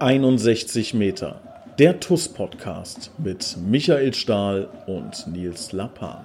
61 0.00 0.94
Meter. 0.94 1.42
Der 1.78 2.00
TUS-Podcast 2.00 3.10
mit 3.18 3.58
Michael 3.68 4.14
Stahl 4.14 4.66
und 4.86 5.26
Nils 5.26 5.72
Lappan. 5.72 6.24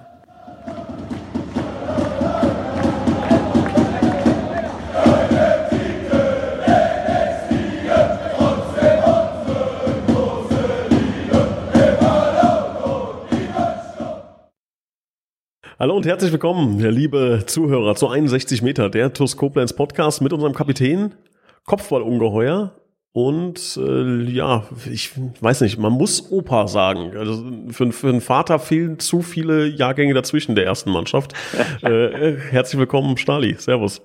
Hallo 15.78 15.96
und 15.96 16.06
herzlich 16.06 16.32
willkommen, 16.32 16.80
liebe 16.80 17.42
Zuhörer, 17.44 17.94
zu 17.94 18.08
61 18.08 18.62
Meter, 18.62 18.88
der 18.88 19.12
TUS 19.12 19.36
Koblenz 19.36 19.74
Podcast 19.74 20.22
mit 20.22 20.32
unserem 20.32 20.54
Kapitän, 20.54 21.12
Kopfballungeheuer 21.66 22.72
und 23.16 23.78
äh, 23.82 24.24
ja, 24.30 24.64
ich 24.92 25.12
weiß 25.40 25.62
nicht, 25.62 25.78
man 25.78 25.94
muss 25.94 26.30
Opa 26.30 26.68
sagen. 26.68 27.16
Also 27.16 27.50
für, 27.70 27.90
für 27.90 28.10
einen 28.10 28.20
Vater 28.20 28.58
fehlen 28.58 28.98
zu 28.98 29.22
viele 29.22 29.64
Jahrgänge 29.68 30.12
dazwischen 30.12 30.54
der 30.54 30.66
ersten 30.66 30.90
Mannschaft. 30.90 31.32
äh, 31.82 32.36
herzlich 32.50 32.78
willkommen, 32.78 33.16
Stali. 33.16 33.54
Servus. 33.58 34.02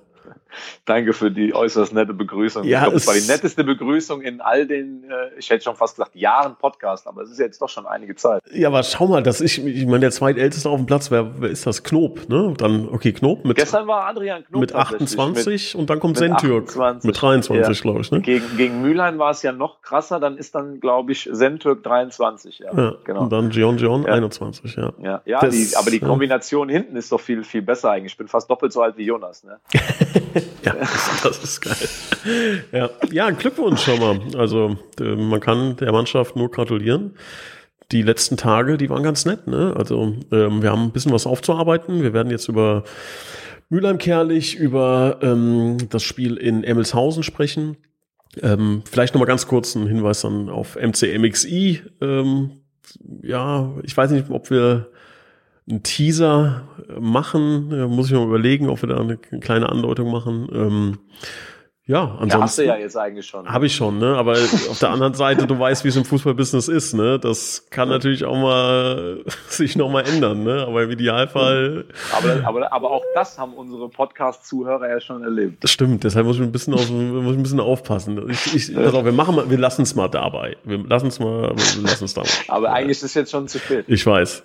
Danke 0.84 1.12
für 1.12 1.30
die 1.30 1.54
äußerst 1.54 1.92
nette 1.92 2.14
Begrüßung. 2.14 2.64
Ja, 2.64 2.78
ich 2.78 2.82
glaube, 2.84 2.96
es 2.96 3.06
war 3.06 3.14
die 3.14 3.26
netteste 3.26 3.64
Begrüßung 3.64 4.22
in 4.22 4.40
all 4.40 4.66
den, 4.66 5.04
äh, 5.04 5.38
ich 5.38 5.50
hätte 5.50 5.64
schon 5.64 5.76
fast 5.76 5.96
gesagt, 5.96 6.14
Jahren 6.14 6.56
Podcast, 6.56 7.06
aber 7.06 7.22
es 7.22 7.30
ist 7.30 7.38
jetzt 7.38 7.60
doch 7.60 7.68
schon 7.68 7.86
einige 7.86 8.14
Zeit. 8.14 8.42
Ja, 8.52 8.68
aber 8.68 8.82
schau 8.82 9.06
mal, 9.06 9.22
dass 9.22 9.40
ich, 9.40 9.64
ich 9.64 9.86
meine, 9.86 10.00
der 10.00 10.10
zweitälteste 10.10 10.68
auf 10.68 10.78
dem 10.78 10.86
Platz, 10.86 11.10
wer, 11.10 11.40
wer 11.40 11.50
ist 11.50 11.66
das? 11.66 11.82
Knob, 11.82 12.28
ne? 12.28 12.54
Dann, 12.56 12.88
okay, 12.88 13.12
Knob 13.12 13.44
mit. 13.44 13.56
Gestern 13.56 13.86
war 13.86 14.06
Adrian 14.06 14.44
Knob. 14.44 14.60
Mit 14.60 14.74
28 14.74 15.74
mit, 15.74 15.80
und 15.80 15.90
dann 15.90 16.00
kommt 16.00 16.16
Sentürk 16.18 16.74
mit 17.02 17.20
23, 17.20 17.76
ja. 17.76 17.82
glaube 17.82 18.00
ich, 18.00 18.10
ne? 18.10 18.20
Gegen, 18.20 18.56
gegen 18.56 18.82
Mülheim 18.82 19.18
war 19.18 19.30
es 19.30 19.42
ja 19.42 19.52
noch 19.52 19.82
krasser, 19.82 20.20
dann 20.20 20.36
ist 20.36 20.54
dann, 20.54 20.80
glaube 20.80 21.12
ich, 21.12 21.28
Sentürk 21.30 21.82
23, 21.82 22.58
ja. 22.60 22.72
ja 22.76 22.94
genau. 23.04 23.22
Und 23.22 23.32
dann 23.32 23.50
Gion 23.50 23.76
Gion 23.76 24.04
ja. 24.04 24.12
21, 24.12 24.76
ja. 24.76 24.92
Ja, 25.02 25.22
ja 25.24 25.40
das, 25.40 25.54
die, 25.54 25.76
aber 25.76 25.90
die 25.90 26.00
Kombination 26.00 26.68
hinten 26.68 26.96
ist 26.96 27.10
doch 27.12 27.20
viel, 27.20 27.44
viel 27.44 27.62
besser 27.62 27.90
eigentlich. 27.90 28.12
Ich 28.12 28.18
bin 28.18 28.28
fast 28.28 28.50
doppelt 28.50 28.72
so 28.72 28.82
alt 28.82 28.96
wie 28.96 29.04
Jonas, 29.04 29.44
ne? 29.44 29.60
ja. 30.64 30.74
Das 31.22 31.42
ist 31.42 31.60
geil. 31.60 32.64
Ja, 32.72 32.90
ja 33.10 33.30
Glückwunsch 33.30 33.82
schon 33.82 33.98
mal. 33.98 34.20
Also 34.36 34.76
äh, 35.00 35.14
man 35.16 35.40
kann 35.40 35.76
der 35.76 35.92
Mannschaft 35.92 36.36
nur 36.36 36.50
gratulieren. 36.50 37.16
Die 37.90 38.02
letzten 38.02 38.36
Tage, 38.36 38.78
die 38.78 38.88
waren 38.90 39.02
ganz 39.02 39.24
nett. 39.24 39.46
Ne? 39.46 39.74
Also 39.76 40.14
ähm, 40.32 40.62
wir 40.62 40.70
haben 40.70 40.84
ein 40.84 40.92
bisschen 40.92 41.12
was 41.12 41.26
aufzuarbeiten. 41.26 42.02
Wir 42.02 42.12
werden 42.12 42.30
jetzt 42.30 42.48
über 42.48 42.84
Mülheim-Kerlich, 43.68 44.56
über 44.56 45.18
ähm, 45.22 45.78
das 45.90 46.02
Spiel 46.02 46.36
in 46.36 46.64
Emmelshausen 46.64 47.22
sprechen. 47.22 47.76
Ähm, 48.40 48.82
vielleicht 48.90 49.14
noch 49.14 49.20
mal 49.20 49.26
ganz 49.26 49.46
kurz 49.46 49.74
ein 49.74 49.86
Hinweis 49.86 50.22
dann 50.22 50.48
auf 50.48 50.76
MCMXI. 50.76 51.82
Ähm, 52.00 52.62
ja, 53.22 53.72
ich 53.82 53.96
weiß 53.96 54.10
nicht, 54.10 54.30
ob 54.30 54.50
wir 54.50 54.91
einen 55.72 55.82
Teaser 55.82 56.68
machen. 57.00 57.70
Ja, 57.72 57.86
muss 57.88 58.06
ich 58.06 58.12
mal 58.12 58.24
überlegen, 58.24 58.68
ob 58.68 58.82
wir 58.82 58.88
da 58.88 59.00
eine 59.00 59.16
kleine 59.16 59.68
Andeutung 59.68 60.10
machen. 60.10 60.48
Ähm, 60.52 60.98
ja, 61.84 62.02
ansonsten. 62.04 62.30
Ja, 62.30 62.40
hast 62.42 62.58
du 62.58 62.64
ja 62.64 62.76
jetzt 62.76 62.96
eigentlich 62.96 63.26
schon. 63.26 63.48
Habe 63.48 63.66
ich 63.66 63.74
schon, 63.74 63.98
ne? 63.98 64.16
Aber 64.16 64.32
auf 64.32 64.78
der 64.78 64.90
anderen 64.90 65.14
Seite, 65.14 65.48
du 65.48 65.58
weißt, 65.58 65.82
wie 65.82 65.88
es 65.88 65.96
im 65.96 66.04
Fußballbusiness 66.04 66.68
ist, 66.68 66.94
ne? 66.94 67.18
Das 67.18 67.66
kann 67.70 67.88
natürlich 67.88 68.24
auch 68.24 68.36
mal 68.36 69.24
sich 69.48 69.74
nochmal 69.74 70.04
ändern, 70.06 70.44
ne? 70.44 70.64
Aber 70.64 70.84
im 70.84 70.90
Idealfall. 70.92 71.86
Aber, 72.16 72.46
aber, 72.46 72.72
aber 72.72 72.90
auch 72.92 73.02
das 73.16 73.36
haben 73.36 73.54
unsere 73.54 73.88
Podcast-Zuhörer 73.88 74.88
ja 74.88 75.00
schon 75.00 75.24
erlebt. 75.24 75.64
Das 75.64 75.72
stimmt, 75.72 76.04
deshalb 76.04 76.24
muss 76.24 76.36
ich 76.36 76.42
ein 76.42 76.52
bisschen, 76.52 76.74
auf, 76.74 76.88
muss 76.88 77.32
ich 77.32 77.38
ein 77.38 77.42
bisschen 77.42 77.60
aufpassen. 77.60 78.30
Ich, 78.30 78.54
ich, 78.54 78.74
pass 78.76 78.94
auf, 78.94 79.04
wir 79.04 79.10
machen 79.10 79.34
mal, 79.34 79.50
wir 79.50 79.58
lassen 79.58 79.82
es 79.82 79.96
mal 79.96 80.06
dabei. 80.06 80.56
Wir 80.62 80.78
lassen 80.78 81.08
es 81.08 81.18
mal, 81.18 81.50
wir 81.50 81.82
lassen 81.82 82.04
es 82.04 82.14
dabei. 82.14 82.30
Aber 82.46 82.72
eigentlich 82.72 82.98
ist 82.98 83.02
es 83.02 83.14
jetzt 83.14 83.32
schon 83.32 83.48
zu 83.48 83.58
spät. 83.58 83.86
Ich 83.88 84.06
weiß. 84.06 84.44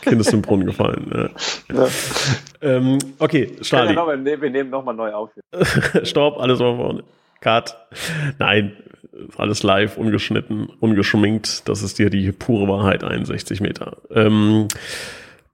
Kind 0.00 0.20
ist 0.20 0.32
im 0.32 0.42
Brunnen 0.42 0.66
gefallen. 0.66 1.10
Ja. 1.70 1.74
Ja. 1.74 1.88
Ähm, 2.60 2.98
okay, 3.18 3.56
Stali. 3.60 3.94
Ja 3.94 4.06
wir, 4.06 4.40
wir 4.40 4.50
nehmen 4.50 4.70
nochmal 4.70 4.94
neu 4.94 5.12
auf. 5.12 5.30
Stopp, 6.04 6.38
alles 6.38 6.60
auf 6.60 6.76
vorne. 6.76 7.04
Cut. 7.40 7.76
Nein, 8.38 8.76
alles 9.36 9.62
live, 9.62 9.96
ungeschnitten, 9.96 10.68
ungeschminkt. 10.80 11.68
Das 11.68 11.82
ist 11.82 11.98
dir 11.98 12.10
die 12.10 12.32
pure 12.32 12.68
Wahrheit, 12.68 13.04
61 13.04 13.60
Meter. 13.60 13.98
Ähm, 14.10 14.68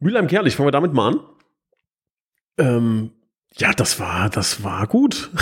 Mülheim-Kerlich, 0.01 0.57
fangen 0.57 0.69
wir 0.69 0.73
damit 0.73 0.93
mal 0.93 1.09
an. 1.09 1.21
Ähm, 2.59 3.11
ja, 3.57 3.73
das 3.73 4.01
war, 4.01 4.31
das 4.31 4.63
war 4.63 4.87
gut. 4.87 5.31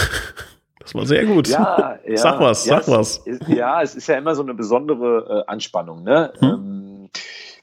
Das 0.83 0.97
war 0.97 1.07
sehr 1.07 1.25
gut. 1.27 1.47
Ja, 1.47 1.99
ja, 2.07 2.17
sag 2.17 2.41
was, 2.41 2.67
ja, 2.67 2.83
sag 2.83 2.93
was. 2.93 3.19
Ist, 3.19 3.47
ja, 3.47 3.83
es 3.83 3.95
ist 3.95 4.09
ja 4.09 4.19
immer 4.19 4.35
so 4.35 4.43
eine 4.43 4.53
besondere 4.53 5.45
äh, 5.47 5.51
Anspannung. 5.51 6.03
Ne? 6.03 6.33
Hm? 6.41 6.49
Ähm, 6.49 7.02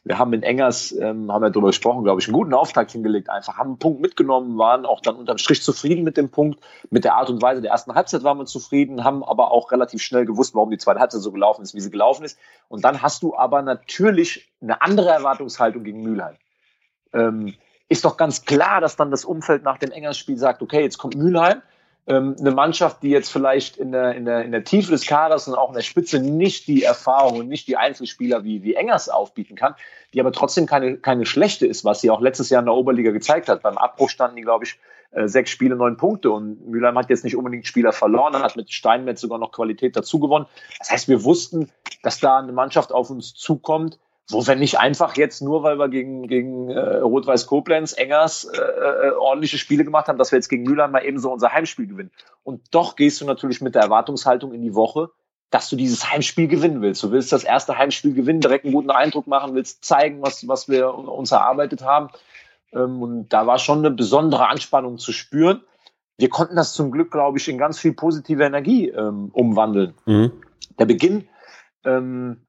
wir 0.06 0.18
haben 0.18 0.34
in 0.34 0.44
Engers, 0.44 0.94
ähm, 0.94 1.32
haben 1.32 1.42
wir 1.42 1.50
darüber 1.50 1.68
gesprochen, 1.68 2.04
glaube 2.04 2.22
ich, 2.22 2.28
einen 2.28 2.34
guten 2.34 2.54
Auftakt 2.54 2.92
hingelegt. 2.92 3.30
Einfach 3.30 3.58
haben 3.58 3.72
einen 3.72 3.80
Punkt 3.80 4.02
mitgenommen, 4.02 4.58
waren 4.58 4.86
auch 4.86 5.02
dann 5.02 5.18
unterm 5.18 5.38
Strich 5.38 5.62
zufrieden 5.62 6.04
mit 6.04 6.16
dem 6.16 6.30
Punkt. 6.30 6.62
Mit 6.90 7.04
der 7.04 7.16
Art 7.16 7.30
und 7.30 7.42
Weise 7.42 7.62
der 7.62 7.72
ersten 7.72 7.94
Halbzeit 7.96 8.24
waren 8.24 8.38
wir 8.38 8.46
zufrieden, 8.46 9.04
haben 9.04 9.24
aber 9.24 9.52
auch 9.52 9.72
relativ 9.72 10.02
schnell 10.02 10.26
gewusst, 10.26 10.56
warum 10.56 10.72
die 10.72 10.78
zweite 10.78 11.00
Halbzeit 11.00 11.22
so 11.22 11.32
gelaufen 11.32 11.64
ist, 11.64 11.76
wie 11.76 11.82
sie 11.82 11.92
gelaufen 11.92 12.24
ist. 12.24 12.40
Und 12.70 12.86
dann 12.86 13.02
hast 13.02 13.24
du 13.24 13.36
aber 13.36 13.62
natürlich 13.62 14.50
eine 14.62 14.82
andere 14.82 15.10
Erwartungshaltung 15.10 15.84
gegen 15.84 16.02
Mülheim. 16.02 16.38
Ähm, 17.14 17.56
ist 17.90 18.06
doch 18.06 18.16
ganz 18.16 18.46
klar, 18.46 18.82
dass 18.82 18.96
dann 18.96 19.12
das 19.12 19.26
Umfeld 19.26 19.64
nach 19.64 19.80
dem 19.80 19.92
Engers-Spiel 19.92 20.38
sagt, 20.38 20.62
okay, 20.62 20.82
jetzt 20.82 20.98
kommt 20.98 21.16
Mülheim 21.16 21.62
ähm, 22.08 22.36
eine 22.40 22.52
Mannschaft, 22.52 23.04
die 23.04 23.10
jetzt 23.10 23.32
vielleicht 23.32 23.78
in 23.78 23.92
der, 23.92 24.16
in, 24.16 24.26
der, 24.26 24.44
in 24.44 24.52
der 24.52 24.64
Tiefe 24.64 24.92
des 24.92 25.06
Kaders 25.06 25.48
und 25.48 25.56
auch 25.56 25.70
in 25.70 25.76
der 25.76 25.82
Spitze 25.82 26.20
nicht 26.20 26.68
die 26.68 26.84
Erfahrung 26.84 27.40
und 27.40 27.48
nicht 27.48 27.68
die 27.68 27.78
Einzelspieler 27.78 28.44
wie, 28.44 28.64
wie 28.64 28.74
Engers 28.74 29.10
aufbieten 29.10 29.56
kann, 29.56 29.76
die 30.14 30.20
aber 30.20 30.32
trotzdem 30.32 30.66
keine, 30.66 30.98
keine 30.98 31.26
schlechte 31.26 31.68
ist, 31.68 31.86
was 31.86 32.02
sie 32.02 32.10
auch 32.10 32.22
letztes 32.22 32.50
Jahr 32.50 32.62
in 32.62 32.66
der 32.66 32.76
Oberliga 32.76 33.12
gezeigt 33.12 33.48
hat. 33.48 33.62
Beim 33.62 33.78
Abbruch 33.78 34.10
standen 34.10 34.38
die, 34.38 34.42
glaube 34.42 34.66
ich, 34.66 34.80
äh, 35.12 35.28
sechs 35.28 35.50
Spiele, 35.52 35.76
neun 35.76 35.98
Punkte 35.98 36.32
und 36.32 36.68
Mülheim 36.68 36.98
hat 36.98 37.10
jetzt 37.10 37.24
nicht 37.24 37.36
unbedingt 37.36 37.66
Spieler 37.66 37.94
verloren, 37.94 38.36
hat 38.36 38.56
mit 38.56 38.72
Steinmetz 38.72 39.22
sogar 39.22 39.40
noch 39.40 39.52
Qualität 39.52 39.96
dazu 39.96 40.20
gewonnen. 40.20 40.46
Das 40.78 40.92
heißt, 40.92 41.08
wir 41.08 41.24
wussten, 41.24 41.70
dass 42.04 42.20
da 42.20 42.40
eine 42.40 42.52
Mannschaft 42.52 42.92
auf 42.92 43.10
uns 43.10 43.34
zukommt, 43.34 44.00
wo 44.30 44.46
wir 44.46 44.56
nicht 44.56 44.80
einfach 44.80 45.18
jetzt 45.18 45.42
nur, 45.42 45.64
weil 45.64 45.78
wir 45.78 45.90
gegen, 45.90 46.28
gegen 46.28 46.70
äh, 46.70 46.98
Rot-Weiß 46.98 47.48
Koblenz, 47.48 47.94
Engers 47.94 48.46
äh, 48.46 48.60
äh, 48.60 49.12
ordentliche 49.12 49.58
Spiele 49.58 49.84
gemacht 49.84 50.08
haben, 50.08 50.20
dass 50.20 50.32
wir 50.32 50.38
jetzt 50.38 50.50
gegen 50.50 50.64
Mülheim 50.64 50.92
mal 50.92 51.04
eben 51.04 51.20
so 51.20 51.32
unser 51.32 51.52
Heimspiel 51.52 51.88
gewinnen. 51.88 52.12
Und 52.44 52.62
doch 52.72 52.96
gehst 52.96 53.22
du 53.22 53.26
natürlich 53.26 53.62
mit 53.62 53.76
der 53.76 53.82
Erwartungshaltung 53.82 54.54
in 54.54 54.62
die 54.62 54.76
Woche, 54.76 55.10
dass 55.50 55.70
du 55.70 55.76
dieses 55.76 56.12
Heimspiel 56.12 56.48
gewinnen 56.48 56.82
willst. 56.82 57.02
Du 57.02 57.12
willst 57.12 57.32
das 57.32 57.44
erste 57.44 57.78
Heimspiel 57.78 58.14
gewinnen, 58.14 58.40
direkt 58.40 58.66
einen 58.66 58.74
guten 58.74 58.92
Eindruck 58.92 59.26
machen, 59.26 59.56
willst 59.56 59.84
zeigen, 59.84 60.22
was, 60.22 60.48
was 60.48 60.70
wir 60.70 60.94
uns 60.94 61.32
erarbeitet 61.32 61.82
haben. 61.82 62.10
Ähm, 62.72 63.02
und 63.02 63.30
da 63.30 63.48
war 63.48 63.58
schon 63.58 63.80
eine 63.80 63.92
besondere 63.92 64.48
Anspannung 64.48 65.00
zu 65.00 65.12
spüren. 65.12 65.64
Wir 66.18 66.30
konnten 66.30 66.56
das 66.56 66.74
zum 66.74 66.92
Glück, 66.92 67.12
glaube 67.12 67.40
ich, 67.40 67.48
in 67.48 67.58
ganz 67.58 67.80
viel 67.80 67.94
positive 67.94 68.44
Energie 68.44 68.90
ähm, 68.90 69.30
umwandeln. 69.34 69.96
Mhm. 70.06 70.34
Der 70.78 70.86
Beginn 70.86 71.28
ähm, 71.84 72.42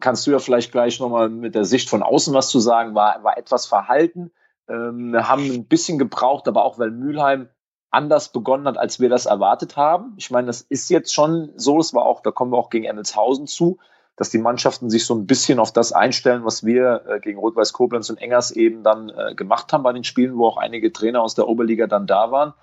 kannst 0.00 0.26
du 0.26 0.30
ja 0.30 0.38
vielleicht 0.38 0.72
gleich 0.72 1.00
nochmal 1.00 1.28
mit 1.28 1.54
der 1.54 1.64
Sicht 1.64 1.88
von 1.88 2.02
außen 2.02 2.34
was 2.34 2.48
zu 2.48 2.60
sagen, 2.60 2.94
war, 2.94 3.22
war 3.24 3.38
etwas 3.38 3.66
verhalten. 3.66 4.30
Ähm, 4.68 5.16
haben 5.16 5.50
ein 5.50 5.66
bisschen 5.66 5.98
gebraucht, 5.98 6.46
aber 6.48 6.64
auch 6.64 6.78
weil 6.78 6.90
Mülheim 6.90 7.48
anders 7.90 8.32
begonnen 8.32 8.66
hat, 8.66 8.78
als 8.78 9.00
wir 9.00 9.08
das 9.08 9.26
erwartet 9.26 9.76
haben. 9.76 10.14
Ich 10.16 10.30
meine, 10.30 10.46
das 10.46 10.62
ist 10.62 10.88
jetzt 10.88 11.12
schon 11.12 11.52
so, 11.56 11.78
es 11.78 11.92
war 11.92 12.04
auch, 12.04 12.20
da 12.20 12.30
kommen 12.30 12.52
wir 12.52 12.58
auch 12.58 12.70
gegen 12.70 12.84
Emmelshausen 12.84 13.46
zu, 13.46 13.78
dass 14.16 14.30
die 14.30 14.38
Mannschaften 14.38 14.88
sich 14.88 15.04
so 15.04 15.14
ein 15.14 15.26
bisschen 15.26 15.58
auf 15.58 15.72
das 15.72 15.92
einstellen, 15.92 16.44
was 16.44 16.64
wir 16.64 17.04
äh, 17.06 17.20
gegen 17.20 17.38
Rot-Weiß 17.38 17.72
Koblenz 17.72 18.08
und 18.08 18.18
Engers 18.18 18.50
eben 18.50 18.82
dann 18.82 19.10
äh, 19.10 19.34
gemacht 19.34 19.72
haben 19.72 19.82
bei 19.82 19.92
den 19.92 20.04
Spielen, 20.04 20.36
wo 20.36 20.46
auch 20.46 20.58
einige 20.58 20.92
Trainer 20.92 21.22
aus 21.22 21.34
der 21.34 21.48
Oberliga 21.48 21.86
dann 21.86 22.06
da 22.06 22.30
waren, 22.30 22.54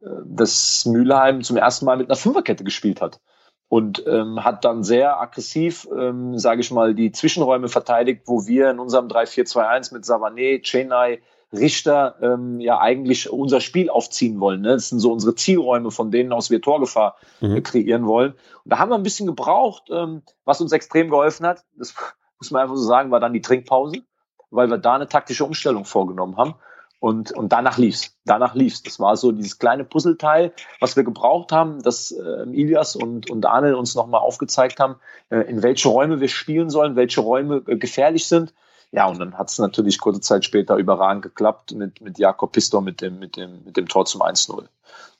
äh, 0.00 0.06
dass 0.24 0.86
Mülheim 0.86 1.42
zum 1.42 1.56
ersten 1.56 1.84
Mal 1.84 1.96
mit 1.96 2.08
einer 2.08 2.16
Fünferkette 2.16 2.64
gespielt 2.64 3.00
hat 3.00 3.20
und 3.68 4.04
ähm, 4.06 4.44
hat 4.44 4.64
dann 4.64 4.84
sehr 4.84 5.20
aggressiv, 5.20 5.88
ähm, 5.96 6.38
sage 6.38 6.60
ich 6.60 6.70
mal, 6.70 6.94
die 6.94 7.12
Zwischenräume 7.12 7.68
verteidigt, 7.68 8.22
wo 8.26 8.46
wir 8.46 8.70
in 8.70 8.78
unserem 8.78 9.08
3-4-2-1 9.08 9.94
mit 9.94 10.04
Savané, 10.04 10.62
Chenai, 10.62 11.20
Richter 11.52 12.16
ähm, 12.20 12.60
ja 12.60 12.78
eigentlich 12.78 13.30
unser 13.30 13.60
Spiel 13.60 13.88
aufziehen 13.88 14.40
wollen. 14.40 14.62
Ne? 14.62 14.70
Das 14.70 14.88
sind 14.88 14.98
so 14.98 15.12
unsere 15.12 15.34
Zielräume, 15.34 15.90
von 15.90 16.10
denen 16.10 16.32
aus 16.32 16.50
wir 16.50 16.60
Torgefahr 16.60 17.16
mhm. 17.40 17.56
äh, 17.56 17.60
kreieren 17.60 18.06
wollen. 18.06 18.32
Und 18.32 18.72
da 18.72 18.78
haben 18.78 18.90
wir 18.90 18.96
ein 18.96 19.02
bisschen 19.02 19.26
gebraucht, 19.26 19.84
ähm, 19.90 20.22
was 20.44 20.60
uns 20.60 20.72
extrem 20.72 21.10
geholfen 21.10 21.46
hat. 21.46 21.64
Das 21.76 21.94
muss 22.38 22.50
man 22.50 22.62
einfach 22.62 22.76
so 22.76 22.82
sagen, 22.82 23.10
war 23.10 23.20
dann 23.20 23.32
die 23.32 23.42
Trinkpause, 23.42 24.02
weil 24.50 24.68
wir 24.68 24.78
da 24.78 24.94
eine 24.94 25.08
taktische 25.08 25.44
Umstellung 25.44 25.84
vorgenommen 25.84 26.36
haben. 26.36 26.54
Und, 27.04 27.32
und 27.32 27.52
danach 27.52 27.76
lief's. 27.76 28.16
Danach 28.24 28.54
lief's. 28.54 28.82
Das 28.82 28.98
war 28.98 29.18
so 29.18 29.30
dieses 29.30 29.58
kleine 29.58 29.84
Puzzleteil, 29.84 30.54
was 30.80 30.96
wir 30.96 31.04
gebraucht 31.04 31.52
haben, 31.52 31.82
dass 31.82 32.12
äh, 32.12 32.44
Ilias 32.50 32.96
und, 32.96 33.30
und 33.30 33.44
Arnel 33.44 33.74
uns 33.74 33.94
nochmal 33.94 34.22
aufgezeigt 34.22 34.80
haben, 34.80 34.96
äh, 35.28 35.40
in 35.40 35.62
welche 35.62 35.90
Räume 35.90 36.20
wir 36.20 36.28
spielen 36.28 36.70
sollen, 36.70 36.96
welche 36.96 37.20
Räume 37.20 37.62
äh, 37.66 37.76
gefährlich 37.76 38.26
sind. 38.26 38.54
Ja, 38.90 39.06
und 39.06 39.18
dann 39.18 39.36
hat 39.36 39.50
es 39.50 39.58
natürlich 39.58 40.00
kurze 40.00 40.22
Zeit 40.22 40.46
später 40.46 40.76
überragend 40.76 41.24
geklappt 41.24 41.72
mit, 41.72 42.00
mit 42.00 42.18
Jakob 42.18 42.52
Pistor 42.52 42.80
mit 42.80 43.02
dem, 43.02 43.18
mit 43.18 43.36
dem, 43.36 43.64
mit 43.64 43.76
dem 43.76 43.86
Tor 43.86 44.06
zum 44.06 44.22
1-0. 44.22 44.64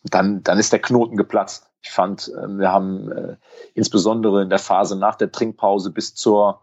Dann, 0.04 0.42
dann 0.42 0.58
ist 0.58 0.72
der 0.72 0.80
Knoten 0.80 1.18
geplatzt. 1.18 1.68
Ich 1.82 1.90
fand, 1.90 2.28
äh, 2.28 2.48
wir 2.48 2.72
haben 2.72 3.12
äh, 3.12 3.36
insbesondere 3.74 4.40
in 4.40 4.48
der 4.48 4.58
Phase 4.58 4.96
nach 4.96 5.16
der 5.16 5.30
Trinkpause 5.30 5.90
bis 5.90 6.14
zur 6.14 6.62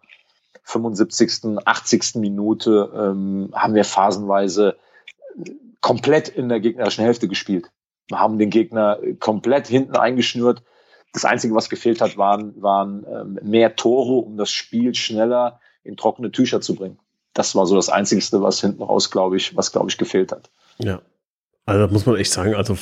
75., 0.64 1.60
80. 1.64 2.16
Minute 2.16 2.92
ähm, 2.96 3.52
haben 3.54 3.76
wir 3.76 3.86
phasenweise 3.86 4.78
komplett 5.82 6.30
in 6.30 6.50
der 6.50 6.60
gegnerischen 6.60 7.04
Hälfte 7.04 7.28
gespielt. 7.28 7.72
Wir 8.08 8.20
haben 8.20 8.38
den 8.38 8.50
Gegner 8.50 9.00
komplett 9.20 9.68
hinten 9.68 9.96
eingeschnürt. 9.96 10.64
Das 11.14 11.26
Einzige, 11.26 11.56
was 11.56 11.70
gefehlt 11.70 12.02
hat, 12.02 12.18
waren, 12.18 12.62
waren 12.62 13.06
ähm, 13.10 13.40
mehr 13.42 13.76
Tore, 13.76 14.26
um 14.26 14.38
das 14.38 14.52
Spiel 14.52 14.96
schneller 14.96 15.60
in 15.84 15.98
trockene 15.98 16.32
Tücher 16.32 16.62
zu 16.62 16.76
bringen. 16.76 17.00
Das 17.34 17.56
war 17.56 17.66
so 17.66 17.76
das 17.76 17.90
Einzige, 17.90 18.22
was 18.42 18.62
hinten 18.62 18.84
raus, 18.84 19.10
glaube 19.12 19.38
ich, 19.38 19.56
was, 19.56 19.72
glaube 19.72 19.90
ich, 19.90 19.98
gefehlt 19.98 20.32
hat. 20.32 20.50
Ja. 20.78 21.02
Also 21.66 21.92
muss 21.94 22.06
man 22.06 22.18
echt 22.18 22.32
sagen, 22.32 22.56
also 22.56 22.78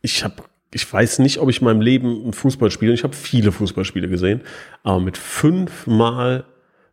ich 0.00 0.24
habe 0.24 0.42
ich 0.74 0.90
weiß 0.90 1.18
nicht, 1.18 1.38
ob 1.38 1.50
ich 1.50 1.60
in 1.60 1.66
meinem 1.66 1.82
Leben 1.82 2.28
ein 2.28 2.32
Fußball 2.32 2.70
spiele. 2.70 2.94
Ich 2.94 3.04
habe 3.04 3.14
viele 3.14 3.52
Fußballspiele 3.52 4.08
gesehen, 4.08 4.42
aber 4.82 5.00
mit 5.00 5.18
fünfmal 5.18 6.44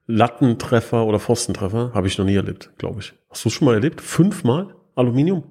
Lattentreffer 0.05 1.05
oder 1.05 1.19
Pfostentreffer 1.19 1.91
habe 1.93 2.07
ich 2.07 2.17
noch 2.17 2.25
nie 2.25 2.35
erlebt, 2.35 2.71
glaube 2.77 2.99
ich. 2.99 3.13
Hast 3.29 3.45
du 3.45 3.49
es 3.49 3.53
schon 3.53 3.65
mal 3.65 3.75
erlebt? 3.75 4.01
Fünfmal 4.01 4.75
Aluminium? 4.99 5.43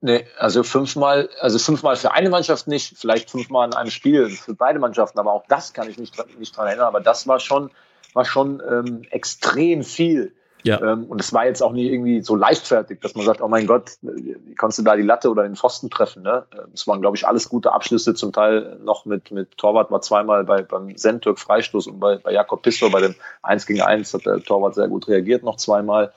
Nee, 0.00 0.26
also 0.38 0.62
fünfmal, 0.62 1.28
also 1.40 1.58
fünfmal 1.58 1.96
für 1.96 2.12
eine 2.12 2.30
Mannschaft 2.30 2.68
nicht, 2.68 2.96
vielleicht 2.96 3.30
fünfmal 3.30 3.66
in 3.66 3.74
einem 3.74 3.90
Spiel 3.90 4.30
für 4.30 4.54
beide 4.54 4.78
Mannschaften, 4.78 5.18
aber 5.18 5.32
auch 5.32 5.44
das 5.48 5.72
kann 5.72 5.90
ich 5.90 5.98
nicht, 5.98 6.14
nicht 6.38 6.56
dran 6.56 6.68
erinnern. 6.68 6.86
Aber 6.86 7.00
das 7.00 7.26
war 7.26 7.40
schon, 7.40 7.70
war 8.14 8.24
schon 8.24 8.62
ähm, 8.70 9.02
extrem 9.10 9.82
viel. 9.82 10.34
Ja. 10.62 10.80
Ähm, 10.80 11.04
und 11.06 11.20
es 11.20 11.32
war 11.32 11.46
jetzt 11.46 11.62
auch 11.62 11.72
nie 11.72 11.88
irgendwie 11.88 12.20
so 12.20 12.36
leichtfertig, 12.36 13.00
dass 13.00 13.14
man 13.14 13.24
sagt, 13.24 13.40
oh 13.40 13.48
mein 13.48 13.66
Gott, 13.66 13.92
wie 14.02 14.54
kannst 14.54 14.78
du 14.78 14.82
da 14.82 14.96
die 14.96 15.02
Latte 15.02 15.30
oder 15.30 15.42
den 15.42 15.56
Pfosten 15.56 15.90
treffen? 15.90 16.22
Ne? 16.22 16.44
Ähm, 16.52 16.70
es 16.72 16.86
waren, 16.86 17.00
glaube 17.00 17.16
ich, 17.16 17.26
alles 17.26 17.48
gute 17.48 17.72
Abschlüsse, 17.72 18.14
zum 18.14 18.32
Teil 18.32 18.78
noch 18.82 19.04
mit, 19.04 19.30
mit 19.30 19.56
Torwart 19.58 19.90
war 19.90 20.02
zweimal 20.02 20.44
bei, 20.44 20.62
beim 20.62 20.96
Sentürk 20.96 21.38
Freistoß 21.38 21.86
und 21.88 22.00
bei, 22.00 22.18
bei 22.18 22.32
Jakob 22.32 22.62
Pistor 22.62 22.90
bei 22.90 23.00
dem 23.00 23.14
1 23.42 23.66
gegen 23.66 23.82
1 23.82 24.14
hat 24.14 24.26
der 24.26 24.42
Torwart 24.42 24.74
sehr 24.74 24.88
gut 24.88 25.08
reagiert, 25.08 25.42
noch 25.42 25.56
zweimal. 25.56 26.12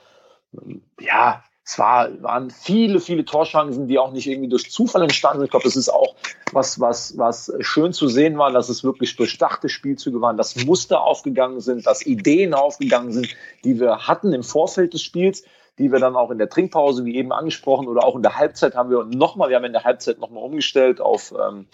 Ähm, 0.52 0.82
ja, 1.00 1.42
es 1.70 1.78
war, 1.78 2.10
waren 2.20 2.50
viele, 2.50 2.98
viele 2.98 3.24
Torchancen, 3.24 3.86
die 3.86 4.00
auch 4.00 4.10
nicht 4.10 4.26
irgendwie 4.26 4.48
durch 4.48 4.72
Zufall 4.72 5.02
entstanden 5.02 5.38
sind. 5.38 5.44
Ich 5.44 5.50
glaube, 5.52 5.62
das 5.64 5.76
ist 5.76 5.88
auch 5.88 6.16
was, 6.50 6.80
was, 6.80 7.16
was 7.16 7.52
schön 7.60 7.92
zu 7.92 8.08
sehen 8.08 8.38
war, 8.38 8.50
dass 8.50 8.68
es 8.68 8.82
wirklich 8.82 9.14
durchdachte 9.14 9.68
Spielzüge 9.68 10.20
waren, 10.20 10.36
dass 10.36 10.56
Muster 10.64 11.00
aufgegangen 11.00 11.60
sind, 11.60 11.86
dass 11.86 12.04
Ideen 12.04 12.54
aufgegangen 12.54 13.12
sind, 13.12 13.28
die 13.62 13.78
wir 13.78 14.08
hatten 14.08 14.32
im 14.32 14.42
Vorfeld 14.42 14.94
des 14.94 15.02
Spiels, 15.02 15.44
die 15.78 15.92
wir 15.92 16.00
dann 16.00 16.16
auch 16.16 16.32
in 16.32 16.38
der 16.38 16.50
Trinkpause, 16.50 17.04
wie 17.04 17.14
eben 17.14 17.30
angesprochen, 17.30 17.86
oder 17.86 18.04
auch 18.04 18.16
in 18.16 18.22
der 18.22 18.36
Halbzeit 18.36 18.74
haben 18.74 18.90
wir 18.90 19.04
nochmal, 19.04 19.48
wir 19.48 19.56
haben 19.56 19.64
in 19.64 19.72
der 19.72 19.84
Halbzeit 19.84 20.18
nochmal 20.18 20.42
umgestellt 20.42 21.00
auf, 21.00 21.32
ähm, 21.40 21.66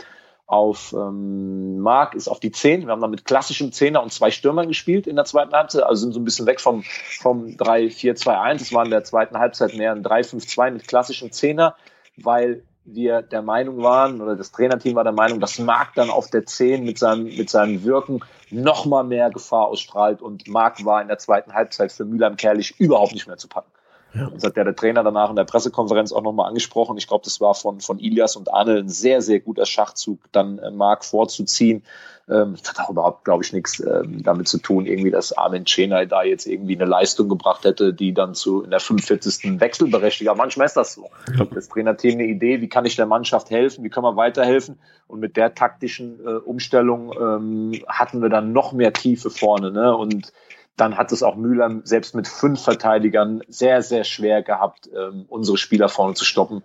auf 0.47 0.95
ähm, 0.97 1.79
Mark 1.79 2.15
ist 2.15 2.29
auf 2.29 2.39
die 2.39 2.53
10. 2.53 2.87
Wir 2.87 2.93
haben 2.93 3.01
dann 3.01 3.11
mit 3.11 3.25
klassischem 3.25 3.73
Zehner 3.73 4.03
und 4.03 4.13
zwei 4.13 4.31
Stürmern 4.31 4.69
gespielt 4.69 5.07
in 5.07 5.17
der 5.17 5.25
zweiten 5.25 5.53
Halbzeit, 5.53 5.83
also 5.83 6.03
sind 6.03 6.13
so 6.13 6.21
ein 6.21 6.25
bisschen 6.25 6.47
weg 6.47 6.61
vom, 6.61 6.85
vom 7.21 7.47
3-4-2-1. 7.47 8.55
Es 8.63 8.73
war 8.73 8.85
in 8.85 8.91
der 8.91 9.05
zweiten 9.05 9.39
Halbzeit 9.39 9.75
mehr 9.75 9.93
ein 9.93 10.05
3-5-2 10.05 10.71
mit 10.71 10.87
klassischem 10.87 11.33
Zehner, 11.33 11.75
weil 12.17 12.63
wir 12.85 13.23
der 13.23 13.43
Meinung 13.43 13.83
waren, 13.83 14.21
oder 14.21 14.37
das 14.37 14.53
Trainerteam 14.53 14.95
war 14.95 15.03
der 15.03 15.13
Meinung, 15.13 15.41
dass 15.41 15.59
Marc 15.59 15.95
dann 15.95 16.11
auf 16.11 16.31
der 16.31 16.47
10 16.47 16.85
mit 16.85 16.99
seinem, 16.99 17.25
mit 17.25 17.51
seinem 17.51 17.83
Wirken 17.83 18.21
noch 18.51 18.87
mal 18.87 19.03
mehr 19.03 19.31
Gefahr 19.31 19.67
ausstrahlt 19.67 20.23
und 20.23 20.47
Marc 20.47 20.85
war 20.85 21.03
in 21.03 21.09
der 21.09 21.19
zweiten 21.19 21.53
Halbzeit 21.53 21.91
für 21.91 22.05
Mülheim 22.05 22.37
Kerlich 22.37 22.79
überhaupt 22.79 23.13
nicht 23.13 23.27
mehr 23.27 23.39
zu 23.39 23.49
packen. 23.49 23.71
Ja. 24.17 24.31
Das 24.31 24.45
hat 24.45 24.57
ja 24.57 24.65
der 24.65 24.77
Trainer 24.77 25.05
danach 25.05 25.31
in 25.31 25.37
der 25.37 25.45
Pressekonferenz 25.45 26.13
auch 26.13 26.23
nochmal 26.23 26.49
angesprochen. 26.49 26.97
Ich 26.97 27.07
glaube, 27.07 27.25
das 27.25 27.41
war 27.41 27.55
von, 27.55 27.81
von 27.81 27.99
Ilias 27.99 28.37
und 28.37 28.53
Arne 28.53 28.79
ein 28.79 28.89
sehr, 28.89 29.21
sehr 29.21 29.41
guter 29.41 29.67
Schachzug, 29.67 30.21
dann 30.33 30.59
äh, 30.59 30.71
Marc 30.71 31.05
vorzuziehen. 31.05 31.83
Ähm, 32.29 32.57
das 32.59 32.71
hat 32.71 32.81
auch 32.81 32.91
überhaupt, 32.91 33.25
glaube 33.25 33.45
ich, 33.45 33.53
nichts 33.53 33.79
ähm, 33.81 34.23
damit 34.23 34.49
zu 34.49 34.59
tun, 34.59 34.87
irgendwie, 34.87 35.11
dass 35.11 35.33
Armin 35.33 35.65
Chenay 35.65 36.07
da 36.07 36.25
jetzt 36.25 36.47
irgendwie 36.47 36.75
eine 36.75 36.85
Leistung 36.85 37.29
gebracht 37.29 37.65
hätte, 37.65 37.95
die 37.95 38.15
dann 38.15 38.35
zu 38.35 38.63
in 38.63 38.71
der 38.71 38.81
45. 38.81 39.61
Wechselberechtiger. 39.61 40.35
Manchmal 40.35 40.67
ist 40.67 40.77
das 40.77 40.95
so. 40.95 41.09
Ja. 41.39 41.45
Das 41.45 41.69
Trainerteam 41.69 42.15
eine 42.15 42.25
Idee, 42.25 42.61
wie 42.61 42.69
kann 42.69 42.85
ich 42.85 42.97
der 42.97 43.07
Mannschaft 43.07 43.51
helfen, 43.51 43.85
wie 43.85 43.91
können 43.91 44.07
wir 44.07 44.17
weiterhelfen? 44.17 44.79
Und 45.07 45.21
mit 45.21 45.37
der 45.37 45.55
taktischen 45.55 46.19
äh, 46.27 46.31
Umstellung 46.31 47.13
ähm, 47.13 47.81
hatten 47.87 48.21
wir 48.21 48.29
dann 48.29 48.53
noch 48.53 48.73
mehr 48.73 48.93
Tiefe 48.93 49.31
vorne. 49.31 49.71
Ne? 49.71 49.97
Und 49.97 50.33
dann 50.77 50.97
hat 50.97 51.11
es 51.13 51.23
auch 51.23 51.37
Müller 51.37 51.81
selbst 51.85 52.15
mit 52.15 52.29
fünf 52.29 52.63
Verteidigern 52.63 53.43
sehr, 53.49 53.83
sehr 53.83 54.05
schwer 54.05 54.43
gehabt, 54.43 54.89
ähm, 54.95 55.25
unsere 55.29 55.57
Spieler 55.57 55.89
vorne 55.89 56.15
zu 56.15 56.25
stoppen. 56.25 56.63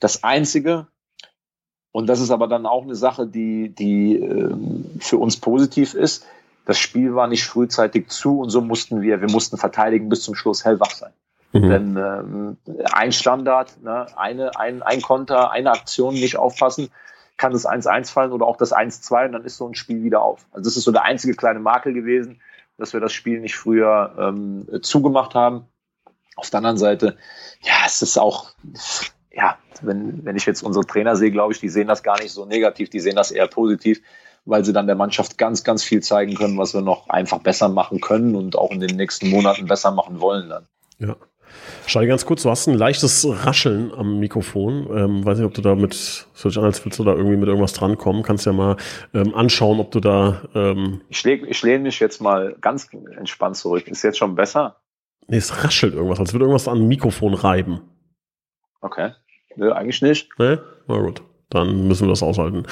Das 0.00 0.22
Einzige, 0.22 0.86
und 1.90 2.06
das 2.06 2.20
ist 2.20 2.30
aber 2.30 2.46
dann 2.46 2.66
auch 2.66 2.82
eine 2.82 2.94
Sache, 2.94 3.26
die, 3.26 3.70
die 3.70 4.16
ähm, 4.16 4.84
für 5.00 5.16
uns 5.16 5.38
positiv 5.38 5.94
ist, 5.94 6.26
das 6.66 6.78
Spiel 6.78 7.14
war 7.14 7.26
nicht 7.26 7.46
frühzeitig 7.46 8.08
zu 8.08 8.40
und 8.40 8.50
so 8.50 8.60
mussten 8.60 9.00
wir, 9.00 9.22
wir 9.22 9.30
mussten 9.30 9.56
verteidigen 9.56 10.10
bis 10.10 10.22
zum 10.22 10.34
Schluss 10.34 10.66
hellwach 10.66 10.90
sein. 10.90 11.12
Mhm. 11.52 11.68
Denn 11.70 11.96
ähm, 11.96 12.56
ein 12.92 13.12
Standard, 13.12 13.82
ne, 13.82 14.06
eine, 14.16 14.58
ein, 14.58 14.82
ein 14.82 15.00
Konter, 15.00 15.50
eine 15.50 15.70
Aktion 15.70 16.12
nicht 16.12 16.36
aufpassen, 16.36 16.90
kann 17.38 17.52
das 17.52 17.66
1-1 17.66 18.12
fallen 18.12 18.32
oder 18.32 18.46
auch 18.46 18.58
das 18.58 18.74
1-2 18.74 19.26
und 19.26 19.32
dann 19.32 19.44
ist 19.44 19.56
so 19.56 19.66
ein 19.66 19.74
Spiel 19.74 20.02
wieder 20.02 20.20
auf. 20.20 20.44
Also 20.50 20.68
das 20.68 20.76
ist 20.76 20.84
so 20.84 20.92
der 20.92 21.04
einzige 21.04 21.34
kleine 21.34 21.60
Makel 21.60 21.94
gewesen 21.94 22.40
dass 22.78 22.92
wir 22.92 23.00
das 23.00 23.12
Spiel 23.12 23.40
nicht 23.40 23.56
früher 23.56 24.14
ähm, 24.18 24.66
zugemacht 24.82 25.34
haben. 25.34 25.66
Auf 26.36 26.50
der 26.50 26.58
anderen 26.58 26.78
Seite, 26.78 27.16
ja, 27.60 27.74
es 27.84 28.00
ist 28.00 28.16
auch, 28.16 28.50
ja, 29.32 29.58
wenn, 29.82 30.24
wenn 30.24 30.36
ich 30.36 30.46
jetzt 30.46 30.62
unsere 30.62 30.86
Trainer 30.86 31.16
sehe, 31.16 31.32
glaube 31.32 31.52
ich, 31.52 31.60
die 31.60 31.68
sehen 31.68 31.88
das 31.88 32.04
gar 32.04 32.20
nicht 32.20 32.30
so 32.30 32.46
negativ, 32.46 32.88
die 32.88 33.00
sehen 33.00 33.16
das 33.16 33.32
eher 33.32 33.48
positiv, 33.48 34.00
weil 34.44 34.64
sie 34.64 34.72
dann 34.72 34.86
der 34.86 34.96
Mannschaft 34.96 35.36
ganz, 35.36 35.64
ganz 35.64 35.82
viel 35.82 36.02
zeigen 36.02 36.34
können, 36.34 36.56
was 36.56 36.72
wir 36.72 36.80
noch 36.80 37.08
einfach 37.08 37.40
besser 37.40 37.68
machen 37.68 38.00
können 38.00 38.36
und 38.36 38.56
auch 38.56 38.70
in 38.70 38.80
den 38.80 38.96
nächsten 38.96 39.28
Monaten 39.28 39.66
besser 39.66 39.90
machen 39.90 40.20
wollen 40.20 40.48
dann. 40.48 40.66
Ja. 40.98 41.16
Schau 41.86 42.04
ganz 42.06 42.26
kurz, 42.26 42.42
du 42.42 42.50
hast 42.50 42.66
ein 42.66 42.74
leichtes 42.74 43.26
Rascheln 43.28 43.92
am 43.92 44.18
Mikrofon. 44.20 44.88
Ähm, 44.94 45.24
weiß 45.24 45.38
nicht, 45.38 45.46
ob 45.46 45.54
du 45.54 45.62
da 45.62 45.74
mit, 45.74 45.94
so 45.94 46.48
an, 46.60 46.64
als 46.64 46.84
willst 46.84 47.00
da 47.00 47.14
irgendwie 47.14 47.36
mit 47.36 47.48
irgendwas 47.48 47.72
drankommen. 47.72 48.22
Kannst 48.22 48.46
ja 48.46 48.52
mal 48.52 48.76
ähm, 49.14 49.34
anschauen, 49.34 49.80
ob 49.80 49.90
du 49.90 50.00
da. 50.00 50.42
Ähm 50.54 51.00
ich, 51.08 51.24
ich 51.24 51.62
lehne 51.62 51.84
mich 51.84 52.00
jetzt 52.00 52.20
mal 52.20 52.56
ganz 52.60 52.88
entspannt 53.16 53.56
zurück. 53.56 53.86
Ist 53.88 54.02
jetzt 54.02 54.18
schon 54.18 54.34
besser? 54.34 54.76
Nee, 55.26 55.36
es 55.36 55.64
raschelt 55.64 55.94
irgendwas, 55.94 56.20
als 56.20 56.32
würde 56.32 56.44
irgendwas 56.44 56.68
an 56.68 56.88
Mikrofon 56.88 57.34
reiben. 57.34 57.80
Okay. 58.80 59.12
Nö, 59.56 59.72
eigentlich 59.72 60.02
nicht. 60.02 60.28
Nee? 60.38 60.58
Na 60.86 60.98
gut 60.98 61.22
dann 61.50 61.88
müssen 61.88 62.06
wir 62.06 62.10
das 62.10 62.22
aushalten. 62.22 62.64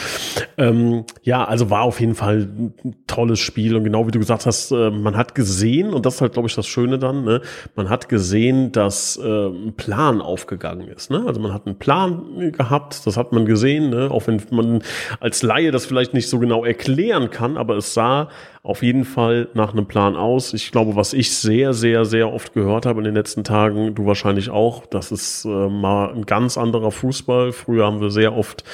Ähm, 0.58 1.04
ja, 1.22 1.44
also 1.44 1.70
war 1.70 1.82
auf 1.82 1.98
jeden 1.98 2.14
Fall 2.14 2.48
ein 2.58 2.96
tolles 3.06 3.38
Spiel 3.38 3.74
und 3.74 3.84
genau 3.84 4.06
wie 4.06 4.10
du 4.10 4.18
gesagt 4.18 4.44
hast, 4.44 4.70
äh, 4.70 4.90
man 4.90 5.16
hat 5.16 5.34
gesehen 5.34 5.94
und 5.94 6.04
das 6.04 6.16
ist 6.16 6.20
halt, 6.20 6.34
glaube 6.34 6.48
ich, 6.48 6.54
das 6.54 6.66
Schöne 6.66 6.98
dann, 6.98 7.24
ne? 7.24 7.40
man 7.74 7.88
hat 7.88 8.10
gesehen, 8.10 8.72
dass 8.72 9.16
äh, 9.16 9.46
ein 9.46 9.74
Plan 9.76 10.20
aufgegangen 10.20 10.88
ist. 10.88 11.10
Ne? 11.10 11.24
Also 11.26 11.40
man 11.40 11.54
hat 11.54 11.66
einen 11.66 11.78
Plan 11.78 12.52
gehabt, 12.52 13.06
das 13.06 13.16
hat 13.16 13.32
man 13.32 13.46
gesehen, 13.46 13.88
ne? 13.88 14.10
auch 14.10 14.26
wenn 14.26 14.42
man 14.50 14.82
als 15.20 15.42
Laie 15.42 15.70
das 15.70 15.86
vielleicht 15.86 16.12
nicht 16.12 16.28
so 16.28 16.38
genau 16.38 16.64
erklären 16.64 17.30
kann, 17.30 17.56
aber 17.56 17.76
es 17.76 17.94
sah 17.94 18.28
auf 18.66 18.82
jeden 18.82 19.04
Fall 19.04 19.46
nach 19.54 19.72
einem 19.72 19.86
Plan 19.86 20.16
aus. 20.16 20.52
Ich 20.52 20.72
glaube, 20.72 20.96
was 20.96 21.12
ich 21.12 21.36
sehr, 21.36 21.72
sehr, 21.72 22.04
sehr 22.04 22.32
oft 22.32 22.52
gehört 22.52 22.84
habe 22.84 22.98
in 22.98 23.04
den 23.04 23.14
letzten 23.14 23.44
Tagen, 23.44 23.94
du 23.94 24.06
wahrscheinlich 24.06 24.50
auch, 24.50 24.86
das 24.86 25.12
ist 25.12 25.44
äh, 25.44 25.48
mal 25.48 26.12
ein 26.12 26.26
ganz 26.26 26.58
anderer 26.58 26.90
Fußball. 26.90 27.52
Früher 27.52 27.86
haben 27.86 28.00
wir 28.00 28.10
sehr 28.10 28.36
oft 28.36 28.64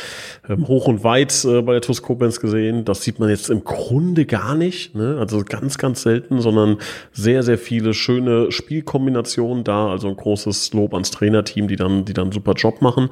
ähm, 0.49 0.67
hoch 0.67 0.89
und 0.89 1.05
weit 1.05 1.45
äh, 1.45 1.61
bei 1.61 1.73
der 1.73 1.83
TuS 1.83 2.01
Koblenz 2.01 2.41
gesehen. 2.41 2.87
Das 2.87 3.03
sieht 3.03 3.19
man 3.19 3.29
jetzt 3.29 3.51
im 3.51 3.65
Grunde 3.65 4.25
gar 4.25 4.55
nicht. 4.55 4.95
Ne? 4.95 5.19
Also 5.21 5.43
ganz, 5.47 5.77
ganz 5.77 6.01
selten, 6.01 6.41
sondern 6.41 6.79
sehr, 7.13 7.43
sehr 7.43 7.59
viele 7.59 7.93
schöne 7.93 8.51
Spielkombinationen 8.51 9.63
da. 9.63 9.89
Also 9.91 10.09
ein 10.09 10.17
großes 10.17 10.73
Lob 10.73 10.95
ans 10.95 11.11
Trainerteam, 11.11 11.69
die 11.69 11.77
dann, 11.77 12.07
die 12.07 12.15
dann 12.15 12.33
super 12.33 12.55
Job 12.55 12.81
machen. 12.81 13.11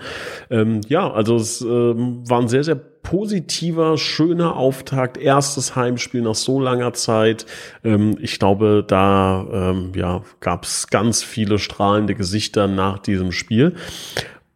Ähm, 0.49 0.81
ja, 0.89 1.13
also 1.13 1.37
es 1.37 1.61
ähm, 1.61 2.23
waren 2.27 2.49
sehr, 2.49 2.65
sehr 2.65 2.81
positiver, 3.11 3.99
schöner 3.99 4.55
Auftakt, 4.55 5.17
erstes 5.17 5.75
Heimspiel 5.75 6.23
nach 6.23 6.37
so 6.37 6.61
langer 6.61 6.93
Zeit. 6.93 7.45
Ähm, 7.83 8.17
ich 8.21 8.39
glaube, 8.39 8.85
da 8.87 9.45
ähm, 9.53 9.91
ja, 9.97 10.23
gab 10.39 10.63
es 10.63 10.87
ganz 10.87 11.25
viele 11.25 11.59
strahlende 11.59 12.15
Gesichter 12.15 12.69
nach 12.69 13.01
diesem 13.01 13.33
Spiel. 13.33 13.75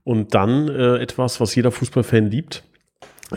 Und 0.05 0.37
dann 0.37 0.69
äh, 0.69 0.99
etwas, 0.99 1.41
was 1.41 1.53
jeder 1.57 1.73
Fußballfan 1.73 2.31
liebt. 2.31 2.63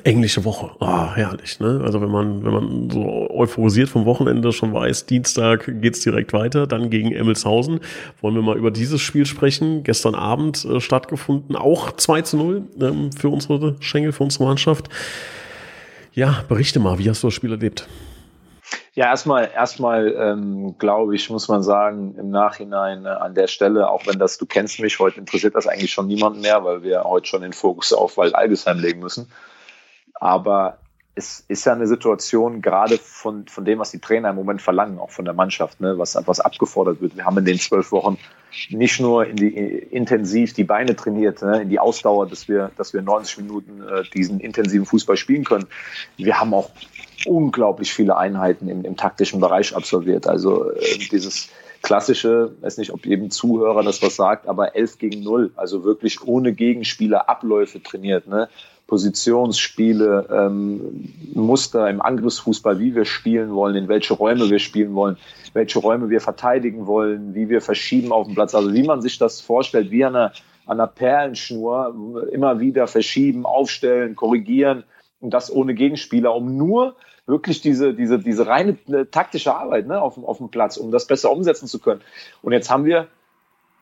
Englische 0.03 0.43
Woche. 0.43 0.71
Ah, 0.79 1.15
herrlich, 1.15 1.59
ne? 1.59 1.81
Also 1.83 2.01
wenn 2.01 2.09
man, 2.11 2.43
wenn 2.43 2.53
man 2.53 2.89
so 2.89 3.29
euphorisiert 3.31 3.89
vom 3.89 4.05
Wochenende 4.05 4.51
schon 4.51 4.73
weiß, 4.73 5.05
Dienstag 5.05 5.71
geht's 5.81 6.01
direkt 6.01 6.33
weiter, 6.33 6.67
dann 6.67 6.89
gegen 6.89 7.13
Emmelshausen. 7.13 7.79
Wollen 8.21 8.35
wir 8.35 8.41
mal 8.41 8.57
über 8.57 8.69
dieses 8.69 8.99
Spiel 9.01 9.25
sprechen? 9.25 9.83
Gestern 9.83 10.13
Abend 10.13 10.65
äh, 10.65 10.81
stattgefunden, 10.81 11.55
auch 11.55 11.91
2 11.91 12.21
zu 12.23 12.37
0 12.37 12.63
ähm, 12.81 13.11
für 13.13 13.29
unsere 13.29 13.77
Schengel, 13.79 14.11
für 14.11 14.23
unsere 14.23 14.43
Mannschaft. 14.43 14.89
Ja, 16.13 16.43
berichte 16.49 16.79
mal, 16.79 16.99
wie 16.99 17.09
hast 17.09 17.23
du 17.23 17.27
das 17.27 17.33
Spiel 17.33 17.51
erlebt? 17.51 17.87
Ja, 18.93 19.05
erstmal, 19.05 19.49
erstmal 19.53 20.13
ähm, 20.17 20.75
glaube 20.79 21.15
ich, 21.15 21.29
muss 21.29 21.47
man 21.47 21.63
sagen, 21.63 22.15
im 22.17 22.29
Nachhinein 22.31 23.05
äh, 23.05 23.09
an 23.09 23.35
der 23.35 23.47
Stelle, 23.47 23.89
auch 23.89 24.05
wenn 24.07 24.19
das, 24.19 24.37
du 24.37 24.45
kennst 24.45 24.79
mich, 24.79 24.99
heute 24.99 25.19
interessiert 25.19 25.55
das 25.55 25.67
eigentlich 25.67 25.93
schon 25.93 26.07
niemanden 26.07 26.41
mehr, 26.41 26.63
weil 26.63 26.83
wir 26.83 27.03
heute 27.03 27.27
schon 27.27 27.43
den 27.43 27.53
Fokus 27.53 27.93
auf 27.93 28.17
Wald-Algesheim 28.17 28.79
legen 28.79 28.99
müssen. 28.99 29.29
Aber 30.19 30.77
es 31.17 31.43
ist 31.47 31.65
ja 31.65 31.73
eine 31.73 31.87
Situation, 31.87 32.61
gerade 32.61 32.99
von, 32.99 33.47
von 33.47 33.65
dem, 33.65 33.79
was 33.79 33.89
die 33.91 33.99
Trainer 33.99 34.29
im 34.29 34.35
Moment 34.35 34.61
verlangen, 34.61 34.99
auch 34.99 35.09
von 35.09 35.25
der 35.25 35.33
Mannschaft, 35.33 35.81
ne, 35.81 35.97
was, 35.97 36.15
was 36.25 36.39
abgefordert 36.39 37.01
wird. 37.01 37.17
Wir 37.17 37.25
haben 37.25 37.37
in 37.39 37.45
den 37.45 37.57
zwölf 37.57 37.91
Wochen 37.91 38.17
nicht 38.69 38.99
nur 38.99 39.25
in 39.25 39.35
die, 39.35 39.47
intensiv 39.47 40.53
die 40.53 40.63
Beine 40.63 40.95
trainiert, 40.95 41.41
ne, 41.41 41.63
in 41.63 41.69
die 41.69 41.79
Ausdauer, 41.79 42.27
dass 42.27 42.47
wir, 42.47 42.71
dass 42.77 42.93
wir 42.93 43.01
90 43.01 43.37
Minuten 43.39 43.81
äh, 43.81 44.03
diesen 44.13 44.39
intensiven 44.39 44.85
Fußball 44.85 45.17
spielen 45.17 45.43
können. 45.43 45.65
Wir 46.17 46.39
haben 46.39 46.53
auch 46.53 46.69
unglaublich 47.25 47.93
viele 47.93 48.15
Einheiten 48.15 48.69
im, 48.69 48.85
im 48.85 48.95
taktischen 48.95 49.39
Bereich 49.39 49.75
absolviert. 49.75 50.27
Also 50.27 50.71
äh, 50.71 50.97
dieses 51.11 51.49
klassische, 51.81 52.53
weiß 52.61 52.77
nicht, 52.77 52.91
ob 52.91 53.05
jedem 53.05 53.31
Zuhörer 53.31 53.83
das 53.83 54.03
was 54.03 54.15
sagt, 54.15 54.47
aber 54.47 54.75
11 54.75 54.99
gegen 54.99 55.23
0, 55.23 55.51
also 55.55 55.83
wirklich 55.83 56.21
ohne 56.23 56.53
Gegenspieler 56.53 57.27
Abläufe 57.27 57.81
trainiert, 57.81 58.27
ne? 58.27 58.49
Positionsspiele, 58.87 60.27
ähm, 60.31 61.13
Muster 61.33 61.89
im 61.89 62.01
Angriffsfußball, 62.01 62.79
wie 62.79 62.95
wir 62.95 63.05
spielen 63.05 63.53
wollen, 63.53 63.75
in 63.75 63.87
welche 63.89 64.13
Räume 64.13 64.49
wir 64.49 64.59
spielen 64.59 64.95
wollen, 64.95 65.17
welche 65.53 65.79
Räume 65.79 66.09
wir 66.09 66.21
verteidigen 66.21 66.87
wollen, 66.87 67.35
wie 67.35 67.49
wir 67.49 67.61
verschieben 67.61 68.13
auf 68.13 68.27
dem 68.27 68.35
Platz. 68.35 68.55
Also 68.55 68.73
wie 68.73 68.83
man 68.83 69.01
sich 69.01 69.17
das 69.17 69.41
vorstellt, 69.41 69.91
wie 69.91 70.05
an 70.05 70.15
einer, 70.15 70.31
an 70.65 70.79
einer 70.79 70.87
Perlenschnur, 70.87 72.27
immer 72.31 72.61
wieder 72.61 72.87
verschieben, 72.87 73.45
aufstellen, 73.45 74.15
korrigieren 74.15 74.83
und 75.19 75.33
das 75.33 75.51
ohne 75.51 75.73
Gegenspieler, 75.73 76.33
um 76.33 76.55
nur 76.55 76.95
wirklich 77.25 77.59
diese, 77.59 77.93
diese, 77.93 78.19
diese 78.19 78.47
reine 78.47 78.77
äh, 78.87 79.05
taktische 79.05 79.53
Arbeit 79.53 79.87
ne, 79.87 80.01
auf, 80.01 80.17
auf 80.17 80.37
dem 80.37 80.49
Platz, 80.49 80.77
um 80.77 80.91
das 80.91 81.07
besser 81.07 81.29
umsetzen 81.29 81.67
zu 81.67 81.79
können. 81.79 82.01
Und 82.41 82.53
jetzt 82.53 82.69
haben 82.69 82.85
wir 82.85 83.07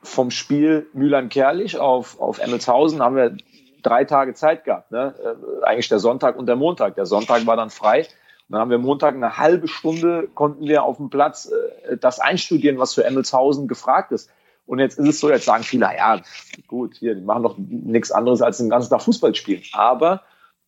vom 0.01 0.31
Spiel 0.31 0.87
Mülheim-Kerlich 0.93 1.77
auf, 1.77 2.19
auf 2.19 2.39
Emmelshausen 2.39 3.01
haben 3.01 3.15
wir 3.15 3.37
drei 3.85 4.05
Tage 4.05 4.33
Zeit 4.33 4.63
gehabt. 4.63 4.91
Ne? 4.91 5.13
Äh, 5.23 5.65
eigentlich 5.65 5.89
der 5.89 5.99
Sonntag 5.99 6.37
und 6.37 6.47
der 6.47 6.55
Montag. 6.55 6.95
Der 6.95 7.05
Sonntag 7.05 7.45
war 7.45 7.55
dann 7.55 7.69
frei. 7.69 7.99
Und 7.99 8.53
dann 8.53 8.61
haben 8.61 8.71
wir 8.71 8.77
Montag 8.77 9.15
eine 9.15 9.37
halbe 9.37 9.67
Stunde, 9.67 10.27
konnten 10.33 10.67
wir 10.67 10.83
auf 10.83 10.97
dem 10.97 11.09
Platz 11.09 11.51
äh, 11.87 11.97
das 11.97 12.19
einstudieren, 12.19 12.77
was 12.77 12.93
für 12.93 13.03
Emmelshausen 13.03 13.67
gefragt 13.67 14.11
ist. 14.11 14.29
Und 14.65 14.79
jetzt 14.79 14.97
ist 14.97 15.07
es 15.07 15.19
so, 15.19 15.29
jetzt 15.29 15.45
sagen 15.45 15.63
viele, 15.63 15.85
ja, 15.95 16.21
gut, 16.67 16.95
hier, 16.95 17.13
die 17.15 17.21
machen 17.21 17.43
doch 17.43 17.55
nichts 17.57 18.11
anderes 18.11 18.41
als 18.41 18.57
den 18.57 18.69
ganzen 18.69 18.89
Tag 18.89 19.03
Fußball 19.03 19.35
spielen. 19.35 19.61
Aber 19.73 20.23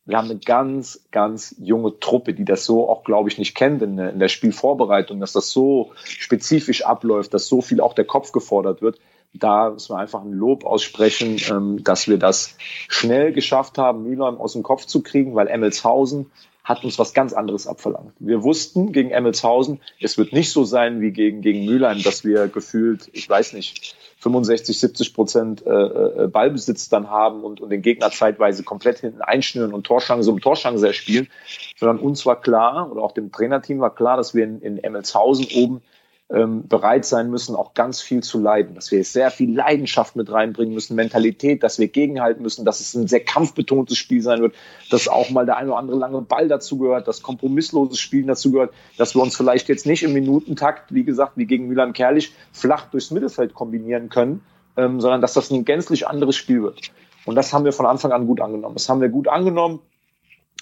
wir 0.06 0.18
haben 0.18 0.30
eine 0.30 0.40
ganz, 0.40 1.08
ganz 1.12 1.56
junge 1.60 2.00
Truppe, 2.00 2.34
die 2.34 2.46
das 2.46 2.64
so 2.64 2.90
auch, 2.90 3.04
glaube 3.04 3.30
ich, 3.30 3.38
nicht 3.38 3.56
kennt 3.56 3.82
in, 3.82 3.98
in 3.98 4.20
der 4.20 4.30
Spielvorbereitung, 4.30 5.20
dass 5.20 5.34
das 5.34 5.50
so 5.50 5.92
spezifisch 6.04 6.86
abläuft, 6.86 7.34
dass 7.34 7.48
so 7.48 7.62
viel 7.62 7.82
auch 7.82 7.94
der 7.94 8.06
Kopf 8.06 8.32
gefordert 8.32 8.82
wird. 8.82 9.00
Da 9.40 9.72
müssen 9.72 9.96
wir 9.96 10.00
einfach 10.00 10.22
ein 10.22 10.34
Lob 10.34 10.66
aussprechen, 10.66 11.38
ähm, 11.50 11.84
dass 11.84 12.08
wir 12.08 12.18
das 12.18 12.58
schnell 12.88 13.34
geschafft 13.34 13.78
haben, 13.78 14.04
Mühlheim 14.04 14.38
aus 14.38 14.54
dem 14.54 14.64
Kopf 14.64 14.86
zu 14.86 15.02
kriegen, 15.02 15.36
weil 15.36 15.48
Emmelshausen 15.48 16.32
hat 16.68 16.84
uns 16.84 17.00
was 17.00 17.14
ganz 17.14 17.32
anderes 17.32 17.66
abverlangt. 17.66 18.12
Wir 18.20 18.44
wussten 18.44 18.92
gegen 18.92 19.10
Emmelshausen, 19.12 19.80
es 20.02 20.18
wird 20.18 20.34
nicht 20.34 20.52
so 20.52 20.66
sein 20.66 21.00
wie 21.00 21.12
gegen, 21.12 21.42
gegen 21.42 21.66
Mülheim, 21.66 22.04
dass 22.04 22.26
wir 22.26 22.50
gefühlt, 22.50 23.10
ich 23.14 23.30
weiß 23.30 23.54
nicht, 23.54 23.96
65, 24.20 24.78
70 24.78 25.14
Prozent 25.14 25.66
äh, 25.66 25.70
äh, 25.70 26.28
Ballbesitz 26.28 26.90
dann 26.90 27.10
haben 27.10 27.44
und, 27.44 27.62
und 27.62 27.70
den 27.70 27.82
Gegner 27.82 28.12
zeitweise 28.12 28.64
komplett 28.64 29.00
hinten 29.00 29.22
einschnüren 29.22 29.74
und 29.74 29.86
Torschance 29.86 30.30
um 30.30 30.42
Torschance 30.42 30.86
erspielen, 30.86 31.30
sondern 31.78 32.00
uns 32.00 32.26
war 32.26 32.42
klar 32.42 32.92
oder 32.92 33.02
auch 33.02 33.14
dem 33.14 33.32
Trainerteam 33.32 33.80
war 33.80 33.96
klar, 33.96 34.18
dass 34.18 34.34
wir 34.34 34.44
in, 34.44 34.60
in 34.62 34.78
Emmelshausen 34.78 35.48
oben 35.56 35.82
ähm, 36.30 36.68
bereit 36.68 37.06
sein 37.06 37.30
müssen, 37.30 37.56
auch 37.56 37.74
ganz 37.74 38.02
viel 38.02 38.22
zu 38.22 38.40
leiden, 38.40 38.76
dass 38.76 38.92
wir 38.92 39.02
sehr 39.06 39.32
viel 39.32 39.56
Leidenschaft 39.56 40.18
mit 40.18 40.30
reinbringen 40.30 40.74
müssen, 40.74 40.96
Mentalität, 40.96 41.64
dass 41.64 41.80
wir 41.80 41.88
gegenhalten 41.88 42.42
müssen, 42.42 42.66
dass 42.66 42.82
es 42.82 42.94
ein 42.96 43.08
sehr 43.08 43.22
kampfbetontes 43.22 43.98
Spiel 43.98 44.22
sein 44.22 44.42
wird, 44.42 44.54
dass 44.92 45.08
auch 45.08 45.30
mal 45.30 45.46
der 45.46 45.56
ein 45.56 45.68
oder 45.68 45.78
andere 45.78 45.98
lange 45.98 46.22
Ball 46.22 46.50
dazu 46.50 46.78
gehört, 46.80 47.08
dass 47.08 47.22
kompromissloses 47.22 48.00
Spielen 48.00 48.28
dazu 48.28 48.52
gehört, 48.52 48.74
dass 48.98 49.16
wir 49.16 49.22
uns 49.22 49.38
vielleicht 49.38 49.70
jetzt 49.70 49.86
nicht 49.86 50.04
im 50.04 50.12
Minutentakt, 50.12 50.94
wie 50.94 51.06
gesagt, 51.06 51.34
wie 51.38 51.46
gegen 51.46 51.70
Milan 51.70 51.94
Kerlich, 51.94 52.34
flach 52.52 52.90
durchs 52.90 53.12
Mittelfeld 53.12 53.54
kombinieren 53.54 54.10
können, 54.10 54.42
ähm, 54.76 55.00
sondern 55.00 55.22
dass 55.22 55.34
das 55.34 55.50
ein 55.50 55.64
gänzlich 55.64 56.08
anderes 56.08 56.36
Spiel 56.36 56.62
wird. 56.62 56.92
Und 57.26 57.36
das 57.36 57.54
haben 57.54 57.64
wir 57.64 57.72
von 57.72 57.86
Anfang 57.86 58.12
an 58.12 58.28
gut 58.28 58.42
angenommen. 58.42 58.76
Das 58.76 58.90
haben 58.90 59.00
wir 59.00 59.10
gut 59.10 59.30
angenommen. 59.30 59.80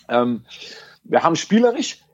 Ähm, 0.09 0.41
wir 1.03 1.23
haben 1.23 1.35
spielerisch 1.35 2.04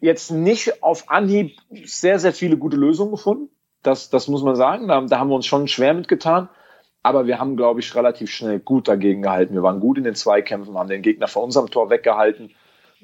jetzt 0.00 0.30
nicht 0.30 0.82
auf 0.82 1.10
Anhieb 1.10 1.56
sehr, 1.84 2.18
sehr 2.18 2.32
viele 2.32 2.56
gute 2.56 2.76
Lösungen 2.76 3.12
gefunden. 3.12 3.48
Das, 3.82 4.10
das 4.10 4.28
muss 4.28 4.42
man 4.42 4.56
sagen. 4.56 4.88
Da, 4.88 5.00
da 5.00 5.18
haben 5.18 5.28
wir 5.28 5.36
uns 5.36 5.46
schon 5.46 5.68
schwer 5.68 5.94
mitgetan. 5.94 6.48
Aber 7.02 7.26
wir 7.26 7.38
haben, 7.38 7.56
glaube 7.56 7.80
ich, 7.80 7.94
relativ 7.94 8.30
schnell 8.30 8.58
gut 8.58 8.88
dagegen 8.88 9.22
gehalten. 9.22 9.54
Wir 9.54 9.62
waren 9.62 9.78
gut 9.78 9.96
in 9.96 10.04
den 10.04 10.16
Zweikämpfen, 10.16 10.76
haben 10.76 10.88
den 10.88 11.02
Gegner 11.02 11.28
vor 11.28 11.44
unserem 11.44 11.70
Tor 11.70 11.88
weggehalten. 11.88 12.50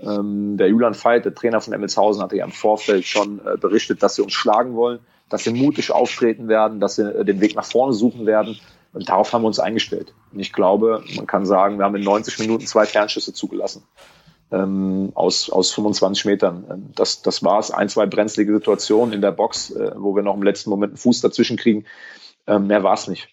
Ähm, 0.00 0.56
der 0.56 0.68
Julian 0.68 0.94
Veit, 0.94 1.24
der 1.24 1.34
Trainer 1.34 1.60
von 1.60 1.72
Emmelshausen, 1.72 2.22
hatte 2.22 2.36
ja 2.36 2.44
im 2.44 2.50
Vorfeld 2.50 3.04
schon 3.04 3.40
äh, 3.46 3.56
berichtet, 3.56 4.02
dass 4.02 4.16
sie 4.16 4.22
uns 4.22 4.32
schlagen 4.32 4.74
wollen, 4.74 4.98
dass 5.28 5.44
sie 5.44 5.52
mutig 5.52 5.92
auftreten 5.92 6.48
werden, 6.48 6.80
dass 6.80 6.96
sie 6.96 7.02
äh, 7.02 7.24
den 7.24 7.40
Weg 7.40 7.54
nach 7.54 7.64
vorne 7.64 7.92
suchen 7.92 8.26
werden. 8.26 8.58
Und 8.92 9.08
darauf 9.08 9.32
haben 9.32 9.42
wir 9.42 9.46
uns 9.46 9.60
eingestellt. 9.60 10.12
Und 10.32 10.40
ich 10.40 10.52
glaube, 10.52 11.04
man 11.14 11.26
kann 11.28 11.46
sagen, 11.46 11.78
wir 11.78 11.84
haben 11.84 11.94
in 11.94 12.02
90 12.02 12.40
Minuten 12.40 12.66
zwei 12.66 12.86
Fernschüsse 12.86 13.32
zugelassen 13.32 13.84
ähm, 14.52 15.12
aus, 15.14 15.50
aus 15.50 15.72
25 15.72 16.26
Metern. 16.26 16.64
Ähm, 16.70 16.90
das, 16.94 17.22
das 17.22 17.42
war 17.42 17.58
es. 17.58 17.70
Ein, 17.70 17.88
zwei 17.88 18.06
brenzlige 18.06 18.52
Situationen 18.52 19.14
in 19.14 19.22
der 19.22 19.32
Box, 19.32 19.70
äh, 19.70 19.92
wo 19.96 20.14
wir 20.14 20.22
noch 20.22 20.34
im 20.34 20.42
letzten 20.42 20.70
Moment 20.70 20.92
einen 20.92 20.98
Fuß 20.98 21.20
dazwischen 21.22 21.56
kriegen. 21.56 21.86
Ähm, 22.46 22.66
mehr 22.66 22.82
war 22.82 22.94
es 22.94 23.08
nicht. 23.08 23.28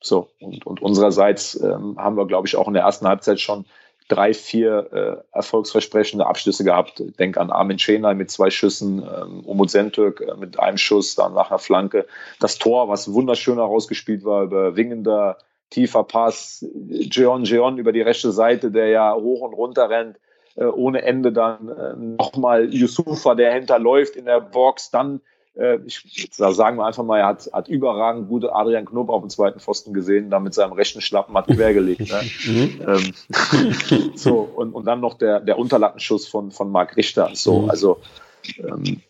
So, 0.00 0.28
und, 0.40 0.66
und 0.66 0.82
unsererseits 0.82 1.60
ähm, 1.60 1.96
haben 1.98 2.16
wir, 2.16 2.26
glaube 2.26 2.46
ich, 2.46 2.56
auch 2.56 2.68
in 2.68 2.74
der 2.74 2.82
ersten 2.82 3.06
Halbzeit 3.06 3.40
schon 3.40 3.64
drei, 4.08 4.34
vier 4.34 5.22
äh, 5.32 5.36
erfolgsversprechende 5.36 6.26
Abschlüsse 6.26 6.64
gehabt. 6.64 7.02
Denk 7.18 7.36
an 7.38 7.50
Armin 7.50 7.78
Schenay 7.78 8.14
mit 8.14 8.30
zwei 8.30 8.50
Schüssen, 8.50 8.98
ähm, 8.98 9.40
Umut 9.40 9.70
Sentürk 9.70 10.20
äh, 10.20 10.36
mit 10.36 10.60
einem 10.60 10.78
Schuss, 10.78 11.14
dann 11.14 11.34
nach 11.34 11.50
einer 11.50 11.58
Flanke. 11.58 12.06
Das 12.38 12.58
Tor, 12.58 12.88
was 12.88 13.12
wunderschön 13.12 13.56
herausgespielt 13.56 14.24
war, 14.24 14.44
über 14.44 14.76
Wingender, 14.76 15.38
tiefer 15.70 16.04
Pass, 16.04 16.64
Jeon 16.88 17.44
Jeon 17.44 17.78
über 17.78 17.92
die 17.92 18.02
rechte 18.02 18.30
Seite, 18.30 18.70
der 18.70 18.88
ja 18.88 19.14
hoch 19.14 19.40
und 19.40 19.54
runter 19.54 19.90
rennt 19.90 20.18
äh, 20.56 20.64
ohne 20.64 21.02
Ende 21.02 21.32
dann 21.32 21.68
äh, 21.68 21.94
nochmal 21.96 22.72
Yusufa, 22.72 23.34
der 23.34 23.52
hinterläuft 23.54 24.16
in 24.16 24.24
der 24.24 24.40
Box, 24.40 24.90
dann 24.90 25.20
äh, 25.56 25.78
ich 25.86 26.28
sagen 26.32 26.76
wir 26.76 26.86
einfach 26.86 27.04
mal, 27.04 27.18
er 27.18 27.26
hat, 27.26 27.50
hat 27.52 27.68
überragend 27.68 28.28
gute 28.28 28.54
Adrian 28.54 28.84
Knob 28.84 29.08
auf 29.08 29.22
dem 29.22 29.30
zweiten 29.30 29.60
Pfosten 29.60 29.94
gesehen, 29.94 30.30
da 30.30 30.38
mit 30.38 30.54
seinem 30.54 30.72
rechten 30.72 31.00
Schlappen 31.00 31.36
hat 31.36 31.46
quergelegt. 31.46 32.10
Ne? 32.10 32.20
Mhm. 32.46 32.80
ähm, 32.86 34.12
so, 34.14 34.40
und, 34.40 34.72
und 34.72 34.84
dann 34.84 35.00
noch 35.00 35.14
der, 35.14 35.40
der 35.40 35.58
Unterlattenschuss 35.58 36.28
von, 36.28 36.50
von 36.50 36.70
Marc 36.70 36.96
Richter. 36.96 37.30
So, 37.34 37.62
mhm. 37.62 37.70
also 37.70 37.98
ähm, 38.58 39.00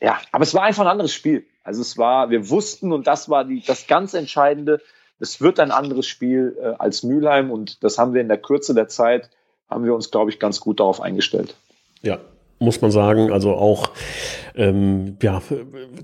ja, 0.00 0.18
aber 0.32 0.44
es 0.44 0.54
war 0.54 0.62
einfach 0.62 0.82
ein 0.82 0.90
anderes 0.90 1.12
Spiel. 1.12 1.44
Also 1.64 1.82
es 1.82 1.98
war, 1.98 2.30
wir 2.30 2.48
wussten, 2.48 2.92
und 2.92 3.06
das 3.06 3.28
war 3.28 3.44
die, 3.44 3.60
das 3.60 3.86
ganz 3.86 4.14
Entscheidende, 4.14 4.80
es 5.18 5.40
wird 5.40 5.60
ein 5.60 5.70
anderes 5.70 6.06
Spiel 6.06 6.56
äh, 6.60 6.74
als 6.78 7.02
Mülheim 7.02 7.50
und 7.50 7.82
das 7.82 7.98
haben 7.98 8.14
wir 8.14 8.20
in 8.20 8.28
der 8.28 8.38
Kürze 8.38 8.74
der 8.74 8.88
Zeit 8.88 9.30
haben 9.68 9.84
wir 9.84 9.94
uns, 9.94 10.10
glaube 10.10 10.30
ich, 10.30 10.38
ganz 10.38 10.60
gut 10.60 10.80
darauf 10.80 11.00
eingestellt. 11.00 11.54
Ja, 12.02 12.18
muss 12.58 12.80
man 12.80 12.90
sagen. 12.90 13.32
Also 13.32 13.52
auch 13.52 13.90
ähm, 14.54 15.16
ja 15.22 15.42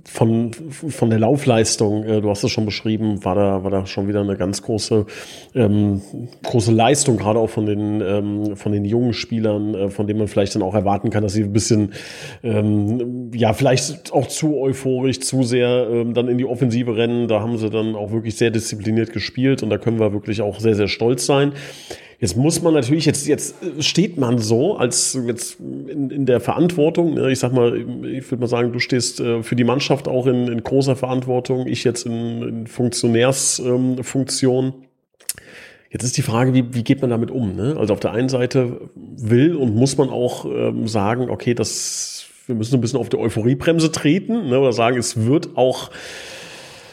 von 0.04 0.52
von 0.52 1.10
der 1.10 1.18
Laufleistung. 1.18 2.04
Äh, 2.04 2.20
du 2.20 2.28
hast 2.28 2.44
es 2.44 2.50
schon 2.50 2.66
beschrieben, 2.66 3.24
war 3.24 3.34
da 3.34 3.64
war 3.64 3.70
da 3.70 3.86
schon 3.86 4.06
wieder 4.08 4.20
eine 4.20 4.36
ganz 4.36 4.62
große 4.62 5.06
ähm, 5.54 6.02
große 6.42 6.72
Leistung, 6.72 7.16
gerade 7.16 7.38
auch 7.38 7.48
von 7.48 7.64
den 7.64 8.02
ähm, 8.02 8.56
von 8.56 8.72
den 8.72 8.84
jungen 8.84 9.14
Spielern, 9.14 9.74
äh, 9.74 9.88
von 9.90 10.06
denen 10.06 10.18
man 10.18 10.28
vielleicht 10.28 10.54
dann 10.54 10.62
auch 10.62 10.74
erwarten 10.74 11.08
kann, 11.08 11.22
dass 11.22 11.32
sie 11.32 11.44
ein 11.44 11.52
bisschen 11.52 11.94
ähm, 12.42 13.30
ja 13.34 13.54
vielleicht 13.54 14.12
auch 14.12 14.26
zu 14.26 14.58
euphorisch, 14.58 15.20
zu 15.20 15.42
sehr 15.42 15.88
ähm, 15.90 16.12
dann 16.12 16.28
in 16.28 16.36
die 16.36 16.44
Offensive 16.44 16.96
rennen. 16.96 17.28
Da 17.28 17.40
haben 17.40 17.56
sie 17.56 17.70
dann 17.70 17.94
auch 17.94 18.12
wirklich 18.12 18.36
sehr 18.36 18.50
diszipliniert 18.50 19.12
gespielt 19.12 19.62
und 19.62 19.70
da 19.70 19.78
können 19.78 19.98
wir 19.98 20.12
wirklich 20.12 20.42
auch 20.42 20.60
sehr 20.60 20.74
sehr 20.74 20.88
stolz 20.88 21.24
sein. 21.24 21.52
Jetzt 22.22 22.36
muss 22.36 22.62
man 22.62 22.72
natürlich, 22.72 23.04
jetzt, 23.04 23.26
jetzt 23.26 23.56
steht 23.80 24.16
man 24.16 24.38
so 24.38 24.76
als 24.76 25.18
jetzt 25.26 25.58
in, 25.58 26.08
in 26.08 26.24
der 26.24 26.38
Verantwortung. 26.38 27.14
Ne? 27.14 27.32
Ich 27.32 27.40
sag 27.40 27.52
mal, 27.52 27.76
ich 27.76 28.30
würde 28.30 28.42
mal 28.42 28.46
sagen, 28.46 28.72
du 28.72 28.78
stehst 28.78 29.18
äh, 29.18 29.42
für 29.42 29.56
die 29.56 29.64
Mannschaft 29.64 30.06
auch 30.06 30.28
in, 30.28 30.46
in 30.46 30.62
großer 30.62 30.94
Verantwortung, 30.94 31.66
ich 31.66 31.82
jetzt 31.82 32.06
in, 32.06 32.42
in 32.42 32.68
Funktionärsfunktion. 32.68 34.66
Ähm, 34.66 34.74
jetzt 35.90 36.04
ist 36.04 36.16
die 36.16 36.22
Frage, 36.22 36.54
wie, 36.54 36.72
wie 36.72 36.84
geht 36.84 37.00
man 37.00 37.10
damit 37.10 37.32
um? 37.32 37.56
Ne? 37.56 37.74
Also 37.76 37.92
auf 37.92 37.98
der 37.98 38.12
einen 38.12 38.28
Seite 38.28 38.82
will 38.94 39.56
und 39.56 39.74
muss 39.74 39.98
man 39.98 40.08
auch 40.08 40.44
ähm, 40.44 40.86
sagen, 40.86 41.28
okay, 41.28 41.54
das, 41.54 42.26
wir 42.46 42.54
müssen 42.54 42.76
ein 42.76 42.80
bisschen 42.80 43.00
auf 43.00 43.08
die 43.08 43.18
Euphoriebremse 43.18 43.90
treten 43.90 44.48
ne? 44.48 44.60
oder 44.60 44.72
sagen, 44.72 44.96
es 44.96 45.26
wird 45.26 45.56
auch 45.56 45.90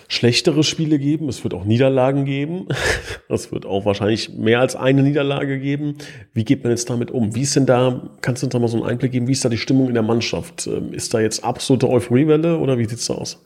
schlechtere 0.10 0.64
Spiele 0.64 1.00
geben, 1.00 1.30
es 1.30 1.44
wird 1.44 1.54
auch 1.54 1.64
Niederlagen 1.64 2.26
geben, 2.26 2.68
es 3.30 3.52
wird 3.52 3.66
auch 3.66 3.86
wahrscheinlich 3.86 4.34
mehr 4.34 4.60
als 4.60 4.76
eine 4.76 5.04
Niederlage 5.04 5.60
geben. 5.60 5.98
Wie 6.34 6.44
geht 6.44 6.64
man 6.64 6.72
jetzt 6.72 6.90
damit 6.90 7.12
um? 7.12 7.36
Wie 7.36 7.44
ist 7.44 7.56
denn 7.56 7.68
da, 7.68 8.10
kannst 8.22 8.42
du 8.42 8.48
uns 8.48 8.54
da 8.54 8.60
mal 8.60 8.68
so 8.68 8.78
einen 8.78 8.88
Einblick 8.88 9.14
geben, 9.14 9.28
wie 9.28 9.32
ist 9.32 9.46
da 9.46 9.50
die 9.50 9.58
Stimmung 9.58 9.88
in 9.88 9.94
der 9.94 10.04
Mannschaft? 10.04 10.68
Ähm, 10.68 10.92
ist 10.92 11.14
da 11.14 11.22
jetzt 11.22 11.46
absolute 11.46 11.88
Euphoriewelle 11.88 12.58
oder 12.58 12.78
wie 12.78 12.86
sieht's 12.86 13.06
da 13.06 13.14
aus? 13.14 13.46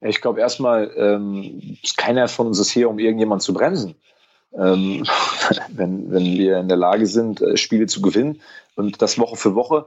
Ich 0.00 0.20
glaube 0.20 0.40
erstmal, 0.40 0.92
ähm, 0.96 1.76
keiner 1.96 2.28
von 2.28 2.46
uns 2.46 2.60
ist 2.60 2.70
hier, 2.70 2.88
um 2.88 3.00
irgendjemand 3.00 3.42
zu 3.42 3.52
bremsen. 3.52 3.96
Ähm, 4.56 5.04
wenn, 5.70 6.12
wenn 6.12 6.24
wir 6.24 6.58
in 6.58 6.68
der 6.68 6.76
Lage 6.76 7.06
sind, 7.06 7.42
äh, 7.42 7.56
Spiele 7.56 7.86
zu 7.86 8.00
gewinnen 8.00 8.40
und 8.76 9.02
das 9.02 9.18
Woche 9.18 9.36
für 9.36 9.56
Woche, 9.56 9.86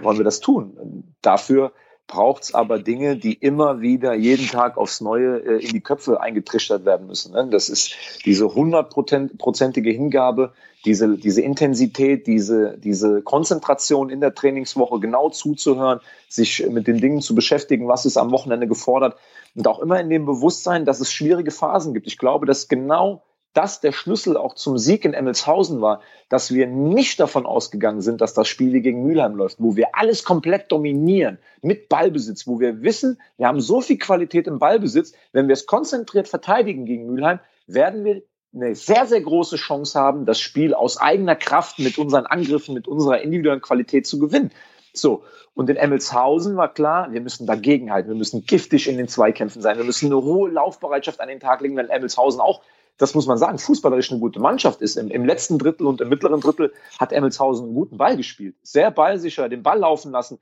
wollen 0.00 0.18
wir 0.18 0.24
das 0.24 0.40
tun. 0.40 1.14
Dafür 1.22 1.72
braucht 2.06 2.44
es 2.44 2.54
aber 2.54 2.78
Dinge, 2.78 3.16
die 3.16 3.32
immer 3.32 3.80
wieder 3.80 4.14
jeden 4.14 4.46
Tag 4.46 4.76
aufs 4.76 5.00
Neue 5.00 5.38
äh, 5.38 5.64
in 5.64 5.70
die 5.70 5.80
Köpfe 5.80 6.20
eingetrichtert 6.20 6.84
werden 6.84 7.06
müssen. 7.06 7.32
Ne? 7.32 7.48
Das 7.50 7.68
ist 7.68 7.94
diese 8.24 8.54
hundertprozentige 8.54 9.90
Hingabe, 9.90 10.52
diese, 10.84 11.16
diese 11.16 11.40
Intensität, 11.40 12.26
diese, 12.26 12.76
diese 12.78 13.22
Konzentration 13.22 14.10
in 14.10 14.20
der 14.20 14.34
Trainingswoche, 14.34 15.00
genau 15.00 15.30
zuzuhören, 15.30 16.00
sich 16.28 16.66
mit 16.68 16.86
den 16.86 16.98
Dingen 16.98 17.22
zu 17.22 17.34
beschäftigen, 17.34 17.88
was 17.88 18.04
ist 18.04 18.18
am 18.18 18.30
Wochenende 18.30 18.68
gefordert 18.68 19.16
und 19.54 19.66
auch 19.66 19.80
immer 19.80 19.98
in 19.98 20.10
dem 20.10 20.26
Bewusstsein, 20.26 20.84
dass 20.84 21.00
es 21.00 21.10
schwierige 21.10 21.50
Phasen 21.50 21.94
gibt. 21.94 22.06
Ich 22.06 22.18
glaube, 22.18 22.44
dass 22.44 22.68
genau 22.68 23.22
das 23.54 23.80
der 23.80 23.92
Schlüssel 23.92 24.36
auch 24.36 24.54
zum 24.54 24.76
Sieg 24.76 25.04
in 25.04 25.14
Emmelshausen 25.14 25.80
war, 25.80 26.00
dass 26.28 26.52
wir 26.52 26.66
nicht 26.66 27.18
davon 27.20 27.46
ausgegangen 27.46 28.02
sind, 28.02 28.20
dass 28.20 28.34
das 28.34 28.48
Spiel 28.48 28.72
wie 28.72 28.82
gegen 28.82 29.04
Mülheim 29.04 29.36
läuft, 29.36 29.56
wo 29.60 29.76
wir 29.76 29.88
alles 29.94 30.24
komplett 30.24 30.70
dominieren 30.70 31.38
mit 31.62 31.88
Ballbesitz, 31.88 32.46
wo 32.46 32.60
wir 32.60 32.82
wissen, 32.82 33.20
wir 33.36 33.46
haben 33.46 33.60
so 33.60 33.80
viel 33.80 33.98
Qualität 33.98 34.46
im 34.46 34.58
Ballbesitz, 34.58 35.12
wenn 35.32 35.48
wir 35.48 35.54
es 35.54 35.66
konzentriert 35.66 36.28
verteidigen 36.28 36.84
gegen 36.84 37.06
Mülheim, 37.06 37.38
werden 37.66 38.04
wir 38.04 38.22
eine 38.54 38.74
sehr, 38.74 39.06
sehr 39.06 39.20
große 39.20 39.56
Chance 39.56 39.98
haben, 39.98 40.26
das 40.26 40.40
Spiel 40.40 40.74
aus 40.74 41.00
eigener 41.00 41.34
Kraft 41.34 41.78
mit 41.78 41.98
unseren 41.98 42.26
Angriffen, 42.26 42.74
mit 42.74 42.86
unserer 42.86 43.20
individuellen 43.20 43.62
Qualität 43.62 44.06
zu 44.06 44.18
gewinnen. 44.18 44.50
So. 44.92 45.24
Und 45.54 45.70
in 45.70 45.76
Emmelshausen 45.76 46.56
war 46.56 46.72
klar, 46.72 47.12
wir 47.12 47.20
müssen 47.20 47.46
dagegenhalten. 47.46 48.10
Wir 48.10 48.16
müssen 48.16 48.44
giftig 48.44 48.88
in 48.88 48.96
den 48.96 49.08
Zweikämpfen 49.08 49.62
sein. 49.62 49.76
Wir 49.76 49.84
müssen 49.84 50.06
eine 50.06 50.22
hohe 50.22 50.50
Laufbereitschaft 50.50 51.20
an 51.20 51.28
den 51.28 51.40
Tag 51.40 51.60
legen, 51.60 51.76
wenn 51.76 51.90
Emmelshausen 51.90 52.40
auch 52.40 52.62
das 52.96 53.14
muss 53.14 53.26
man 53.26 53.38
sagen, 53.38 53.58
fußballerisch 53.58 54.10
eine 54.10 54.20
gute 54.20 54.40
Mannschaft 54.40 54.80
ist. 54.80 54.96
Im, 54.96 55.08
Im, 55.08 55.24
letzten 55.24 55.58
Drittel 55.58 55.86
und 55.86 56.00
im 56.00 56.08
mittleren 56.08 56.40
Drittel 56.40 56.72
hat 56.98 57.12
Emmelshausen 57.12 57.66
einen 57.66 57.74
guten 57.74 57.96
Ball 57.96 58.16
gespielt. 58.16 58.56
Sehr 58.62 58.90
ballsicher, 58.90 59.48
den 59.48 59.62
Ball 59.62 59.78
laufen 59.78 60.12
lassen, 60.12 60.38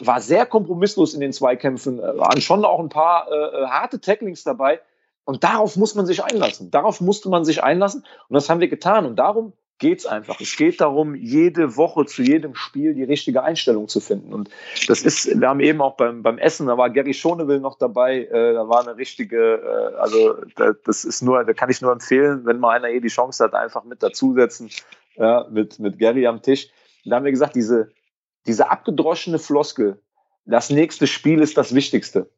war 0.00 0.20
sehr 0.20 0.46
kompromisslos 0.46 1.14
in 1.14 1.20
den 1.20 1.32
Zweikämpfen, 1.32 1.98
äh, 1.98 2.18
waren 2.18 2.40
schon 2.40 2.64
auch 2.64 2.80
ein 2.80 2.88
paar 2.88 3.28
äh, 3.30 3.34
äh, 3.34 3.66
harte 3.66 4.00
Tacklings 4.00 4.44
dabei. 4.44 4.80
Und 5.24 5.44
darauf 5.44 5.76
muss 5.76 5.94
man 5.94 6.04
sich 6.04 6.22
einlassen. 6.22 6.70
Darauf 6.70 7.00
musste 7.00 7.30
man 7.30 7.44
sich 7.44 7.62
einlassen. 7.62 8.04
Und 8.28 8.34
das 8.34 8.50
haben 8.50 8.60
wir 8.60 8.68
getan. 8.68 9.06
Und 9.06 9.16
darum 9.16 9.54
geht's 9.78 10.06
einfach. 10.06 10.40
Es 10.40 10.56
geht 10.56 10.80
darum, 10.80 11.14
jede 11.14 11.76
Woche 11.76 12.06
zu 12.06 12.22
jedem 12.22 12.54
Spiel 12.54 12.94
die 12.94 13.02
richtige 13.04 13.42
Einstellung 13.42 13.88
zu 13.88 14.00
finden. 14.00 14.32
Und 14.32 14.50
das 14.86 15.02
ist, 15.02 15.40
wir 15.40 15.48
haben 15.48 15.60
eben 15.60 15.80
auch 15.80 15.96
beim, 15.96 16.22
beim 16.22 16.38
Essen, 16.38 16.66
da 16.66 16.78
war 16.78 16.90
Gary 16.90 17.14
Schonewill 17.14 17.60
noch 17.60 17.76
dabei, 17.78 18.24
äh, 18.24 18.52
da 18.54 18.68
war 18.68 18.82
eine 18.82 18.96
richtige, 18.96 19.56
äh, 19.56 19.96
also 19.96 20.36
da, 20.56 20.72
das 20.84 21.04
ist 21.04 21.22
nur, 21.22 21.44
da 21.44 21.52
kann 21.52 21.70
ich 21.70 21.80
nur 21.80 21.92
empfehlen, 21.92 22.46
wenn 22.46 22.60
mal 22.60 22.76
einer 22.76 22.88
eh 22.88 23.00
die 23.00 23.08
Chance 23.08 23.44
hat, 23.44 23.54
einfach 23.54 23.84
mit 23.84 24.02
dazusetzen, 24.02 24.70
ja, 25.16 25.46
mit, 25.50 25.78
mit 25.78 25.98
Gary 25.98 26.26
am 26.26 26.40
Tisch. 26.40 26.68
Und 27.04 27.10
da 27.10 27.16
haben 27.16 27.24
wir 27.24 27.32
gesagt, 27.32 27.56
diese, 27.56 27.90
diese 28.46 28.70
abgedroschene 28.70 29.38
Floskel, 29.38 30.00
das 30.46 30.70
nächste 30.70 31.06
Spiel 31.06 31.40
ist 31.40 31.56
das 31.56 31.74
Wichtigste. 31.74 32.30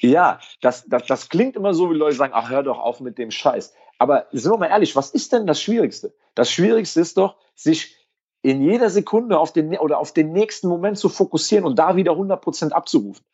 Ja, 0.00 0.38
das, 0.60 0.86
das, 0.86 1.06
das 1.06 1.28
klingt 1.28 1.56
immer 1.56 1.74
so, 1.74 1.90
wie 1.90 1.94
Leute 1.94 2.16
sagen, 2.16 2.32
ach, 2.34 2.50
hör 2.50 2.62
doch 2.62 2.78
auf 2.78 3.00
mit 3.00 3.18
dem 3.18 3.32
Scheiß. 3.32 3.74
Aber 3.98 4.26
sind 4.32 4.52
wir 4.52 4.58
mal 4.58 4.66
ehrlich, 4.66 4.94
was 4.96 5.10
ist 5.10 5.32
denn 5.32 5.46
das 5.46 5.60
Schwierigste? 5.60 6.14
Das 6.34 6.50
Schwierigste 6.50 7.00
ist 7.00 7.16
doch, 7.18 7.36
sich 7.54 7.96
in 8.42 8.62
jeder 8.62 8.88
Sekunde 8.90 9.38
auf 9.38 9.52
den 9.52 9.76
oder 9.78 9.98
auf 9.98 10.12
den 10.12 10.32
nächsten 10.32 10.68
Moment 10.68 10.96
zu 10.96 11.08
fokussieren 11.08 11.64
und 11.64 11.78
da 11.78 11.96
wieder 11.96 12.12
100 12.12 12.40
Prozent 12.40 12.72
abzurufen. 12.72 13.24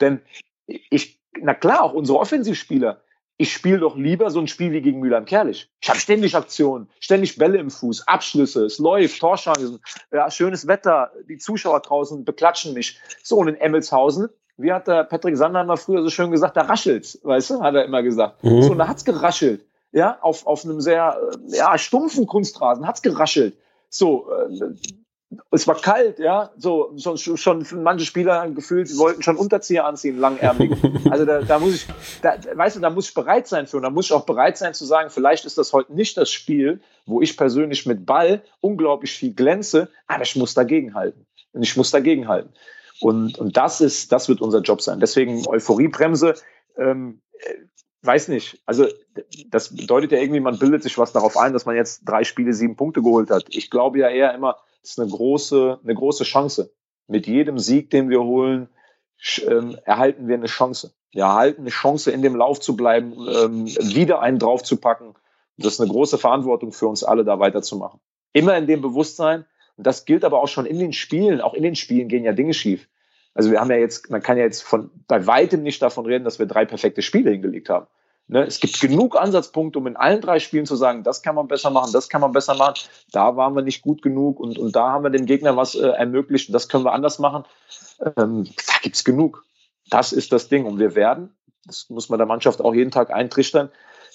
Denn 0.00 0.22
ich, 0.66 1.20
na 1.38 1.54
klar, 1.54 1.82
auch 1.82 1.92
unsere 1.92 2.18
Offensivspieler, 2.18 3.02
ich 3.36 3.52
spiele 3.52 3.80
doch 3.80 3.96
lieber 3.96 4.30
so 4.30 4.40
ein 4.40 4.48
Spiel 4.48 4.72
wie 4.72 4.80
gegen 4.80 5.00
Mülheim-Kerlich. 5.00 5.70
Ich 5.82 5.88
habe 5.90 5.98
ständig 5.98 6.34
Aktionen, 6.34 6.88
ständig 7.00 7.36
Bälle 7.36 7.58
im 7.58 7.70
Fuß, 7.70 8.08
Abschlüsse, 8.08 8.64
es 8.64 8.78
läuft, 8.78 9.20
Torchancen, 9.20 9.78
ja, 10.10 10.30
schönes 10.30 10.66
Wetter, 10.66 11.12
die 11.28 11.36
Zuschauer 11.36 11.80
draußen 11.80 12.24
beklatschen 12.24 12.72
mich. 12.72 12.98
So, 13.22 13.36
und 13.36 13.48
in 13.48 13.56
Emmelshausen, 13.56 14.30
wie 14.56 14.72
hat 14.72 14.88
der 14.88 15.04
Patrick 15.04 15.36
Sandheimer 15.36 15.76
früher 15.76 16.02
so 16.02 16.08
schön 16.08 16.30
gesagt, 16.30 16.56
da 16.56 16.62
raschelt's, 16.62 17.20
weißt 17.22 17.50
du, 17.50 17.60
hat 17.60 17.74
er 17.74 17.84
immer 17.84 18.02
gesagt. 18.02 18.42
Mhm. 18.42 18.62
So, 18.62 18.72
und 18.72 18.78
da 18.78 18.88
hat's 18.88 19.04
geraschelt 19.04 19.66
ja, 19.96 20.18
auf, 20.20 20.46
auf 20.46 20.62
einem 20.64 20.82
sehr 20.82 21.18
äh, 21.50 21.56
ja, 21.56 21.78
stumpfen 21.78 22.26
Kunstrasen, 22.26 22.86
hat's 22.86 23.00
geraschelt. 23.00 23.56
So, 23.88 24.30
äh, 24.30 24.74
es 25.50 25.66
war 25.66 25.76
kalt, 25.76 26.18
ja, 26.18 26.50
so 26.58 26.92
schon, 26.98 27.16
schon 27.16 27.66
manche 27.82 28.04
Spieler 28.04 28.48
gefühlt, 28.50 28.88
sie 28.88 28.98
wollten 28.98 29.22
schon 29.22 29.38
Unterzieher 29.38 29.86
anziehen, 29.86 30.18
langärmig. 30.18 30.72
Also 31.10 31.24
da, 31.24 31.40
da 31.40 31.58
muss 31.58 31.76
ich, 31.76 31.86
da, 32.20 32.36
weißt 32.54 32.76
du, 32.76 32.80
da 32.80 32.90
muss 32.90 33.08
ich 33.08 33.14
bereit 33.14 33.48
sein 33.48 33.66
für 33.66 33.78
und 33.78 33.84
da 33.84 33.90
muss 33.90 34.06
ich 34.06 34.12
auch 34.12 34.26
bereit 34.26 34.58
sein 34.58 34.74
zu 34.74 34.84
sagen, 34.84 35.08
vielleicht 35.08 35.46
ist 35.46 35.56
das 35.56 35.72
heute 35.72 35.94
nicht 35.94 36.18
das 36.18 36.30
Spiel, 36.30 36.80
wo 37.06 37.22
ich 37.22 37.34
persönlich 37.36 37.86
mit 37.86 38.04
Ball 38.04 38.42
unglaublich 38.60 39.12
viel 39.12 39.32
glänze, 39.32 39.88
aber 40.08 40.24
ich 40.24 40.36
muss 40.36 40.52
dagegenhalten. 40.52 41.26
Und 41.52 41.62
ich 41.62 41.74
muss 41.76 41.90
dagegenhalten. 41.90 42.52
Und, 43.00 43.38
und 43.38 43.56
das 43.56 43.80
ist, 43.80 44.12
das 44.12 44.28
wird 44.28 44.42
unser 44.42 44.60
Job 44.60 44.82
sein. 44.82 45.00
Deswegen 45.00 45.46
Euphoriebremse. 45.46 46.34
Ähm, 46.76 47.22
weiß 48.02 48.28
nicht. 48.28 48.62
Also 48.66 48.86
das 49.48 49.74
bedeutet 49.74 50.12
ja 50.12 50.18
irgendwie, 50.18 50.40
man 50.40 50.58
bildet 50.58 50.82
sich 50.82 50.98
was 50.98 51.12
darauf 51.12 51.36
ein, 51.36 51.52
dass 51.52 51.66
man 51.66 51.76
jetzt 51.76 52.02
drei 52.04 52.24
Spiele 52.24 52.52
sieben 52.52 52.76
Punkte 52.76 53.02
geholt 53.02 53.30
hat. 53.30 53.44
Ich 53.48 53.70
glaube 53.70 53.98
ja 53.98 54.08
eher 54.08 54.34
immer, 54.34 54.56
das 54.82 54.92
ist 54.92 55.00
eine 55.00 55.10
große, 55.10 55.80
eine 55.82 55.94
große 55.94 56.24
Chance. 56.24 56.72
Mit 57.08 57.26
jedem 57.26 57.58
Sieg, 57.58 57.90
den 57.90 58.10
wir 58.10 58.22
holen, 58.22 58.68
ähm, 59.46 59.76
erhalten 59.84 60.28
wir 60.28 60.34
eine 60.34 60.46
Chance. 60.46 60.92
Wir 61.10 61.24
erhalten 61.24 61.62
eine 61.62 61.70
Chance, 61.70 62.10
in 62.10 62.22
dem 62.22 62.36
Lauf 62.36 62.60
zu 62.60 62.76
bleiben, 62.76 63.14
ähm, 63.28 63.66
wieder 63.66 64.20
einen 64.20 64.38
draufzupacken. 64.38 65.14
Das 65.56 65.74
ist 65.74 65.80
eine 65.80 65.90
große 65.90 66.18
Verantwortung 66.18 66.72
für 66.72 66.86
uns 66.86 67.02
alle, 67.02 67.24
da 67.24 67.38
weiterzumachen. 67.38 68.00
Immer 68.32 68.56
in 68.58 68.66
dem 68.66 68.82
Bewusstsein. 68.82 69.46
Und 69.76 69.86
das 69.86 70.04
gilt 70.04 70.24
aber 70.24 70.42
auch 70.42 70.48
schon 70.48 70.66
in 70.66 70.78
den 70.78 70.92
Spielen. 70.92 71.40
Auch 71.40 71.54
in 71.54 71.62
den 71.62 71.76
Spielen 71.76 72.08
gehen 72.08 72.24
ja 72.24 72.32
Dinge 72.32 72.54
schief. 72.54 72.88
Also 73.36 73.50
wir 73.50 73.60
haben 73.60 73.70
ja 73.70 73.76
jetzt, 73.76 74.08
man 74.08 74.22
kann 74.22 74.38
ja 74.38 74.44
jetzt 74.44 74.62
von 74.62 74.90
bei 75.06 75.26
weitem 75.26 75.62
nicht 75.62 75.82
davon 75.82 76.06
reden, 76.06 76.24
dass 76.24 76.38
wir 76.38 76.46
drei 76.46 76.64
perfekte 76.64 77.02
Spiele 77.02 77.30
hingelegt 77.30 77.68
haben. 77.68 77.86
Ne, 78.28 78.44
es 78.44 78.60
gibt 78.60 78.80
genug 78.80 79.14
Ansatzpunkte, 79.14 79.78
um 79.78 79.86
in 79.86 79.94
allen 79.94 80.22
drei 80.22 80.40
Spielen 80.40 80.64
zu 80.64 80.74
sagen, 80.74 81.04
das 81.04 81.22
kann 81.22 81.34
man 81.34 81.46
besser 81.46 81.70
machen, 81.70 81.92
das 81.92 82.08
kann 82.08 82.22
man 82.22 82.32
besser 82.32 82.54
machen. 82.54 82.80
Da 83.12 83.36
waren 83.36 83.54
wir 83.54 83.62
nicht 83.62 83.82
gut 83.82 84.00
genug 84.00 84.40
und, 84.40 84.58
und 84.58 84.74
da 84.74 84.90
haben 84.90 85.04
wir 85.04 85.10
dem 85.10 85.26
Gegner 85.26 85.54
was 85.54 85.74
äh, 85.74 85.86
ermöglicht 85.86 86.48
und 86.48 86.54
das 86.54 86.68
können 86.68 86.84
wir 86.84 86.92
anders 86.92 87.18
machen. 87.18 87.44
Ähm, 88.16 88.44
da 88.66 88.72
gibt's 88.82 89.04
genug. 89.04 89.44
Das 89.90 90.12
ist 90.12 90.32
das 90.32 90.48
Ding. 90.48 90.64
Und 90.64 90.78
wir 90.78 90.94
werden, 90.94 91.36
das 91.66 91.90
muss 91.90 92.08
man 92.08 92.18
der 92.18 92.26
Mannschaft 92.26 92.62
auch 92.62 92.74
jeden 92.74 92.90
Tag 92.90 93.12
eintrichtern, 93.12 93.70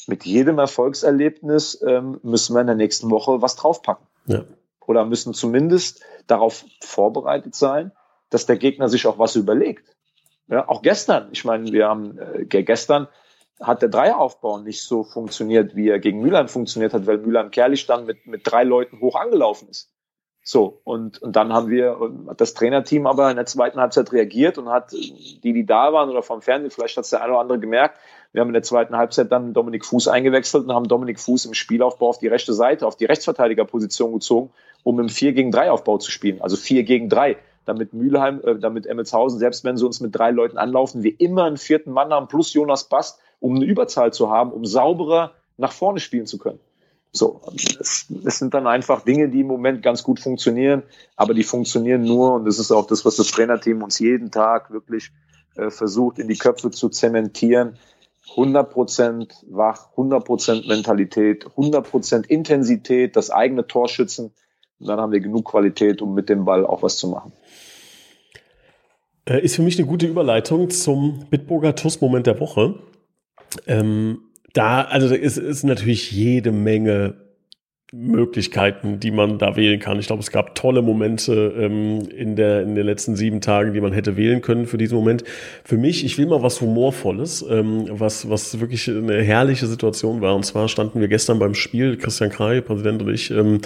mit 0.08 0.26
jedem 0.26 0.58
Erfolgserlebnis 0.58 1.82
ähm, 1.88 2.20
müssen 2.24 2.56
wir 2.56 2.62
in 2.62 2.68
der 2.68 2.76
nächsten 2.76 3.12
Woche 3.12 3.44
was 3.44 3.56
draufpacken. 3.56 4.08
Ja. 4.26 4.44
Oder 4.88 5.06
müssen 5.06 5.36
zumindest 5.36 6.04
darauf 6.26 6.66
vorbereitet 6.82 7.54
sein, 7.54 7.92
dass 8.32 8.48
der 8.48 8.58
Gegner 8.58 8.90
sich 8.90 9.06
auch 9.06 9.20
was 9.20 9.36
überlegt. 9.36 9.96
Ja, 10.48 10.68
auch 10.68 10.82
gestern, 10.82 11.30
ich 11.32 11.46
meine, 11.46 11.72
wir 11.72 11.88
haben 11.88 12.18
äh, 12.18 12.46
gestern 12.46 13.08
hat 13.62 13.84
der 13.84 13.90
Dreieraufbau 13.90 14.58
nicht 14.60 14.82
so 14.82 15.04
funktioniert, 15.04 15.76
wie 15.76 15.90
er 15.90 16.00
gegen 16.00 16.22
Mülheim 16.22 16.48
funktioniert 16.48 16.94
hat, 16.94 17.06
weil 17.06 17.20
Mülheim 17.20 17.52
Kerlich 17.52 17.86
dann 17.86 18.06
mit, 18.06 18.26
mit 18.26 18.42
drei 18.44 18.64
Leuten 18.64 19.00
hoch 19.00 19.16
angelaufen 19.16 19.70
ist. 19.70 19.92
So, 20.44 20.82
und, 20.84 21.22
und 21.22 21.36
dann 21.36 21.54
haben 21.54 21.70
wir, 21.70 21.96
das 22.36 22.56
Trainerteam 22.56 23.06
aber 23.06 23.30
in 23.30 23.36
der 23.36 23.46
zweiten 23.46 23.80
Halbzeit 23.80 24.12
reagiert 24.12 24.58
und 24.58 24.70
hat 24.70 24.92
die, 24.92 25.40
die 25.54 25.66
da 25.68 25.94
waren 25.94 26.10
oder 26.10 26.24
vom 26.24 26.42
Fernsehen, 26.42 26.72
vielleicht 26.72 26.98
hat 26.98 27.04
es 27.04 27.12
der 27.12 27.22
eine 27.22 27.34
oder 27.34 27.42
andere 27.42 27.60
gemerkt, 27.60 28.00
wir 28.32 28.42
haben 28.42 28.48
in 28.48 28.54
der 28.54 28.64
zweiten 28.64 28.98
Halbzeit 28.98 29.32
dann 29.32 29.54
Dominik 29.54 29.86
Fuß 29.86 30.08
eingewechselt 30.08 30.66
und 30.66 30.74
haben 30.74 30.88
Dominik 30.88 31.20
Fuß 31.20 31.46
im 31.46 31.54
Spielaufbau 31.54 32.10
auf 32.10 32.18
die 32.18 32.28
rechte 32.28 32.54
Seite, 32.54 32.88
auf 32.88 32.96
die 32.96 33.06
Rechtsverteidigerposition 33.06 34.14
gezogen, 34.14 34.52
um 34.84 35.00
im 35.00 35.10
4 35.10 35.34
gegen 35.34 35.52
3 35.52 35.70
Aufbau 35.70 36.00
zu 36.00 36.10
spielen. 36.10 36.42
Also 36.42 36.56
4 36.56 36.84
gegen 36.84 37.10
3 37.10 37.38
damit 37.66 37.94
Mülheim, 37.94 38.42
äh, 38.44 38.58
damit 38.58 38.86
Emmelshausen, 38.86 39.40
selbst 39.40 39.64
wenn 39.64 39.78
sie 39.78 39.86
uns 39.86 40.00
mit 40.00 40.16
drei 40.16 40.32
Leuten 40.32 40.58
anlaufen, 40.58 41.04
wir 41.04 41.20
immer 41.20 41.46
einen 41.46 41.58
vierten 41.58 41.92
Mann 41.92 42.12
haben, 42.12 42.28
plus 42.28 42.54
Jonas 42.54 42.86
Bast, 42.86 43.20
um 43.40 43.56
eine 43.56 43.66
Überzahl 43.66 44.14
zu 44.14 44.30
haben, 44.30 44.52
um 44.52 44.66
sauberer 44.66 45.34
nach 45.58 45.72
vorne 45.72 46.00
spielen 46.00 46.26
zu 46.26 46.38
können. 46.38 46.60
So, 47.14 47.42
es, 47.80 48.08
es 48.24 48.40
sind 48.40 48.54
dann 48.54 48.68
einfach 48.68 49.04
Dinge, 49.04 49.28
die 49.30 49.42
im 49.42 49.48
Moment 49.48 49.84
ganz 49.84 50.02
gut 50.02 50.20
funktionieren, 50.20 50.84
aber 51.18 51.34
die 51.34 51.44
funktionieren 51.44 52.04
nur, 52.04 52.34
und 52.34 52.46
das 52.46 52.58
ist 52.58 52.72
auch 52.72 52.88
das, 52.88 53.04
was 53.04 53.18
das 53.18 53.28
Trainerteam 53.32 53.84
uns 53.84 54.00
jeden 54.00 54.32
Tag 54.32 54.72
wirklich 54.72 55.12
äh, 55.56 55.70
versucht, 55.70 56.20
in 56.20 56.30
die 56.30 56.38
Köpfe 56.38 56.72
zu 56.72 56.88
zementieren. 56.90 57.78
100% 58.36 59.30
wach, 59.50 59.90
100% 59.98 60.68
Mentalität, 60.68 61.46
100% 61.58 62.26
Intensität, 62.28 63.18
das 63.18 63.30
eigene 63.30 63.68
Tor 63.68 63.90
schützen. 63.90 64.32
Und 64.82 64.88
dann 64.88 65.00
haben 65.00 65.12
wir 65.12 65.20
genug 65.20 65.46
Qualität, 65.46 66.02
um 66.02 66.16
mit 66.16 66.28
dem 66.28 66.44
Ball 66.44 66.66
auch 66.66 66.82
was 66.82 66.98
zu 66.98 67.08
machen. 67.08 67.32
Äh, 69.26 69.42
ist 69.42 69.56
für 69.56 69.62
mich 69.62 69.78
eine 69.78 69.88
gute 69.88 70.08
Überleitung 70.08 70.72
zum 70.72 71.28
Bitburger 71.30 71.76
TUS-Moment 71.76 72.26
der 72.26 72.40
Woche. 72.40 72.80
Ähm, 73.68 74.24
da, 74.54 74.82
also 74.82 75.14
es 75.14 75.38
ist 75.38 75.64
natürlich 75.64 76.12
jede 76.12 76.52
Menge 76.52 77.31
Möglichkeiten, 77.94 79.02
die 79.02 79.12
man 79.12 79.38
da 79.38 79.58
wählen 79.58 79.78
kann. 79.78 80.00
Ich 80.00 80.08
glaube, 80.08 80.22
es 80.22 80.32
gab 80.32 80.56
tolle 80.56 80.82
Momente 80.82 81.54
ähm, 81.58 82.08
in, 82.16 82.38
der, 82.38 82.62
in 82.62 82.74
den 82.74 82.86
letzten 82.86 83.18
sieben 83.18 83.42
Tagen, 83.42 83.74
die 83.74 83.82
man 83.82 83.92
hätte 83.92 84.16
wählen 84.16 84.40
können 84.40 84.66
für 84.66 84.78
diesen 84.78 84.96
Moment. 84.96 85.26
Für 85.66 85.78
mich, 85.78 86.06
ich 86.06 86.18
will 86.18 86.26
mal 86.26 86.42
was 86.42 86.62
Humorvolles, 86.62 87.46
ähm, 87.50 87.88
was, 87.90 88.30
was 88.30 88.62
wirklich 88.62 88.90
eine 88.90 89.22
herrliche 89.22 89.68
Situation 89.68 90.22
war. 90.22 90.38
Und 90.38 90.46
zwar 90.46 90.70
standen 90.70 91.02
wir 91.02 91.10
gestern 91.10 91.38
beim 91.38 91.54
Spiel, 91.54 91.98
Christian 91.98 92.30
Krei, 92.30 92.62
Präsident 92.62 93.02
und 93.02 93.14
ich, 93.14 93.30
ähm, 93.30 93.60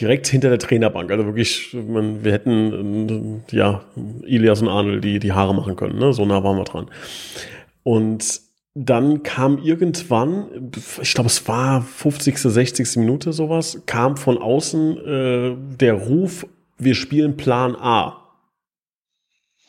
direkt 0.00 0.28
hinter 0.28 0.50
der 0.50 0.60
Trainerbank. 0.60 1.10
Also 1.10 1.26
wirklich, 1.26 1.74
man, 1.74 2.22
wir 2.22 2.30
hätten 2.30 3.42
äh, 3.50 3.56
ja 3.56 3.82
Ilias 4.24 4.62
und 4.62 4.68
Arnold 4.68 5.02
die, 5.02 5.18
die 5.18 5.32
Haare 5.32 5.52
machen 5.52 5.74
können. 5.74 5.98
Ne? 5.98 6.12
So 6.12 6.24
nah 6.24 6.44
waren 6.44 6.56
wir 6.56 6.64
dran. 6.64 6.86
Und 7.82 8.43
dann 8.74 9.22
kam 9.22 9.58
irgendwann, 9.58 10.72
ich 11.00 11.14
glaube, 11.14 11.28
es 11.28 11.46
war 11.46 11.82
50., 11.82 12.38
60. 12.38 12.96
Minute 12.96 13.32
sowas, 13.32 13.82
kam 13.86 14.16
von 14.16 14.36
außen 14.36 14.98
äh, 14.98 15.56
der 15.76 15.94
Ruf, 15.94 16.46
wir 16.76 16.94
spielen 16.94 17.36
Plan 17.36 17.76
A. 17.76 18.23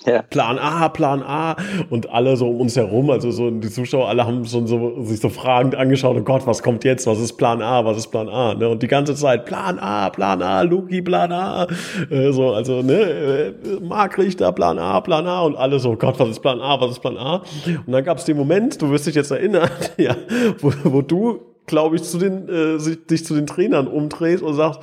Ja. 0.05 0.21
Plan 0.21 0.59
A, 0.59 0.89
Plan 0.89 1.23
A 1.23 1.55
und 1.89 2.09
alle 2.09 2.37
so 2.37 2.47
um 2.49 2.61
uns 2.61 2.75
herum, 2.75 3.09
also 3.09 3.31
so 3.31 3.49
die 3.49 3.69
Zuschauer, 3.69 4.07
alle 4.09 4.25
haben 4.25 4.45
schon 4.45 4.67
so 4.67 5.01
sich 5.03 5.19
so 5.19 5.29
fragend 5.29 5.73
angeschaut, 5.73 6.15
oh 6.17 6.21
Gott, 6.21 6.45
was 6.45 6.61
kommt 6.61 6.83
jetzt? 6.83 7.07
Was 7.07 7.19
ist 7.19 7.33
Plan 7.33 7.61
A? 7.61 7.85
Was 7.85 7.97
ist 7.97 8.07
Plan 8.07 8.29
A? 8.29 8.53
Ne? 8.53 8.69
Und 8.69 8.83
die 8.83 8.87
ganze 8.87 9.15
Zeit 9.15 9.45
Plan 9.45 9.79
A, 9.79 10.09
Plan 10.09 10.41
A, 10.41 10.61
Luki, 10.61 11.01
Plan 11.01 11.31
A, 11.31 11.67
äh, 12.11 12.31
so 12.31 12.51
also 12.51 12.81
ne, 12.81 12.93
äh, 12.93 13.53
Mark 13.81 14.17
Richter, 14.17 14.51
Plan 14.51 14.77
A, 14.77 14.99
Plan 15.01 15.25
A 15.25 15.41
und 15.41 15.55
alle 15.55 15.79
so, 15.79 15.95
Gott, 15.95 16.19
was 16.19 16.29
ist 16.29 16.39
Plan 16.41 16.61
A? 16.61 16.79
Was 16.79 16.91
ist 16.91 16.99
Plan 16.99 17.17
A? 17.17 17.41
Und 17.65 17.91
dann 17.91 18.03
gab 18.03 18.17
es 18.17 18.25
den 18.25 18.37
Moment, 18.37 18.79
du 18.81 18.91
wirst 18.91 19.07
dich 19.07 19.15
jetzt 19.15 19.31
erinnern, 19.31 19.69
ja, 19.97 20.15
wo, 20.59 20.71
wo 20.83 21.01
du 21.01 21.54
glaube 21.65 21.95
ich, 21.95 22.03
zu 22.03 22.17
den, 22.17 22.47
äh, 22.47 22.79
sich, 22.79 23.05
dich 23.05 23.25
zu 23.25 23.33
den 23.33 23.47
Trainern 23.47 23.87
umdrehst 23.87 24.43
und 24.43 24.53
sagst, 24.53 24.79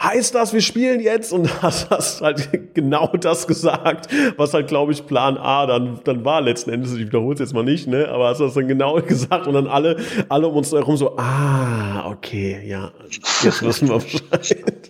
heißt 0.00 0.34
das, 0.34 0.52
wir 0.52 0.60
spielen 0.60 1.00
jetzt? 1.00 1.32
Und 1.32 1.62
hast, 1.62 1.90
hast 1.90 2.20
halt 2.20 2.50
genau 2.74 3.08
das 3.08 3.46
gesagt, 3.46 4.08
was 4.36 4.54
halt, 4.54 4.68
glaube 4.68 4.92
ich, 4.92 5.06
Plan 5.06 5.36
A 5.38 5.66
dann, 5.66 6.00
dann 6.04 6.24
war 6.24 6.40
letzten 6.40 6.70
Endes. 6.70 6.92
Ich 6.92 7.06
wiederhole 7.06 7.34
es 7.34 7.40
jetzt 7.40 7.54
mal 7.54 7.64
nicht, 7.64 7.86
ne? 7.86 8.08
Aber 8.08 8.28
hast 8.28 8.40
das 8.40 8.54
dann 8.54 8.68
genau 8.68 8.94
gesagt 9.02 9.46
und 9.46 9.54
dann 9.54 9.66
alle, 9.66 9.96
alle 10.28 10.46
um 10.48 10.56
uns 10.56 10.72
herum 10.72 10.96
so, 10.96 11.16
ah, 11.16 12.10
okay, 12.10 12.62
ja, 12.66 12.90
jetzt 13.42 13.62
wissen 13.62 13.88
wir 13.88 13.98
Bescheid. 13.98 14.88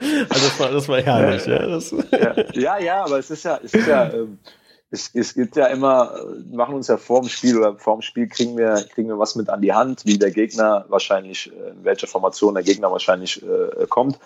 Also 0.00 0.46
das 0.46 0.60
war, 0.60 0.70
das 0.70 0.88
war 0.88 1.00
herrlich, 1.00 1.44
ja. 1.46 1.66
Das 1.66 1.90
ja, 1.90 2.34
ja, 2.54 2.78
ja, 2.78 3.04
aber 3.04 3.18
es 3.18 3.30
ist 3.30 3.44
ja, 3.44 3.58
es 3.62 3.74
ist 3.74 3.86
ja, 3.86 4.12
ähm, 4.12 4.38
es, 4.90 5.10
es 5.14 5.34
gibt 5.34 5.56
ja 5.56 5.66
immer, 5.66 6.14
wir 6.14 6.56
machen 6.56 6.74
uns 6.74 6.88
ja 6.88 6.96
vor 6.96 7.20
dem 7.20 7.28
Spiel 7.28 7.58
oder 7.58 7.76
vor 7.76 7.96
dem 7.96 8.02
Spiel 8.02 8.28
kriegen 8.28 8.56
wir, 8.56 8.84
kriegen 8.94 9.08
wir 9.08 9.18
was 9.18 9.36
mit 9.36 9.50
an 9.50 9.60
die 9.60 9.74
Hand, 9.74 10.06
wie 10.06 10.18
der 10.18 10.30
Gegner 10.30 10.86
wahrscheinlich, 10.88 11.52
äh, 11.52 11.70
in 11.70 11.84
welcher 11.84 12.06
Formation 12.06 12.54
der 12.54 12.62
Gegner 12.62 12.90
wahrscheinlich 12.90 13.42
äh, 13.42 13.86
kommt. 13.88 14.18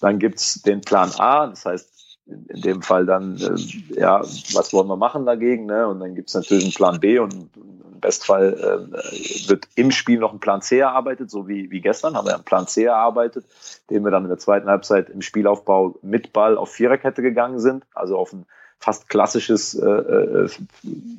Dann 0.00 0.18
gibt's 0.18 0.62
den 0.62 0.82
Plan 0.82 1.10
A, 1.18 1.46
das 1.46 1.64
heißt 1.64 2.18
in 2.26 2.60
dem 2.60 2.82
Fall 2.82 3.06
dann, 3.06 3.38
äh, 3.38 4.00
ja, 4.00 4.20
was 4.20 4.72
wollen 4.72 4.88
wir 4.88 4.96
machen 4.96 5.26
dagegen? 5.26 5.66
Ne? 5.66 5.88
Und 5.88 6.00
dann 6.00 6.14
gibt's 6.14 6.34
natürlich 6.34 6.64
einen 6.64 6.74
Plan 6.74 7.00
B 7.00 7.18
und 7.18 7.32
im 7.56 8.00
Bestfall 8.00 8.54
äh, 8.92 9.48
wird 9.48 9.68
im 9.74 9.90
Spiel 9.90 10.18
noch 10.18 10.32
ein 10.32 10.40
Plan 10.40 10.60
C 10.60 10.78
erarbeitet, 10.78 11.30
so 11.30 11.48
wie, 11.48 11.70
wie 11.70 11.80
gestern 11.80 12.14
haben 12.14 12.26
wir 12.26 12.34
einen 12.34 12.44
Plan 12.44 12.66
C 12.66 12.84
erarbeitet, 12.84 13.46
den 13.88 14.04
wir 14.04 14.10
dann 14.10 14.24
in 14.24 14.28
der 14.28 14.38
zweiten 14.38 14.68
Halbzeit 14.68 15.08
im 15.08 15.22
Spielaufbau 15.22 15.98
mit 16.02 16.32
Ball 16.34 16.58
auf 16.58 16.70
Viererkette 16.70 17.22
gegangen 17.22 17.58
sind, 17.58 17.84
also 17.94 18.18
auf 18.18 18.32
ein 18.32 18.44
fast 18.80 19.08
klassisches 19.08 19.74
äh, 19.74 20.48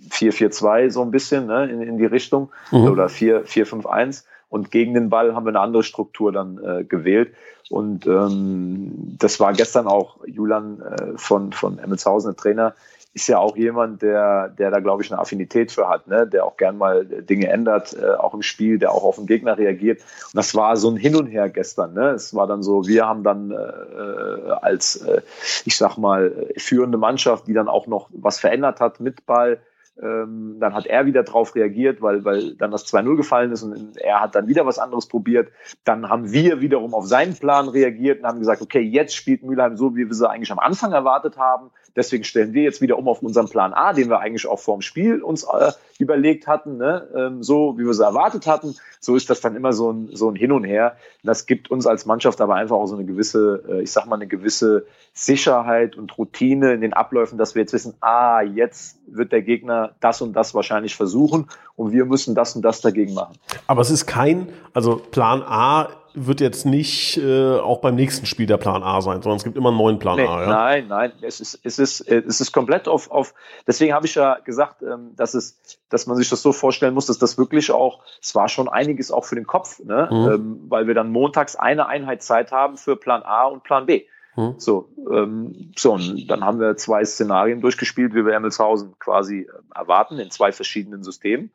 4-4-2 0.09 0.79
äh, 0.79 0.89
so 0.89 1.01
ein 1.03 1.11
bisschen 1.11 1.45
ne, 1.45 1.69
in, 1.69 1.81
in 1.81 1.97
die 1.97 2.05
Richtung 2.05 2.49
mhm. 2.71 2.85
oder 2.85 3.05
4-4-5-1 3.05 4.23
und 4.49 4.71
gegen 4.71 4.93
den 4.93 5.09
Ball 5.09 5.35
haben 5.35 5.45
wir 5.45 5.49
eine 5.49 5.61
andere 5.61 5.83
Struktur 5.83 6.31
dann 6.31 6.57
äh, 6.63 6.83
gewählt 6.83 7.33
und 7.69 8.05
ähm, 8.07 9.15
das 9.19 9.39
war 9.39 9.53
gestern 9.53 9.87
auch 9.87 10.17
Julian 10.25 10.81
äh, 10.81 11.17
von, 11.17 11.53
von 11.53 11.77
Emmelshausen, 11.77 12.31
der 12.31 12.35
Trainer, 12.35 12.73
ist 13.13 13.27
ja 13.27 13.39
auch 13.39 13.57
jemand, 13.57 14.01
der, 14.01 14.49
der 14.49 14.71
da, 14.71 14.79
glaube 14.79 15.03
ich, 15.03 15.11
eine 15.11 15.19
Affinität 15.19 15.71
für 15.71 15.89
hat, 15.89 16.07
ne? 16.07 16.25
der 16.25 16.45
auch 16.45 16.55
gern 16.55 16.77
mal 16.77 17.05
Dinge 17.05 17.49
ändert, 17.49 17.93
äh, 17.93 18.11
auch 18.13 18.33
im 18.33 18.41
Spiel, 18.41 18.79
der 18.79 18.91
auch 18.91 19.03
auf 19.03 19.17
den 19.17 19.25
Gegner 19.25 19.57
reagiert. 19.57 19.99
Und 19.99 20.35
das 20.35 20.55
war 20.55 20.77
so 20.77 20.89
ein 20.89 20.95
Hin 20.95 21.15
und 21.15 21.27
Her 21.27 21.49
gestern. 21.49 21.93
Ne? 21.93 22.11
Es 22.11 22.33
war 22.33 22.47
dann 22.47 22.63
so, 22.63 22.87
wir 22.87 23.05
haben 23.05 23.23
dann 23.23 23.51
äh, 23.51 24.51
als, 24.61 24.95
äh, 24.97 25.21
ich 25.65 25.75
sag 25.75 25.97
mal, 25.97 26.47
führende 26.55 26.97
Mannschaft, 26.97 27.47
die 27.47 27.53
dann 27.53 27.67
auch 27.67 27.85
noch 27.87 28.09
was 28.13 28.39
verändert 28.39 28.79
hat 28.79 29.01
mit 29.01 29.25
Ball, 29.25 29.59
ähm, 30.01 30.57
dann 30.59 30.73
hat 30.73 30.85
er 30.85 31.05
wieder 31.05 31.23
drauf 31.23 31.53
reagiert, 31.53 32.01
weil, 32.01 32.23
weil 32.23 32.55
dann 32.55 32.71
das 32.71 32.85
2-0 32.91 33.17
gefallen 33.17 33.51
ist 33.51 33.61
und 33.61 33.97
er 33.97 34.21
hat 34.21 34.35
dann 34.35 34.47
wieder 34.47 34.65
was 34.65 34.79
anderes 34.79 35.07
probiert. 35.07 35.49
Dann 35.83 36.09
haben 36.09 36.31
wir 36.31 36.61
wiederum 36.61 36.93
auf 36.93 37.07
seinen 37.07 37.35
Plan 37.35 37.67
reagiert 37.67 38.19
und 38.19 38.25
haben 38.25 38.39
gesagt, 38.39 38.61
okay, 38.61 38.79
jetzt 38.79 39.15
spielt 39.15 39.43
Mülheim 39.43 39.77
so, 39.77 39.95
wie 39.95 40.07
wir 40.07 40.13
sie 40.13 40.29
eigentlich 40.29 40.51
am 40.51 40.59
Anfang 40.59 40.93
erwartet 40.93 41.37
haben. 41.37 41.71
Deswegen 41.95 42.23
stellen 42.23 42.53
wir 42.53 42.63
jetzt 42.63 42.81
wieder 42.81 42.97
um 42.97 43.07
auf 43.07 43.21
unseren 43.21 43.49
Plan 43.49 43.73
A, 43.73 43.93
den 43.93 44.09
wir 44.09 44.19
eigentlich 44.19 44.47
auch 44.47 44.59
vorm 44.59 44.81
Spiel 44.81 45.21
uns 45.21 45.43
äh, 45.43 45.71
überlegt 45.99 46.47
hatten, 46.47 46.77
ne? 46.77 47.07
ähm, 47.15 47.43
so 47.43 47.77
wie 47.77 47.85
wir 47.85 47.93
sie 47.93 48.03
erwartet 48.03 48.47
hatten. 48.47 48.75
So 48.99 49.15
ist 49.15 49.29
das 49.29 49.41
dann 49.41 49.55
immer 49.55 49.73
so 49.73 49.91
ein, 49.91 50.09
so 50.13 50.29
ein 50.29 50.35
Hin 50.35 50.51
und 50.51 50.63
Her. 50.63 50.95
das 51.23 51.45
gibt 51.45 51.71
uns 51.71 51.85
als 51.87 52.05
Mannschaft 52.05 52.41
aber 52.41 52.55
einfach 52.55 52.75
auch 52.75 52.87
so 52.87 52.95
eine 52.95 53.05
gewisse, 53.05 53.63
äh, 53.67 53.81
ich 53.81 53.91
sag 53.91 54.05
mal, 54.05 54.15
eine 54.15 54.27
gewisse 54.27 54.85
Sicherheit 55.13 55.97
und 55.97 56.17
Routine 56.17 56.73
in 56.73 56.81
den 56.81 56.93
Abläufen, 56.93 57.37
dass 57.37 57.55
wir 57.55 57.61
jetzt 57.61 57.73
wissen, 57.73 57.93
ah, 58.01 58.41
jetzt 58.41 58.99
wird 59.07 59.31
der 59.31 59.41
Gegner 59.41 59.95
das 59.99 60.21
und 60.21 60.33
das 60.33 60.53
wahrscheinlich 60.53 60.95
versuchen 60.95 61.47
und 61.75 61.91
wir 61.91 62.05
müssen 62.05 62.35
das 62.35 62.55
und 62.55 62.61
das 62.63 62.81
dagegen 62.81 63.13
machen. 63.13 63.35
Aber 63.67 63.81
es 63.81 63.91
ist 63.91 64.05
kein, 64.05 64.49
also 64.73 64.95
Plan 64.95 65.41
A 65.43 65.89
wird 66.13 66.41
jetzt 66.41 66.65
nicht 66.65 67.17
äh, 67.17 67.57
auch 67.57 67.79
beim 67.79 67.95
nächsten 67.95 68.25
Spiel 68.25 68.45
der 68.45 68.57
Plan 68.57 68.83
A 68.83 69.01
sein, 69.01 69.21
sondern 69.21 69.37
es 69.37 69.43
gibt 69.43 69.57
immer 69.57 69.69
einen 69.69 69.77
neuen 69.77 69.99
Plan 69.99 70.17
nee, 70.17 70.27
A. 70.27 70.41
Ja? 70.41 70.47
Nein, 70.47 70.87
nein, 70.87 71.11
es 71.21 71.39
ist, 71.39 71.59
es 71.63 71.79
ist, 71.79 72.01
es 72.01 72.41
ist 72.41 72.51
komplett 72.51 72.87
auf, 72.87 73.11
auf 73.11 73.33
deswegen 73.67 73.93
habe 73.93 74.05
ich 74.05 74.15
ja 74.15 74.39
gesagt, 74.43 74.81
ähm, 74.81 75.11
dass 75.15 75.33
es, 75.33 75.59
dass 75.89 76.07
man 76.07 76.17
sich 76.17 76.29
das 76.29 76.41
so 76.41 76.51
vorstellen 76.51 76.93
muss, 76.93 77.05
dass 77.05 77.17
das 77.17 77.37
wirklich 77.37 77.71
auch, 77.71 78.03
es 78.21 78.35
war 78.35 78.49
schon 78.49 78.67
einiges 78.67 79.11
auch 79.11 79.25
für 79.25 79.35
den 79.35 79.47
Kopf, 79.47 79.79
ne? 79.79 80.09
Mhm. 80.11 80.31
Ähm, 80.31 80.61
weil 80.69 80.87
wir 80.87 80.93
dann 80.93 81.11
montags 81.11 81.55
eine 81.55 81.87
Einheit 81.87 82.23
Zeit 82.23 82.51
haben 82.51 82.77
für 82.77 82.95
Plan 82.95 83.23
A 83.23 83.45
und 83.45 83.63
Plan 83.63 83.85
B. 83.85 84.05
Mhm. 84.35 84.55
So, 84.57 84.89
ähm, 85.11 85.71
so, 85.77 85.93
und 85.93 86.27
dann 86.27 86.43
haben 86.43 86.59
wir 86.59 86.77
zwei 86.77 87.03
Szenarien 87.03 87.61
durchgespielt, 87.61 88.13
wie 88.13 88.25
wir 88.25 88.33
Emmelshausen 88.33 88.97
quasi 88.99 89.41
äh, 89.41 89.47
erwarten, 89.75 90.19
in 90.19 90.31
zwei 90.31 90.51
verschiedenen 90.51 91.03
Systemen. 91.03 91.51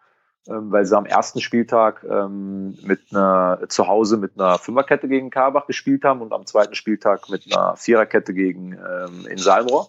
Ähm, 0.49 0.71
weil 0.71 0.85
sie 0.85 0.97
am 0.97 1.07
ersten 1.07 1.41
Spieltag 1.41 2.05
ähm, 2.09 2.79
mit 2.83 3.01
einer 3.11 3.61
zu 3.69 3.87
Hause 3.87 4.17
mit 4.17 4.39
einer 4.39 4.59
Fünferkette 4.59 5.09
gegen 5.09 5.31
Karbach 5.31 5.67
gespielt 5.67 6.05
haben 6.05 6.23
und 6.23 6.33
am 6.33 6.47
zweiten 6.47 6.75
Spieltag 6.75 7.29
mit 7.29 7.53
einer 7.53 7.77
Viererkette 7.77 8.33
gegen 8.33 8.73
ähm, 8.73 9.27
in 9.29 9.39
Salmrohr 9.39 9.89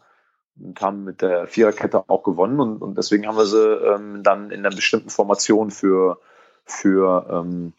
und 0.59 0.81
haben 0.81 1.03
mit 1.03 1.21
der 1.21 1.47
Viererkette 1.47 2.09
auch 2.09 2.23
gewonnen 2.23 2.59
und, 2.59 2.81
und 2.81 2.97
deswegen 2.97 3.27
haben 3.27 3.37
wir 3.37 3.45
sie 3.45 3.61
ähm, 3.61 4.23
dann 4.23 4.49
in 4.49 4.65
einer 4.65 4.75
bestimmten 4.75 5.09
Formation 5.09 5.71
für 5.71 6.19
für 6.65 7.71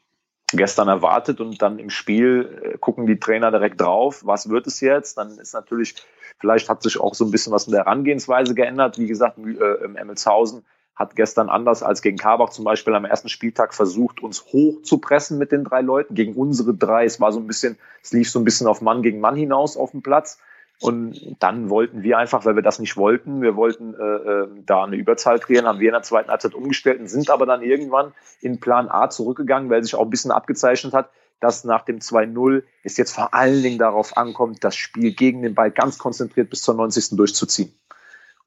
gestern 0.52 0.88
erwartet 0.88 1.40
und 1.40 1.60
dann 1.60 1.78
im 1.78 1.90
Spiel 1.90 2.60
äh, 2.62 2.78
gucken 2.78 3.06
die 3.06 3.20
Trainer 3.20 3.50
direkt 3.50 3.80
drauf, 3.80 4.22
was 4.24 4.48
wird 4.48 4.66
es 4.66 4.80
jetzt? 4.80 5.18
Dann 5.18 5.38
ist 5.38 5.52
natürlich, 5.52 5.94
vielleicht 6.38 6.68
hat 6.68 6.82
sich 6.82 6.98
auch 6.98 7.14
so 7.14 7.24
ein 7.24 7.30
bisschen 7.30 7.52
was 7.52 7.66
in 7.66 7.72
der 7.72 7.84
Herangehensweise 7.84 8.54
geändert. 8.54 8.98
Wie 8.98 9.06
gesagt, 9.06 9.38
äh, 9.38 9.84
im 9.84 9.96
Emmelshausen 9.96 10.64
hat 10.98 11.14
gestern 11.14 11.48
anders 11.48 11.84
als 11.84 12.02
gegen 12.02 12.16
Karbach 12.16 12.50
zum 12.50 12.64
Beispiel 12.64 12.94
am 12.94 13.04
ersten 13.04 13.28
Spieltag 13.28 13.72
versucht, 13.72 14.20
uns 14.20 14.46
hoch 14.46 14.82
zu 14.82 14.98
pressen 14.98 15.38
mit 15.38 15.52
den 15.52 15.62
drei 15.62 15.80
Leuten 15.80 16.14
gegen 16.14 16.34
unsere 16.34 16.74
drei. 16.74 17.04
Es 17.04 17.20
war 17.20 17.30
so 17.30 17.38
ein 17.38 17.46
bisschen, 17.46 17.78
es 18.02 18.12
lief 18.12 18.28
so 18.28 18.40
ein 18.40 18.44
bisschen 18.44 18.66
auf 18.66 18.80
Mann 18.80 19.02
gegen 19.02 19.20
Mann 19.20 19.36
hinaus 19.36 19.76
auf 19.76 19.92
dem 19.92 20.02
Platz. 20.02 20.40
Und 20.80 21.36
dann 21.40 21.70
wollten 21.70 22.02
wir 22.02 22.18
einfach, 22.18 22.44
weil 22.44 22.54
wir 22.54 22.62
das 22.62 22.78
nicht 22.78 22.96
wollten, 22.96 23.42
wir 23.42 23.56
wollten 23.56 23.94
äh, 23.94 24.04
äh, 24.04 24.48
da 24.64 24.84
eine 24.84 24.96
Überzahl 24.96 25.40
kreieren, 25.40 25.66
haben 25.66 25.80
wir 25.80 25.88
in 25.88 25.92
der 25.92 26.02
zweiten 26.02 26.30
Halbzeit 26.30 26.54
umgestellt 26.54 27.00
und 27.00 27.08
sind 27.08 27.30
aber 27.30 27.46
dann 27.46 27.62
irgendwann 27.62 28.12
in 28.40 28.60
Plan 28.60 28.88
A 28.88 29.10
zurückgegangen, 29.10 29.70
weil 29.70 29.82
sich 29.82 29.96
auch 29.96 30.02
ein 30.02 30.10
bisschen 30.10 30.30
abgezeichnet 30.30 30.94
hat, 30.94 31.10
dass 31.40 31.64
nach 31.64 31.84
dem 31.84 31.98
2-0 31.98 32.62
es 32.84 32.96
jetzt 32.96 33.12
vor 33.12 33.34
allen 33.34 33.62
Dingen 33.62 33.78
darauf 33.78 34.16
ankommt, 34.16 34.62
das 34.62 34.76
Spiel 34.76 35.14
gegen 35.14 35.42
den 35.42 35.54
Ball 35.54 35.70
ganz 35.70 35.98
konzentriert 35.98 36.50
bis 36.50 36.62
zur 36.62 36.74
90. 36.74 37.16
durchzuziehen. 37.16 37.72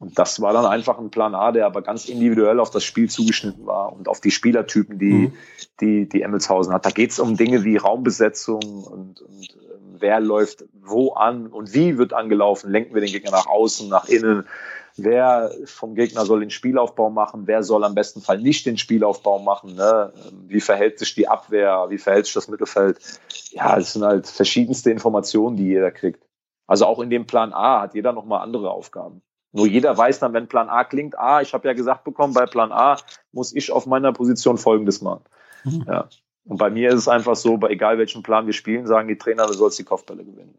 Und 0.01 0.17
das 0.17 0.41
war 0.41 0.51
dann 0.51 0.65
einfach 0.65 0.97
ein 0.97 1.11
Plan 1.11 1.35
A, 1.35 1.51
der 1.51 1.67
aber 1.67 1.83
ganz 1.83 2.09
individuell 2.09 2.59
auf 2.59 2.71
das 2.71 2.83
Spiel 2.83 3.07
zugeschnitten 3.07 3.67
war 3.67 3.93
und 3.93 4.07
auf 4.07 4.19
die 4.19 4.31
Spielertypen, 4.31 4.97
die, 4.97 5.13
mhm. 5.13 5.33
die, 5.79 6.09
die 6.09 6.23
Emmelshausen 6.23 6.73
hat. 6.73 6.87
Da 6.87 6.89
geht 6.89 7.11
es 7.11 7.19
um 7.19 7.37
Dinge 7.37 7.63
wie 7.63 7.77
Raumbesetzung 7.77 8.83
und, 8.83 9.21
und 9.21 9.43
äh, 9.43 9.77
wer 9.99 10.19
läuft 10.19 10.65
wo 10.73 11.11
an 11.13 11.45
und 11.45 11.75
wie 11.75 11.99
wird 11.99 12.13
angelaufen. 12.13 12.71
Lenken 12.71 12.95
wir 12.95 13.01
den 13.01 13.11
Gegner 13.11 13.29
nach 13.29 13.45
außen, 13.45 13.89
nach 13.89 14.09
innen? 14.09 14.47
Wer 14.97 15.51
vom 15.65 15.93
Gegner 15.93 16.25
soll 16.25 16.39
den 16.39 16.49
Spielaufbau 16.49 17.11
machen? 17.11 17.43
Wer 17.45 17.61
soll 17.61 17.83
am 17.83 17.93
besten 17.93 18.21
Fall 18.21 18.41
nicht 18.41 18.65
den 18.65 18.79
Spielaufbau 18.79 19.37
machen? 19.37 19.75
Ne? 19.75 20.11
Wie 20.47 20.61
verhält 20.61 20.97
sich 20.97 21.13
die 21.13 21.27
Abwehr? 21.27 21.85
Wie 21.89 21.99
verhält 21.99 22.25
sich 22.25 22.33
das 22.33 22.47
Mittelfeld? 22.47 22.97
Ja, 23.51 23.77
es 23.77 23.93
sind 23.93 24.03
halt 24.03 24.25
verschiedenste 24.25 24.89
Informationen, 24.89 25.57
die 25.57 25.67
jeder 25.67 25.91
kriegt. 25.91 26.27
Also 26.65 26.87
auch 26.87 26.99
in 26.99 27.11
dem 27.11 27.27
Plan 27.27 27.53
A 27.53 27.81
hat 27.81 27.93
jeder 27.93 28.13
nochmal 28.13 28.41
andere 28.41 28.71
Aufgaben. 28.71 29.21
Nur 29.53 29.67
jeder 29.67 29.97
weiß 29.97 30.19
dann, 30.19 30.33
wenn 30.33 30.47
Plan 30.47 30.69
A 30.69 30.83
klingt, 30.83 31.17
ah, 31.19 31.41
ich 31.41 31.53
habe 31.53 31.67
ja 31.67 31.73
gesagt 31.73 32.03
bekommen, 32.03 32.33
bei 32.33 32.45
Plan 32.45 32.71
A 32.71 32.97
muss 33.31 33.53
ich 33.53 33.71
auf 33.71 33.85
meiner 33.85 34.13
Position 34.13 34.57
Folgendes 34.57 35.01
machen. 35.01 35.23
Mhm. 35.63 35.85
Ja. 35.87 36.07
Und 36.45 36.57
bei 36.57 36.69
mir 36.69 36.89
ist 36.89 36.95
es 36.95 37.07
einfach 37.07 37.35
so, 37.35 37.57
bei 37.57 37.69
egal 37.69 37.97
welchen 37.97 38.23
Plan 38.23 38.45
wir 38.45 38.53
spielen, 38.53 38.87
sagen 38.87 39.07
die 39.07 39.17
Trainer, 39.17 39.45
du 39.47 39.53
sollst 39.53 39.77
die 39.77 39.83
Kopfbälle 39.83 40.23
gewinnen. 40.23 40.57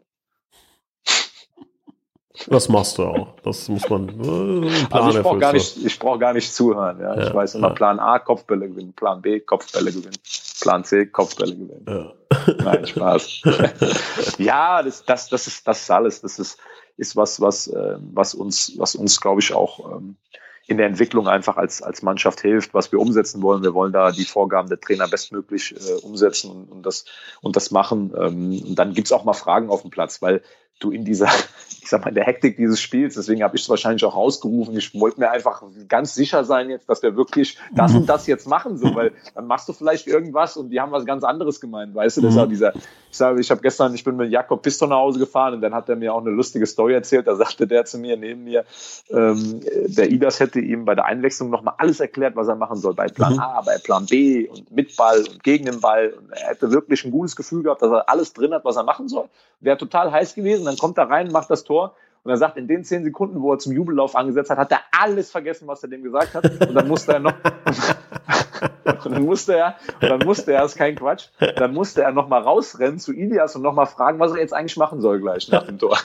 Das 2.47 2.67
machst 2.67 2.97
du 2.97 3.03
auch. 3.03 3.35
Das 3.43 3.69
muss 3.69 3.87
man. 3.89 4.09
Äh, 4.09 4.85
also 4.89 5.17
ich 5.17 5.23
brauche 5.23 5.37
gar 5.37 5.53
nicht, 5.53 5.77
ich 5.85 5.99
brauche 5.99 6.19
gar 6.19 6.33
nicht 6.33 6.53
zuhören. 6.53 6.99
Ja. 6.99 7.15
ja 7.15 7.27
ich 7.27 7.33
weiß 7.33 7.55
immer 7.55 7.69
ja. 7.69 7.73
Plan 7.73 7.99
A 7.99 8.19
Kopfbälle 8.19 8.69
gewinnen, 8.69 8.93
Plan 8.93 9.21
B 9.21 9.39
Kopfbälle 9.39 9.91
gewinnen, 9.91 10.17
Plan 10.61 10.83
C 10.83 11.05
Kopfbälle 11.05 11.55
gewinnen. 11.55 12.11
Nein, 12.57 12.87
Spaß. 12.87 13.41
ja, 14.39 14.81
das, 14.81 15.05
das, 15.05 15.29
das 15.29 15.47
ist, 15.47 15.67
das 15.67 15.81
ist 15.81 15.91
alles. 15.91 16.21
Das 16.21 16.39
ist, 16.39 16.57
ist 16.97 17.15
was, 17.15 17.41
was, 17.41 17.67
äh, 17.67 17.97
was 18.13 18.33
uns, 18.33 18.73
was 18.77 18.95
uns, 18.95 19.19
glaube 19.19 19.41
ich, 19.41 19.53
auch 19.53 19.97
ähm, 19.97 20.17
in 20.65 20.77
der 20.77 20.87
Entwicklung 20.87 21.27
einfach 21.27 21.57
als, 21.57 21.81
als 21.81 22.03
Mannschaft 22.03 22.41
hilft, 22.41 22.73
was 22.73 22.91
wir 22.91 22.99
umsetzen 22.99 23.41
wollen. 23.41 23.63
Wir 23.63 23.73
wollen 23.73 23.91
da 23.91 24.11
die 24.11 24.23
Vorgaben 24.23 24.69
der 24.69 24.79
Trainer 24.79 25.07
bestmöglich 25.07 25.75
äh, 25.75 26.05
umsetzen 26.05 26.51
und, 26.51 26.71
und, 26.71 26.85
das, 26.85 27.05
und 27.41 27.55
das 27.55 27.71
machen. 27.71 28.13
Ähm, 28.17 28.63
und 28.65 28.75
dann 28.75 28.93
gibt's 28.93 29.11
auch 29.11 29.25
mal 29.25 29.33
Fragen 29.33 29.69
auf 29.69 29.81
dem 29.81 29.91
Platz, 29.91 30.21
weil 30.21 30.41
du 30.79 30.91
in 30.91 31.03
dieser, 31.03 31.27
ich 31.81 31.89
sag 31.89 32.01
mal, 32.01 32.09
in 32.09 32.15
der 32.15 32.23
Hektik 32.23 32.55
dieses 32.55 32.79
Spiels, 32.79 33.15
deswegen 33.15 33.43
habe 33.43 33.57
ich 33.57 33.63
es 33.63 33.69
wahrscheinlich 33.69 34.05
auch 34.05 34.15
rausgerufen, 34.15 34.75
ich 34.77 34.97
wollte 34.99 35.19
mir 35.19 35.31
einfach 35.31 35.63
ganz 35.89 36.15
sicher 36.15 36.45
sein 36.45 36.69
jetzt, 36.69 36.89
dass 36.89 37.03
wir 37.03 37.15
wirklich 37.15 37.57
das 37.73 37.91
mhm. 37.91 37.99
und 37.99 38.05
das 38.07 38.27
jetzt 38.27 38.47
machen, 38.47 38.77
so, 38.77 38.95
weil 38.95 39.11
dann 39.35 39.47
machst 39.47 39.67
du 39.67 39.73
vielleicht 39.73 40.07
irgendwas 40.07 40.55
und 40.55 40.69
die 40.69 40.79
haben 40.79 40.91
was 40.91 41.05
ganz 41.05 41.23
anderes 41.23 41.59
gemeint, 41.59 41.93
weißt 41.93 42.17
du, 42.17 42.21
das 42.21 42.35
war 42.35 42.45
mhm. 42.45 42.51
dieser, 42.51 42.73
ich 43.13 43.17
sage, 43.17 43.39
ich 43.39 43.51
habe 43.51 43.61
gestern, 43.61 43.93
ich 43.93 44.03
bin 44.03 44.15
mit 44.15 44.31
Jakob 44.31 44.63
Piston 44.63 44.89
nach 44.89 44.97
Hause 44.97 45.19
gefahren 45.19 45.53
und 45.53 45.61
dann 45.61 45.75
hat 45.75 45.87
er 45.87 45.95
mir 45.95 46.15
auch 46.15 46.21
eine 46.21 46.31
lustige 46.31 46.65
Story 46.65 46.95
erzählt, 46.95 47.27
da 47.27 47.35
sagte 47.35 47.67
der 47.67 47.85
zu 47.85 47.99
mir, 47.99 48.17
neben 48.17 48.43
mir, 48.43 48.65
ähm, 49.11 49.61
der 49.85 50.09
Idas 50.09 50.39
hätte 50.39 50.59
ihm 50.59 50.83
bei 50.83 50.95
der 50.95 51.05
Einwechslung 51.05 51.51
nochmal 51.51 51.75
alles 51.77 51.99
erklärt, 51.99 52.35
was 52.35 52.47
er 52.47 52.55
machen 52.55 52.77
soll, 52.77 52.95
bei 52.95 53.05
Plan 53.05 53.33
mhm. 53.33 53.39
A, 53.39 53.61
bei 53.61 53.77
Plan 53.77 54.07
B 54.07 54.47
und 54.47 54.71
mit 54.71 54.97
Ball 54.97 55.19
und 55.19 55.43
gegen 55.43 55.65
den 55.65 55.79
Ball. 55.79 56.09
Und 56.09 56.31
er 56.31 56.49
hätte 56.49 56.71
wirklich 56.71 57.05
ein 57.05 57.11
gutes 57.11 57.35
Gefühl 57.35 57.61
gehabt, 57.61 57.83
dass 57.83 57.91
er 57.91 58.09
alles 58.09 58.33
drin 58.33 58.51
hat, 58.51 58.65
was 58.65 58.77
er 58.77 58.83
machen 58.83 59.07
soll, 59.07 59.29
wäre 59.59 59.77
total 59.77 60.11
heiß 60.11 60.33
gewesen, 60.33 60.65
dann 60.65 60.77
kommt 60.77 60.97
er 60.97 61.07
rein, 61.07 61.31
macht 61.31 61.51
das 61.51 61.63
Tor. 61.63 61.95
Und 62.23 62.31
er 62.31 62.37
sagt, 62.37 62.57
in 62.57 62.67
den 62.67 62.83
zehn 62.83 63.03
Sekunden, 63.03 63.43
wo 63.43 63.51
er 63.51 63.59
zum 63.59 63.73
Jubellauf 63.73 64.15
angesetzt 64.15 64.49
hat, 64.49 64.57
hat 64.57 64.71
er 64.71 64.79
alles 64.91 65.29
vergessen, 65.29 65.67
was 65.67 65.83
er 65.83 65.89
dem 65.89 66.01
gesagt 66.01 66.33
hat. 66.33 66.45
Und 66.67 66.73
dann 66.73 66.87
musste 66.87 67.13
er 67.13 67.19
noch, 67.19 67.33
und 69.05 69.13
dann 69.13 69.25
musste 69.25 69.55
er, 69.55 69.75
und 70.01 70.09
dann 70.09 70.19
musste 70.19 70.53
er, 70.53 70.63
ist 70.63 70.75
kein 70.75 70.95
Quatsch, 70.95 71.27
dann 71.55 71.73
musste 71.73 72.03
er 72.03 72.11
noch 72.11 72.27
mal 72.27 72.41
rausrennen 72.41 72.99
zu 72.99 73.13
Ilias 73.13 73.55
und 73.55 73.61
noch 73.61 73.73
mal 73.73 73.85
fragen, 73.85 74.19
was 74.19 74.31
er 74.31 74.39
jetzt 74.39 74.53
eigentlich 74.53 74.77
machen 74.77 75.01
soll 75.01 75.19
gleich 75.19 75.49
nach 75.49 75.63
dem 75.63 75.79
Tor. 75.79 75.97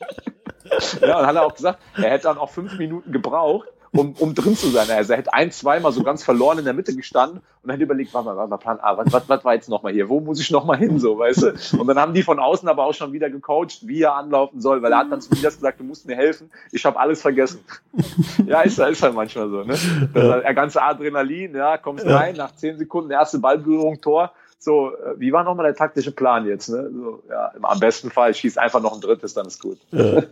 ja, 1.00 1.18
und 1.18 1.26
hat 1.26 1.36
er 1.36 1.44
auch 1.44 1.54
gesagt, 1.54 1.78
er 1.96 2.10
hätte 2.10 2.24
dann 2.24 2.38
auch 2.38 2.50
fünf 2.50 2.78
Minuten 2.78 3.12
gebraucht, 3.12 3.68
um, 3.92 4.14
um 4.18 4.34
drin 4.34 4.56
zu 4.56 4.68
sein. 4.68 4.88
Also 4.90 5.12
er 5.12 5.18
hätte 5.18 5.32
ein, 5.32 5.50
zweimal 5.50 5.92
so 5.92 6.02
ganz 6.02 6.22
verloren 6.22 6.58
in 6.58 6.64
der 6.64 6.74
Mitte 6.74 6.94
gestanden 6.94 7.40
und 7.62 7.70
hätte 7.70 7.82
überlegt, 7.82 8.14
warte 8.14 8.26
mal, 8.26 8.36
warte 8.36 8.50
mal, 8.50 8.56
Plan 8.56 8.80
A, 8.80 8.96
was, 8.96 9.12
was, 9.12 9.28
was 9.28 9.44
war 9.44 9.54
jetzt 9.54 9.68
nochmal 9.68 9.92
hier? 9.92 10.08
Wo 10.08 10.20
muss 10.20 10.40
ich 10.40 10.50
nochmal 10.50 10.78
hin, 10.78 10.98
so, 10.98 11.18
weißt 11.18 11.42
du? 11.42 11.78
Und 11.78 11.86
dann 11.86 11.98
haben 11.98 12.14
die 12.14 12.22
von 12.22 12.38
außen 12.38 12.68
aber 12.68 12.84
auch 12.84 12.94
schon 12.94 13.12
wieder 13.12 13.30
gecoacht, 13.30 13.86
wie 13.86 14.02
er 14.02 14.14
anlaufen 14.14 14.60
soll, 14.60 14.82
weil 14.82 14.92
er 14.92 14.98
hat 14.98 15.12
dann 15.12 15.20
zu 15.20 15.34
mir 15.34 15.42
das 15.42 15.56
gesagt, 15.56 15.80
du 15.80 15.84
musst 15.84 16.06
mir 16.06 16.16
helfen, 16.16 16.50
ich 16.72 16.84
habe 16.84 16.98
alles 16.98 17.22
vergessen. 17.22 17.60
ja, 18.46 18.60
ist, 18.62 18.78
ist 18.78 19.02
halt 19.02 19.14
manchmal 19.14 19.48
so, 19.48 19.64
ne? 19.64 19.76
Das 20.14 20.22
ja. 20.22 20.40
der 20.40 20.54
ganze 20.54 20.82
Adrenalin, 20.82 21.54
ja, 21.54 21.78
kommst 21.78 22.06
rein, 22.06 22.36
nach 22.36 22.54
zehn 22.54 22.78
Sekunden 22.78 23.10
erste 23.10 23.38
Ballberührung, 23.38 24.00
Tor, 24.00 24.32
so, 24.58 24.90
äh, 24.90 25.18
wie 25.18 25.32
war 25.32 25.44
nochmal 25.44 25.66
der 25.66 25.76
taktische 25.76 26.10
Plan 26.10 26.46
jetzt? 26.46 26.68
Ne? 26.68 26.90
So, 26.92 27.22
ja, 27.30 27.52
Am 27.62 27.78
besten 27.78 28.10
Fall 28.10 28.34
schießt 28.34 28.58
einfach 28.58 28.82
noch 28.82 28.92
ein 28.92 29.00
drittes, 29.00 29.34
dann 29.34 29.46
ist 29.46 29.62
gut. 29.62 29.78
Ja. 29.92 30.22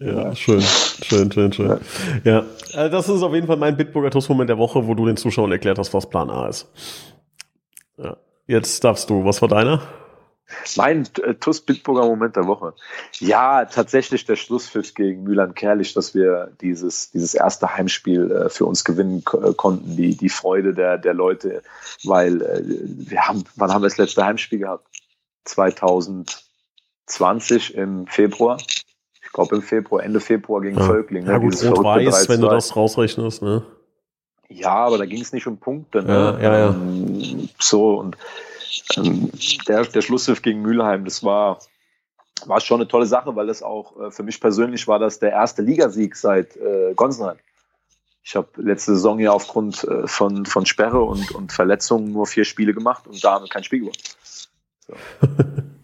Ja, 0.00 0.34
schön, 0.34 0.62
schön, 0.62 1.30
schön, 1.30 1.52
schön. 1.52 1.78
Ja, 2.24 2.24
ja. 2.24 2.46
Äh, 2.72 2.88
das 2.88 3.10
ist 3.10 3.22
auf 3.22 3.34
jeden 3.34 3.46
Fall 3.46 3.58
mein 3.58 3.76
Bitburger 3.76 4.10
TUS-Moment 4.10 4.48
der 4.48 4.56
Woche, 4.56 4.86
wo 4.86 4.94
du 4.94 5.04
den 5.04 5.18
Zuschauern 5.18 5.52
erklärt 5.52 5.78
hast, 5.78 5.92
was 5.92 6.08
Plan 6.08 6.30
A 6.30 6.48
ist. 6.48 6.70
Ja. 7.98 8.16
Jetzt 8.46 8.82
darfst 8.82 9.10
du. 9.10 9.26
Was 9.26 9.42
war 9.42 9.50
deiner? 9.50 9.82
Mein 10.76 11.06
äh, 11.22 11.34
TUS 11.34 11.60
Bitburger 11.60 12.06
Moment 12.06 12.34
der 12.34 12.46
Woche. 12.46 12.72
Ja, 13.18 13.66
tatsächlich 13.66 14.24
der 14.24 14.36
Schlusspfiff 14.36 14.94
gegen 14.94 15.22
Mühlheim 15.22 15.54
Kerlich, 15.54 15.92
dass 15.92 16.14
wir 16.14 16.50
dieses, 16.62 17.10
dieses 17.10 17.34
erste 17.34 17.76
Heimspiel 17.76 18.30
äh, 18.30 18.48
für 18.48 18.64
uns 18.64 18.84
gewinnen 18.84 19.22
äh, 19.34 19.52
konnten. 19.52 19.96
Die, 19.96 20.16
die 20.16 20.30
Freude 20.30 20.72
der, 20.72 20.96
der 20.96 21.12
Leute, 21.12 21.62
weil 22.04 22.40
äh, 22.40 22.62
wir 22.64 23.28
haben, 23.28 23.44
wann 23.56 23.70
haben 23.70 23.82
wir 23.82 23.88
das 23.88 23.98
letzte 23.98 24.24
Heimspiel 24.24 24.60
gehabt? 24.60 24.86
2020 25.44 27.74
im 27.74 28.06
Februar 28.06 28.56
ich 29.30 29.34
glaube 29.34 29.54
im 29.54 29.62
Februar, 29.62 30.02
Ende 30.02 30.18
Februar 30.18 30.60
gegen 30.60 30.76
ja. 30.76 30.84
Völkling. 30.84 31.22
Ne? 31.22 31.30
Ja 31.30 31.38
gut, 31.38 31.54
rot-weiß, 31.62 32.28
wenn 32.28 32.40
du 32.40 32.48
das 32.48 32.74
rausrechnest, 32.74 33.42
ne? 33.42 33.64
Ja, 34.48 34.74
aber 34.74 34.98
da 34.98 35.06
ging 35.06 35.22
es 35.22 35.32
nicht 35.32 35.46
um 35.46 35.56
Punkte. 35.56 36.02
Ne? 36.02 36.12
Ja, 36.12 36.40
ja, 36.40 36.58
ja. 36.58 36.68
Ähm, 36.70 37.48
so, 37.60 38.00
und 38.00 38.16
ähm, 38.96 39.30
der, 39.68 39.84
der 39.84 40.02
Schlusspfiff 40.02 40.42
gegen 40.42 40.62
Mülheim, 40.62 41.04
das 41.04 41.22
war, 41.22 41.60
war 42.44 42.60
schon 42.60 42.80
eine 42.80 42.88
tolle 42.88 43.06
Sache, 43.06 43.36
weil 43.36 43.46
das 43.46 43.62
auch 43.62 43.96
äh, 44.00 44.10
für 44.10 44.24
mich 44.24 44.40
persönlich 44.40 44.88
war 44.88 44.98
das 44.98 45.20
der 45.20 45.30
erste 45.30 45.62
Ligasieg 45.62 46.16
seit 46.16 46.56
äh, 46.56 46.92
Gonsenheim. 46.96 47.38
Ich 48.24 48.34
habe 48.34 48.48
letzte 48.56 48.96
Saison 48.96 49.20
ja 49.20 49.30
aufgrund 49.30 49.84
äh, 49.84 50.08
von, 50.08 50.44
von 50.44 50.66
Sperre 50.66 51.02
und, 51.02 51.30
und 51.36 51.52
Verletzungen 51.52 52.10
nur 52.10 52.26
vier 52.26 52.44
Spiele 52.44 52.74
gemacht 52.74 53.06
und 53.06 53.22
da 53.22 53.34
haben 53.34 53.44
wir 53.44 53.48
kein 53.48 53.62
Spiel 53.62 53.78
gewonnen. 53.78 53.96
So. 54.24 54.96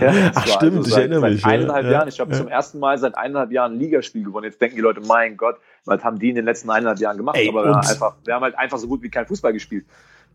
Ja, 0.00 0.30
Ach 0.34 0.46
stimmt, 0.46 0.78
also 0.78 0.82
seit, 0.82 0.90
ich 0.90 0.96
erinnere 0.96 1.20
seit 1.20 1.32
mich. 1.32 1.42
Seit 1.42 1.52
eineinhalb 1.52 1.84
ja, 1.84 1.92
Jahren. 1.92 2.08
Ich 2.08 2.20
habe 2.20 2.32
ja. 2.32 2.38
zum 2.38 2.48
ersten 2.48 2.78
Mal 2.78 2.98
seit 2.98 3.16
eineinhalb 3.16 3.52
Jahren 3.52 3.72
ein 3.74 3.78
Ligaspiel 3.78 4.24
gewonnen. 4.24 4.44
Jetzt 4.44 4.60
denken 4.60 4.76
die 4.76 4.82
Leute, 4.82 5.00
mein 5.00 5.36
Gott, 5.36 5.56
was 5.84 6.02
haben 6.04 6.18
die 6.18 6.30
in 6.30 6.34
den 6.34 6.44
letzten 6.44 6.70
eineinhalb 6.70 6.98
Jahren 6.98 7.16
gemacht? 7.16 7.36
Ey, 7.36 7.48
Aber 7.48 7.64
wir, 7.64 7.76
einfach, 7.76 8.16
wir 8.24 8.34
haben 8.34 8.42
halt 8.42 8.58
einfach 8.58 8.78
so 8.78 8.86
gut 8.86 9.02
wie 9.02 9.10
kein 9.10 9.26
Fußball 9.26 9.52
gespielt. 9.52 9.86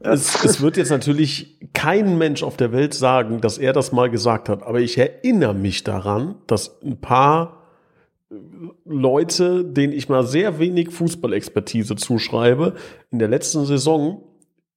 Es, 0.01 0.43
es, 0.45 0.61
wird 0.61 0.77
jetzt 0.77 0.91
natürlich 0.91 1.57
kein 1.73 2.17
Mensch 2.17 2.41
auf 2.41 2.55
der 2.55 2.71
Welt 2.71 2.93
sagen, 2.93 3.41
dass 3.41 3.57
er 3.57 3.73
das 3.73 3.91
mal 3.91 4.09
gesagt 4.09 4.47
hat. 4.47 4.63
Aber 4.63 4.79
ich 4.79 4.97
erinnere 4.97 5.53
mich 5.53 5.83
daran, 5.83 6.35
dass 6.47 6.81
ein 6.81 7.01
paar 7.01 7.59
Leute, 8.85 9.65
denen 9.65 9.91
ich 9.91 10.07
mal 10.07 10.25
sehr 10.25 10.59
wenig 10.59 10.91
Fußballexpertise 10.91 11.95
zuschreibe, 11.95 12.75
in 13.11 13.19
der 13.19 13.27
letzten 13.27 13.65
Saison 13.65 14.23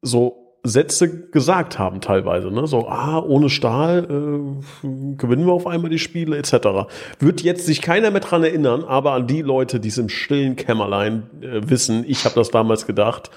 so 0.01 0.42
Sätze 0.65 1.29
gesagt 1.31 1.79
haben 1.79 2.01
teilweise. 2.01 2.53
Ne? 2.53 2.69
So, 2.69 2.87
ah, 2.89 3.19
ohne 3.19 3.51
Stahl 3.51 4.05
äh, 4.05 4.87
gewinnen 5.17 5.47
wir 5.47 5.53
auf 5.53 5.67
einmal 5.67 5.91
die 5.91 5.99
Spiele 5.99 6.39
etc. 6.39 6.89
Wird 7.19 7.41
jetzt 7.41 7.67
sich 7.67 7.83
keiner 7.83 8.13
mehr 8.13 8.21
dran 8.21 8.45
erinnern, 8.45 8.85
aber 8.85 9.13
an 9.13 9.27
die 9.27 9.43
Leute, 9.43 9.81
die 9.81 9.89
es 9.89 9.99
im 9.99 10.09
stillen 10.09 10.55
Kämmerlein 10.55 11.25
äh, 11.41 11.69
wissen, 11.69 12.05
ich 12.07 12.25
habe 12.25 12.37
das 12.37 12.51
damals 12.51 12.87
gedacht. 12.87 13.31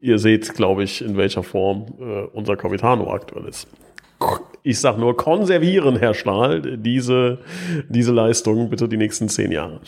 Ihr 0.00 0.18
seht, 0.18 0.54
glaube 0.54 0.82
ich, 0.82 1.04
in 1.04 1.18
welcher 1.18 1.42
Form 1.42 1.86
äh, 2.00 2.22
unser 2.32 2.56
Capitano 2.56 3.12
aktuell 3.12 3.44
ist. 3.44 3.68
Ich 4.62 4.78
sag 4.78 4.98
nur, 4.98 5.16
konservieren, 5.16 5.96
Herr 5.96 6.14
Stahl, 6.14 6.78
diese, 6.78 7.38
diese 7.88 8.12
Leistung 8.12 8.70
bitte 8.70 8.88
die 8.88 8.98
nächsten 8.98 9.28
zehn 9.28 9.52
Jahre. 9.52 9.80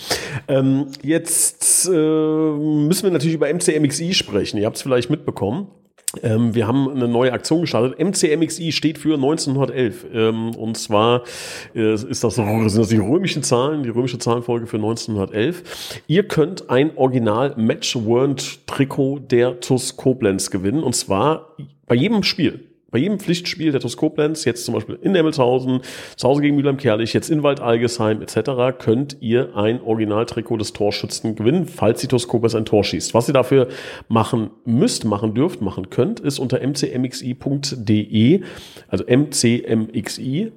Ähm, 0.49 0.87
jetzt 1.03 1.89
äh, 1.89 1.91
müssen 1.91 3.05
wir 3.05 3.11
natürlich 3.11 3.37
über 3.37 3.53
MCMXI 3.53 4.13
sprechen. 4.13 4.59
Ihr 4.59 4.67
habt 4.67 4.77
es 4.77 4.83
vielleicht 4.83 5.09
mitbekommen. 5.09 5.69
Ähm, 6.23 6.55
wir 6.55 6.67
haben 6.67 6.91
eine 6.91 7.09
neue 7.09 7.33
Aktion 7.33 7.63
gestartet. 7.63 7.99
MCMXI 7.99 8.73
steht 8.73 8.99
für 8.99 9.15
1911. 9.15 10.07
Ähm, 10.13 10.55
und 10.55 10.77
zwar 10.77 11.23
äh, 11.75 11.95
ist 11.95 12.25
das, 12.25 12.35
sind 12.35 12.77
das 12.77 12.89
die 12.89 12.97
römischen 12.97 13.43
Zahlen, 13.43 13.83
die 13.83 13.89
römische 13.89 14.19
Zahlenfolge 14.19 14.67
für 14.67 14.77
1911. 14.77 16.03
Ihr 16.07 16.25
könnt 16.25 16.69
ein 16.71 16.97
Original 16.97 17.55
Match 17.57 17.97
Trikot 18.67 19.21
der 19.31 19.61
TUS 19.61 19.97
Koblenz 19.97 20.51
gewinnen. 20.51 20.83
Und 20.83 20.95
zwar 20.95 21.55
bei 21.87 21.95
jedem 21.95 22.23
Spiel 22.23 22.72
bei 22.93 22.99
jedem 22.99 23.19
Pflichtspiel 23.19 23.73
der 23.73 23.81
TuS 23.81 23.97
jetzt 24.45 24.65
zum 24.65 24.75
Beispiel 24.75 24.99
in 25.03 25.17
Emmelshausen, 25.17 25.81
zu 26.17 26.29
Hause 26.29 26.43
gegen 26.43 26.55
Mülheim-Kerlich, 26.57 27.13
jetzt 27.15 27.31
in 27.31 27.43
Wald-Algesheim 27.43 28.23
etc., 28.23 28.79
könnt 28.79 29.17
ihr 29.21 29.57
ein 29.57 29.81
Originaltrikot 29.83 30.59
des 30.59 30.73
Torschützen 30.73 31.35
gewinnen, 31.35 31.67
falls 31.67 32.03
die 32.03 32.07
TuS 32.07 32.29
ein 32.55 32.65
Tor 32.65 32.85
schießt. 32.85 33.15
Was 33.15 33.27
ihr 33.29 33.35
dafür 33.35 33.67
machen 34.09 34.51
müsst, 34.65 35.05
machen 35.05 35.35
dürft, 35.35 35.61
machen 35.63 35.91
könnt, 35.91 36.21
ist 36.21 36.39
unter 36.39 36.61
mcmxi.de, 36.65 38.43
also 38.89 39.05
mcmxi.de 39.05 40.53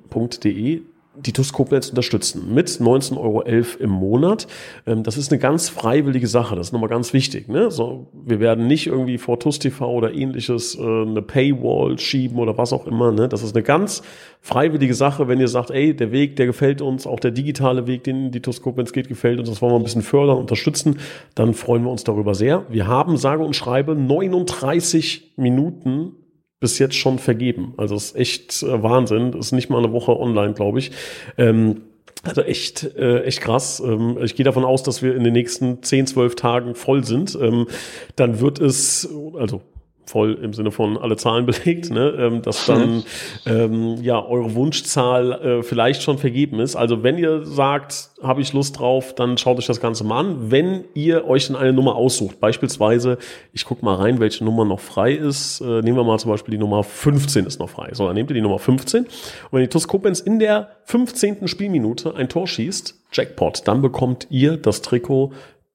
die 1.18 1.34
TUS 1.34 1.54
Koblenz 1.54 1.90
unterstützen 1.90 2.54
mit 2.54 2.68
19,11 2.68 3.18
Euro 3.18 3.42
im 3.80 3.90
Monat. 3.90 4.48
Ähm, 4.86 5.04
das 5.04 5.18
ist 5.18 5.32
eine 5.32 5.40
ganz 5.40 5.70
freiwillige 5.70 6.28
Sache, 6.28 6.56
das 6.56 6.68
ist 6.68 6.74
nochmal 6.74 6.90
ganz 6.90 7.14
wichtig. 7.14 7.48
Ne? 7.48 7.72
So, 7.72 8.08
wir 8.14 8.40
werden 8.40 8.68
nicht 8.68 8.88
irgendwie 8.88 9.18
vor 9.18 9.40
TUS 9.40 9.60
TV 9.60 9.90
oder 9.90 10.14
ähnliches 10.14 10.76
äh, 10.76 10.82
eine 10.82 11.22
Paywall 11.22 11.98
schieben 12.00 12.38
oder 12.40 12.58
was 12.58 12.74
auch 12.74 12.88
immer. 12.88 13.12
Ne? 13.12 13.28
Das 13.30 13.44
ist 13.44 13.56
eine 13.56 13.64
ganz 13.64 14.02
freiwillige 14.42 14.94
Sache, 14.94 15.28
wenn 15.28 15.40
ihr 15.40 15.48
sagt, 15.48 15.72
ey, 15.72 15.96
der 15.96 16.12
Weg, 16.12 16.36
der 16.36 16.46
gefällt 16.46 16.82
uns, 16.82 17.08
auch 17.08 17.20
der 17.20 17.32
digitale 17.32 17.88
Weg, 17.88 18.04
den 18.04 18.32
die 18.32 18.42
TUS 18.42 18.62
Koblenz 18.62 18.94
geht, 18.94 19.08
gefällt 19.08 19.40
uns, 19.40 19.50
das 19.50 19.62
wollen 19.62 19.74
wir 19.74 19.80
ein 19.80 19.84
bisschen 19.84 20.02
fördern, 20.02 20.38
unterstützen, 20.38 21.00
dann 21.34 21.54
freuen 21.54 21.84
wir 21.84 21.92
uns 21.92 22.04
darüber 22.04 22.36
sehr. 22.36 22.66
Wir 22.70 22.88
haben, 22.88 23.18
sage 23.18 23.44
und 23.44 23.56
schreibe, 23.56 23.96
39 23.96 25.34
Minuten 25.38 26.14
bis 26.60 26.80
jetzt 26.80 26.96
schon 26.96 27.20
vergeben. 27.20 27.74
Also 27.78 27.96
es 27.96 28.12
ist 28.12 28.16
echt 28.16 28.64
äh, 28.64 28.82
Wahnsinn. 28.84 29.34
Ist 29.34 29.52
nicht 29.52 29.70
mal 29.70 29.80
eine 29.80 29.92
Woche 29.92 30.18
online, 30.20 30.54
glaube 30.54 30.80
ich. 30.80 30.92
Ähm, 31.38 31.82
Also 32.24 32.42
echt, 32.42 32.84
äh, 32.98 33.22
echt 33.24 33.42
krass. 33.42 33.80
Ähm, 33.86 34.18
ich 34.24 34.36
gehe 34.36 34.44
davon 34.46 34.66
aus, 34.66 34.82
dass 34.82 35.04
wir 35.04 35.16
in 35.16 35.24
den 35.24 35.34
nächsten 35.34 35.84
10, 35.84 36.08
12 36.08 36.36
Tagen 36.36 36.74
voll 36.74 37.04
sind. 37.04 37.38
Ähm, 37.40 37.68
dann 38.16 38.40
wird 38.40 38.60
es, 38.60 39.08
also 39.38 39.62
voll 40.06 40.38
im 40.42 40.54
Sinne 40.54 40.72
von 40.72 40.98
alle 40.98 41.18
Zahlen 41.18 41.46
belegt, 41.46 41.92
ne, 41.92 42.14
ähm, 42.18 42.42
dass 42.42 42.66
dann 42.66 43.04
ähm, 43.46 43.98
ja 44.02 44.24
eure 44.24 44.56
Wunschzahl 44.56 45.32
äh, 45.32 45.64
vielleicht 45.64 46.04
schon 46.04 46.18
vergeben 46.18 46.60
ist. 46.60 46.76
Also 46.76 47.04
wenn 47.04 47.18
ihr 47.18 47.46
sagt, 47.46 48.10
habe 48.22 48.42
ich 48.42 48.54
Lust 48.54 48.80
drauf, 48.80 49.14
dann 49.16 49.38
schaut 49.38 49.58
euch 49.58 49.68
das 49.68 49.82
Ganze 49.82 50.04
mal 50.04 50.20
an. 50.20 50.52
Wenn 50.52 50.86
ihr 50.94 51.28
euch 51.28 51.48
dann 51.48 51.56
eine 51.56 51.74
Nummer 51.74 51.96
aussucht, 51.96 52.40
beispielsweise, 52.40 53.18
ich 53.54 53.66
gucke 53.66 53.84
mal 53.84 53.96
rein, 53.96 54.20
welche 54.20 54.44
Nummer 54.44 54.66
noch 54.66 54.80
frei 54.80 55.14
ist. 55.14 55.62
Äh, 55.62 55.82
nehmen 55.82 55.98
wir 55.98 56.04
mal 56.04 56.20
zum 56.20 56.32
Beispiel 56.32 56.54
die 56.54 56.58
Nummer 56.58 56.84
15 56.84 57.46
ist 57.46 57.60
noch 57.60 57.70
frei. 57.70 57.90
So, 57.94 58.06
dann 58.06 58.16
nehmt 58.16 58.30
ihr 58.30 58.36
die 58.36 58.42
Nummer 58.42 58.60
15 58.60 59.04
und 59.04 59.10
wenn 59.52 59.62
die 59.62 59.68
TuS 59.68 59.88
Koblenz 59.88 60.20
in 60.20 60.40
der 60.40 60.70
15. 60.86 61.48
Spielminute 61.48 62.16
ein 62.16 62.30
Tor 62.30 62.48
schießt, 62.48 62.96
Jackpot, 63.12 63.62
dann 63.66 63.82
bekommt 63.82 64.28
ihr 64.30 64.58
das 64.58 64.82
Trikot 64.82 65.32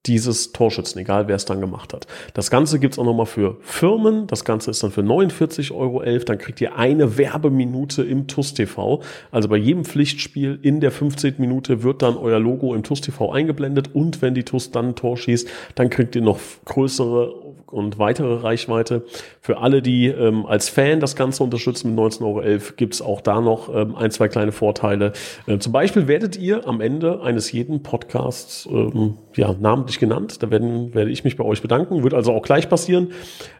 dieses 0.07 0.51
Torschützen, 0.51 0.99
egal 0.99 1.27
wer 1.27 1.35
es 1.35 1.45
dann 1.45 1.61
gemacht 1.61 1.93
hat. 1.93 2.07
Das 2.33 2.49
Ganze 2.49 2.79
gibt's 2.79 2.97
auch 2.97 3.05
nochmal 3.05 3.27
für 3.27 3.57
Firmen. 3.61 4.25
Das 4.27 4.45
Ganze 4.45 4.71
ist 4.71 4.81
dann 4.81 4.91
für 4.91 5.01
49,11 5.01 5.71
Euro. 5.75 6.01
Dann 6.25 6.37
kriegt 6.39 6.59
ihr 6.59 6.75
eine 6.75 7.17
Werbeminute 7.17 8.03
im 8.03 8.27
TUS 8.27 8.53
TV. 8.53 9.01
Also 9.29 9.47
bei 9.47 9.57
jedem 9.57 9.85
Pflichtspiel 9.85 10.57
in 10.61 10.79
der 10.79 10.91
15. 10.91 11.35
Minute 11.37 11.83
wird 11.83 12.01
dann 12.01 12.17
euer 12.17 12.39
Logo 12.39 12.73
im 12.73 12.81
TUS 12.81 13.01
TV 13.01 13.31
eingeblendet. 13.31 13.93
Und 13.93 14.21
wenn 14.23 14.33
die 14.33 14.43
TUS 14.43 14.71
dann 14.71 14.89
ein 14.89 14.95
Tor 14.95 15.17
schießt, 15.17 15.47
dann 15.75 15.89
kriegt 15.91 16.15
ihr 16.15 16.23
noch 16.23 16.39
größere 16.65 17.50
und 17.71 17.99
weitere 17.99 18.35
Reichweite. 18.35 19.05
Für 19.39 19.57
alle, 19.59 19.81
die 19.81 20.07
ähm, 20.07 20.45
als 20.45 20.69
Fan 20.69 20.99
das 20.99 21.15
Ganze 21.15 21.43
unterstützen 21.43 21.95
mit 21.95 21.99
19,11 21.99 22.21
Euro, 22.23 22.61
gibt's 22.75 23.01
auch 23.01 23.21
da 23.21 23.41
noch 23.41 23.73
ähm, 23.73 23.95
ein, 23.95 24.11
zwei 24.11 24.27
kleine 24.27 24.51
Vorteile. 24.51 25.13
Äh, 25.47 25.59
zum 25.59 25.71
Beispiel 25.71 26.07
werdet 26.07 26.37
ihr 26.37 26.67
am 26.67 26.81
Ende 26.81 27.21
eines 27.21 27.51
jeden 27.51 27.83
Podcasts 27.83 28.67
ähm, 28.71 29.17
ja, 29.35 29.55
namentlich 29.59 29.99
genannt. 29.99 30.43
Da 30.43 30.51
werden, 30.51 30.93
werde 30.93 31.11
ich 31.11 31.23
mich 31.23 31.37
bei 31.37 31.43
euch 31.43 31.61
bedanken. 31.61 32.03
Wird 32.03 32.13
also 32.13 32.33
auch 32.33 32.43
gleich 32.43 32.69
passieren. 32.69 33.13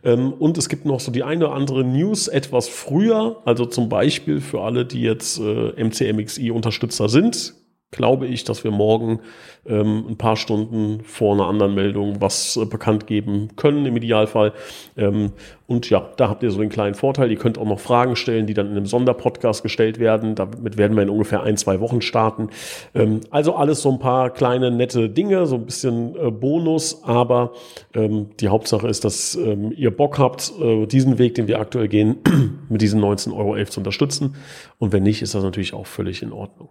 Ähm, 0.03 0.33
und 0.33 0.57
es 0.57 0.69
gibt 0.69 0.85
noch 0.85 0.99
so 0.99 1.11
die 1.11 1.23
eine 1.23 1.47
oder 1.47 1.55
andere 1.55 1.83
News 1.83 2.27
etwas 2.27 2.67
früher. 2.67 3.37
Also 3.45 3.65
zum 3.65 3.89
Beispiel 3.89 4.41
für 4.41 4.61
alle, 4.61 4.85
die 4.85 5.01
jetzt 5.01 5.39
äh, 5.39 5.83
MCMXI-Unterstützer 5.83 7.09
sind, 7.09 7.53
glaube 7.91 8.25
ich, 8.25 8.45
dass 8.45 8.63
wir 8.63 8.71
morgen 8.71 9.19
ähm, 9.65 10.05
ein 10.09 10.17
paar 10.17 10.37
Stunden 10.37 11.03
vor 11.03 11.33
einer 11.33 11.47
anderen 11.47 11.75
Meldung 11.75 12.21
was 12.21 12.55
äh, 12.55 12.65
bekannt 12.65 13.05
geben 13.05 13.49
können 13.57 13.85
im 13.85 13.97
Idealfall. 13.97 14.53
Ähm, 14.97 15.33
und 15.67 15.89
ja, 15.89 16.09
da 16.17 16.29
habt 16.29 16.41
ihr 16.41 16.51
so 16.51 16.61
einen 16.61 16.69
kleinen 16.69 16.95
Vorteil. 16.95 17.29
Ihr 17.31 17.37
könnt 17.37 17.57
auch 17.57 17.65
noch 17.65 17.79
Fragen 17.79 18.15
stellen, 18.15 18.47
die 18.47 18.53
dann 18.53 18.67
in 18.67 18.77
einem 18.77 18.85
Sonderpodcast 18.85 19.61
gestellt 19.61 19.99
werden. 19.99 20.35
Damit 20.35 20.77
werden 20.77 20.95
wir 20.95 21.03
in 21.03 21.09
ungefähr 21.09 21.43
ein, 21.43 21.57
zwei 21.57 21.81
Wochen 21.81 22.01
starten. 22.01 22.49
Ähm, 22.95 23.21
also 23.29 23.55
alles 23.55 23.81
so 23.81 23.91
ein 23.91 23.99
paar 23.99 24.29
kleine 24.29 24.71
nette 24.71 25.09
Dinge, 25.09 25.45
so 25.45 25.55
ein 25.55 25.65
bisschen 25.65 26.15
äh, 26.15 26.31
Bonus, 26.31 27.03
aber 27.03 27.51
ähm, 27.93 28.29
die 28.39 28.47
Hauptsache 28.47 28.87
ist, 28.87 29.03
dass 29.03 29.35
ähm, 29.35 29.73
ihr 29.75 29.95
Bock 29.95 30.17
habt, 30.17 30.53
äh, 30.61 30.85
diesen 30.85 31.19
Weg, 31.19 31.35
den 31.35 31.47
wir 31.47 31.59
aktuell 31.59 31.89
gehen, 31.89 32.17
mit 32.69 32.81
diesen 32.81 33.01
19,11 33.01 33.35
Euro 33.35 33.65
zu 33.65 33.79
unterstützen. 33.81 34.35
Und 34.79 34.93
wenn 34.93 35.03
nicht, 35.03 35.21
ist 35.21 35.35
das 35.35 35.43
natürlich 35.43 35.73
auch 35.73 35.85
völlig 35.85 36.23
in 36.23 36.31
Ordnung. 36.31 36.69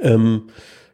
Ähm, 0.00 0.48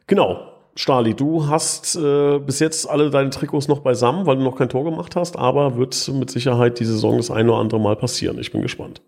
genau. 0.07 0.45
Stali, 0.75 1.13
du 1.13 1.47
hast 1.47 1.97
äh, 1.97 2.39
bis 2.39 2.59
jetzt 2.59 2.89
alle 2.89 3.09
deine 3.09 3.31
Trikots 3.31 3.67
noch 3.67 3.79
beisammen, 3.79 4.25
weil 4.25 4.37
du 4.37 4.43
noch 4.43 4.55
kein 4.55 4.69
Tor 4.69 4.85
gemacht 4.85 5.17
hast, 5.17 5.37
aber 5.37 5.75
wird 5.75 6.09
mit 6.13 6.31
Sicherheit 6.31 6.79
die 6.79 6.85
Saison 6.85 7.17
das 7.17 7.31
ein 7.31 7.49
oder 7.49 7.59
andere 7.59 7.81
Mal 7.81 7.97
passieren. 7.97 8.39
Ich 8.39 8.51
bin 8.51 8.61
gespannt. 8.61 9.01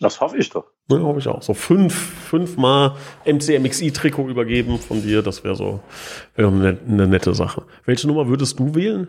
Das 0.00 0.20
hoffe 0.20 0.38
ich 0.38 0.48
doch. 0.48 0.64
Ja, 0.90 0.98
hoffe 1.00 1.20
ich 1.20 1.28
auch. 1.28 1.42
So 1.42 1.54
fünf, 1.54 1.94
fünfmal 1.94 2.96
MCMXI-Trikot 3.26 4.28
übergeben 4.28 4.78
von 4.78 5.02
dir, 5.02 5.22
das 5.22 5.44
wäre 5.44 5.54
so 5.54 5.80
wär 6.34 6.48
eine, 6.48 6.78
eine 6.88 7.06
nette 7.06 7.34
Sache. 7.34 7.62
Welche 7.84 8.08
Nummer 8.08 8.26
würdest 8.26 8.58
du 8.58 8.74
wählen? 8.74 9.08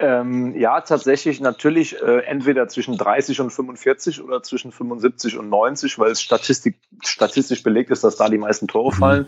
Ähm, 0.00 0.56
ja, 0.56 0.80
tatsächlich 0.80 1.40
natürlich 1.40 2.00
äh, 2.02 2.24
entweder 2.24 2.66
zwischen 2.66 2.96
30 2.96 3.40
und 3.40 3.50
45 3.50 4.22
oder 4.22 4.42
zwischen 4.42 4.72
75 4.72 5.38
und 5.38 5.48
90, 5.48 5.98
weil 6.00 6.10
es 6.10 6.20
Statistik, 6.20 6.78
statistisch 7.04 7.62
belegt 7.62 7.90
ist, 7.90 8.02
dass 8.02 8.16
da 8.16 8.28
die 8.28 8.38
meisten 8.38 8.66
Tore 8.66 8.92
mhm. 8.92 8.98
fallen. 8.98 9.26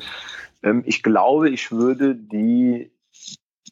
Ähm, 0.64 0.82
ich 0.84 1.04
glaube, 1.04 1.50
ich 1.50 1.70
würde 1.70 2.16
die 2.16 2.90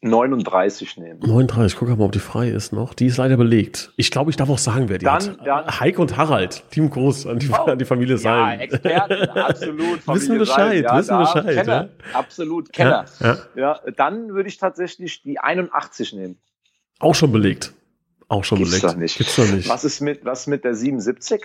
39 0.01 0.97
nehmen. 0.97 1.19
39, 1.19 1.77
guck 1.77 1.89
mal, 1.89 1.99
ob 2.05 2.11
die 2.11 2.19
frei 2.19 2.49
ist 2.49 2.71
noch. 2.71 2.93
Die 2.93 3.07
ist 3.07 3.17
leider 3.17 3.35
belegt. 3.37 3.91
Ich 3.97 4.11
glaube, 4.11 4.29
ich 4.29 4.37
darf 4.37 4.49
auch 4.49 4.57
sagen, 4.57 4.87
wer 4.87 4.97
die 4.97 5.05
dann, 5.05 5.15
hat. 5.15 5.45
Dann, 5.45 5.79
Heike 5.79 6.01
und 6.01 6.15
Harald, 6.15 6.63
Team 6.69 6.89
Groß, 6.89 7.27
an 7.27 7.39
die, 7.39 7.49
oh, 7.49 7.63
an 7.63 7.79
die 7.79 7.85
Familie 7.85 8.17
Salm. 8.17 8.59
Ja, 8.59 8.63
Experten, 8.63 9.29
absolut. 9.37 9.99
Familie 10.03 10.21
wissen 10.21 10.37
Bescheid, 10.39 10.83
ja, 10.83 10.97
wissen 10.97 11.17
Bescheid. 11.17 11.55
Kenner, 11.55 11.89
ja. 12.13 12.17
absolut, 12.17 12.71
Kenner. 12.71 13.05
Ja, 13.55 13.79
dann 13.97 14.29
würde 14.29 14.47
ich 14.47 14.57
tatsächlich 14.57 15.23
die 15.23 15.39
81 15.39 16.13
nehmen. 16.13 16.37
Auch 16.99 17.15
schon 17.15 17.31
belegt. 17.31 17.73
Auch 18.27 18.43
schon 18.43 18.57
Gibt's 18.57 18.71
belegt. 18.71 18.85
Doch 18.85 18.97
nicht. 18.97 19.17
Gibt's 19.17 19.35
doch 19.35 19.47
nicht. 19.47 19.69
Was 19.69 19.83
ist 19.83 20.01
mit, 20.01 20.25
was 20.25 20.47
mit 20.47 20.63
der 20.63 20.75
77? 20.75 21.41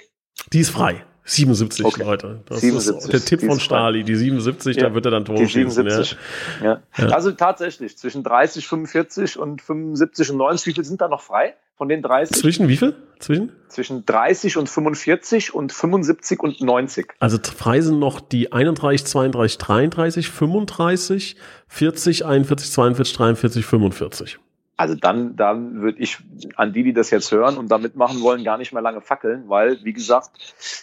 Die 0.52 0.60
ist 0.60 0.70
frei. 0.70 1.04
77, 1.24 1.84
okay. 1.84 2.02
Leute. 2.02 2.40
Das 2.46 2.60
77. 2.60 3.04
ist 3.04 3.12
der 3.12 3.20
Tipp 3.20 3.46
von 3.46 3.60
Stali. 3.60 4.04
Die 4.04 4.16
77, 4.16 4.76
ja. 4.76 4.88
da 4.88 4.94
wird 4.94 5.04
er 5.04 5.10
dann 5.12 5.24
Tore 5.24 5.46
schießen. 5.46 5.86
Ja. 5.86 6.80
Ja. 6.96 7.06
Also 7.10 7.30
tatsächlich, 7.32 7.96
zwischen 7.98 8.24
30, 8.24 8.66
45 8.66 9.38
und 9.38 9.62
75 9.62 10.30
und 10.30 10.38
90, 10.38 10.66
wie 10.66 10.74
viel 10.74 10.84
sind 10.84 11.00
da 11.00 11.08
noch 11.08 11.20
frei 11.20 11.54
von 11.76 11.88
den 11.88 12.02
30? 12.02 12.36
Zwischen 12.36 12.68
wie 12.68 12.76
viel? 12.76 12.96
Zwischen? 13.20 13.52
Zwischen 13.68 14.04
30 14.06 14.56
und 14.56 14.68
45 14.68 15.54
und 15.54 15.72
75 15.72 16.40
und 16.40 16.60
90. 16.62 17.12
Also 17.20 17.38
frei 17.38 17.80
sind 17.80 17.98
noch 17.98 18.20
die 18.20 18.52
31, 18.52 19.06
32, 19.06 19.58
33, 19.58 20.28
35, 20.30 21.36
40, 21.68 22.24
41, 22.24 22.72
42, 22.72 23.16
43, 23.16 23.66
45. 23.66 24.38
Also 24.80 24.94
dann, 24.94 25.36
dann 25.36 25.82
würde 25.82 25.98
ich 25.98 26.16
an 26.56 26.72
die, 26.72 26.82
die 26.82 26.94
das 26.94 27.10
jetzt 27.10 27.30
hören 27.32 27.58
und 27.58 27.70
da 27.70 27.76
mitmachen 27.76 28.22
wollen, 28.22 28.44
gar 28.44 28.56
nicht 28.56 28.72
mehr 28.72 28.80
lange 28.80 29.02
fackeln, 29.02 29.44
weil, 29.46 29.84
wie 29.84 29.92
gesagt, 29.92 30.30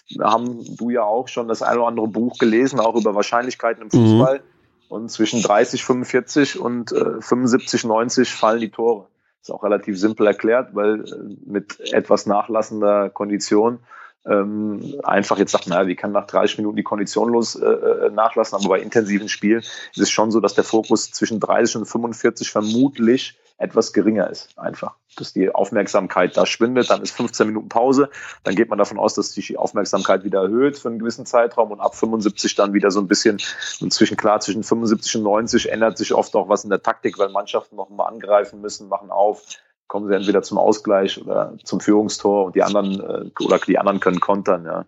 wir 0.10 0.27
haben 0.27 0.63
du 0.77 0.91
ja 0.91 1.01
auch 1.01 1.27
schon 1.27 1.47
das 1.47 1.63
ein 1.63 1.79
oder 1.79 1.88
andere 1.88 2.07
Buch 2.07 2.38
gelesen, 2.38 2.79
auch 2.79 2.93
über 2.93 3.15
Wahrscheinlichkeiten 3.15 3.81
im 3.81 3.89
Fußball. 3.89 4.38
Mhm. 4.38 4.43
Und 4.88 5.10
zwischen 5.10 5.41
30, 5.41 5.83
45 5.83 6.60
und 6.60 6.91
äh, 6.91 7.19
75, 7.21 7.86
90 7.86 8.29
fallen 8.29 8.62
die 8.62 8.69
Tore. 8.69 9.07
Ist 9.41 9.49
auch 9.49 9.63
relativ 9.63 9.97
simpel 9.97 10.27
erklärt, 10.27 10.75
weil 10.75 11.01
äh, 11.01 11.15
mit 11.47 11.79
etwas 11.91 12.27
nachlassender 12.27 13.10
Kondition 13.10 13.79
ähm, 14.28 15.00
einfach 15.04 15.38
jetzt 15.38 15.52
sagt, 15.52 15.68
naja, 15.68 15.88
wie 15.88 15.96
kann 15.96 16.12
nach 16.12 16.28
30 16.28 16.58
Minuten 16.58 16.76
die 16.76 16.84
Kondition 16.84 17.32
los 17.32 17.56
äh, 17.56 17.66
äh, 17.66 18.10
nachlassen, 18.10 18.56
aber 18.56 18.70
bei 18.70 18.80
intensiven 18.80 19.30
Spielen 19.30 19.60
ist 19.60 19.98
es 19.98 20.10
schon 20.10 20.32
so, 20.32 20.40
dass 20.40 20.54
der 20.54 20.63
Fokus 20.63 21.12
zwischen 21.12 21.40
30 21.40 21.78
und 21.78 21.86
45 21.86 22.52
vermutlich 22.52 23.38
etwas 23.58 23.92
geringer 23.92 24.30
ist, 24.30 24.58
einfach. 24.58 24.96
Dass 25.16 25.34
die 25.34 25.50
Aufmerksamkeit 25.50 26.38
da 26.38 26.46
schwindet, 26.46 26.92
dann 26.92 27.02
ist 27.02 27.12
15 27.16 27.48
Minuten 27.48 27.70
Pause, 27.70 28.10
dann 28.44 28.56
geht 28.56 28.70
man 28.70 28.78
davon 28.78 29.00
aus, 29.00 29.16
dass 29.16 29.32
sich 29.32 29.48
die 29.48 29.58
Aufmerksamkeit 29.58 30.24
wieder 30.24 30.44
erhöht 30.44 30.78
für 30.78 30.90
einen 30.90 31.00
gewissen 31.00 31.26
Zeitraum 31.26 31.72
und 31.72 31.80
ab 31.80 31.96
75 31.96 32.54
dann 32.54 32.74
wieder 32.74 32.92
so 32.92 33.00
ein 33.00 33.08
bisschen, 33.08 33.42
inzwischen 33.80 34.16
klar, 34.16 34.40
zwischen 34.42 34.63
75 34.63 35.16
und 35.18 35.24
90 35.24 35.72
ändert 35.72 35.98
sich 35.98 36.13
oft 36.13 36.36
auch 36.36 36.50
was 36.50 36.63
in 36.63 36.70
der 36.70 36.84
Taktik, 36.84 37.18
weil 37.18 37.30
Mannschaften 37.30 37.78
noch 37.78 37.90
mal 37.90 38.06
angreifen 38.06 38.62
müssen, 38.62 38.90
machen 38.90 39.10
auf, 39.10 39.42
kommen 39.88 40.08
sie 40.08 40.15
entweder 40.15 40.41
zum 40.41 40.58
Ausgleich 40.58 41.21
oder 41.21 41.54
zum 41.63 41.80
Führungstor 41.80 42.45
und 42.45 42.56
die 42.56 42.63
anderen 42.63 43.00
äh, 43.00 43.43
oder 43.43 43.60
die 43.60 43.78
anderen 43.78 44.00
können 44.00 44.19
kontern, 44.19 44.65
ja. 44.65 44.86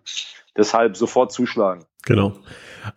Deshalb 0.56 0.96
sofort 0.96 1.32
zuschlagen. 1.32 1.84
Genau. 2.04 2.32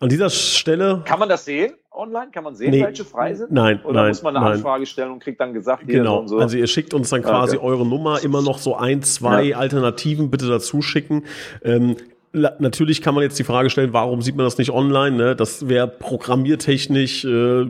An 0.00 0.08
dieser 0.08 0.30
Stelle. 0.30 1.02
Kann 1.04 1.18
man 1.18 1.28
das 1.28 1.44
sehen? 1.44 1.74
Online? 1.92 2.30
Kann 2.32 2.42
man 2.42 2.56
sehen, 2.56 2.72
nee, 2.72 2.82
welche 2.82 3.04
frei 3.04 3.34
sind? 3.34 3.52
Nein. 3.52 3.80
Oder 3.84 4.02
nein, 4.02 4.08
muss 4.08 4.22
man 4.22 4.36
eine 4.36 4.44
nein. 4.44 4.54
Anfrage 4.56 4.86
stellen 4.86 5.12
und 5.12 5.20
kriegt 5.20 5.40
dann 5.40 5.54
gesagt, 5.54 5.86
genau. 5.86 6.20
und 6.20 6.28
so? 6.28 6.38
Also 6.38 6.56
ihr 6.56 6.66
schickt 6.66 6.92
uns 6.92 7.10
dann 7.10 7.22
quasi 7.22 7.56
okay. 7.56 7.64
eure 7.64 7.86
Nummer, 7.86 8.22
immer 8.22 8.42
noch 8.42 8.58
so 8.58 8.74
ein, 8.74 9.02
zwei 9.02 9.44
ja. 9.44 9.58
Alternativen 9.58 10.30
bitte 10.30 10.48
dazu 10.48 10.82
schicken. 10.82 11.24
Ähm, 11.62 11.96
Natürlich 12.34 13.00
kann 13.00 13.14
man 13.14 13.22
jetzt 13.22 13.38
die 13.38 13.44
Frage 13.44 13.70
stellen, 13.70 13.92
warum 13.92 14.20
sieht 14.20 14.34
man 14.36 14.44
das 14.44 14.58
nicht 14.58 14.70
online? 14.70 15.16
Ne? 15.16 15.36
Das 15.36 15.68
wäre 15.68 15.86
programmiertechnisch, 15.86 17.24
äh, 17.24 17.64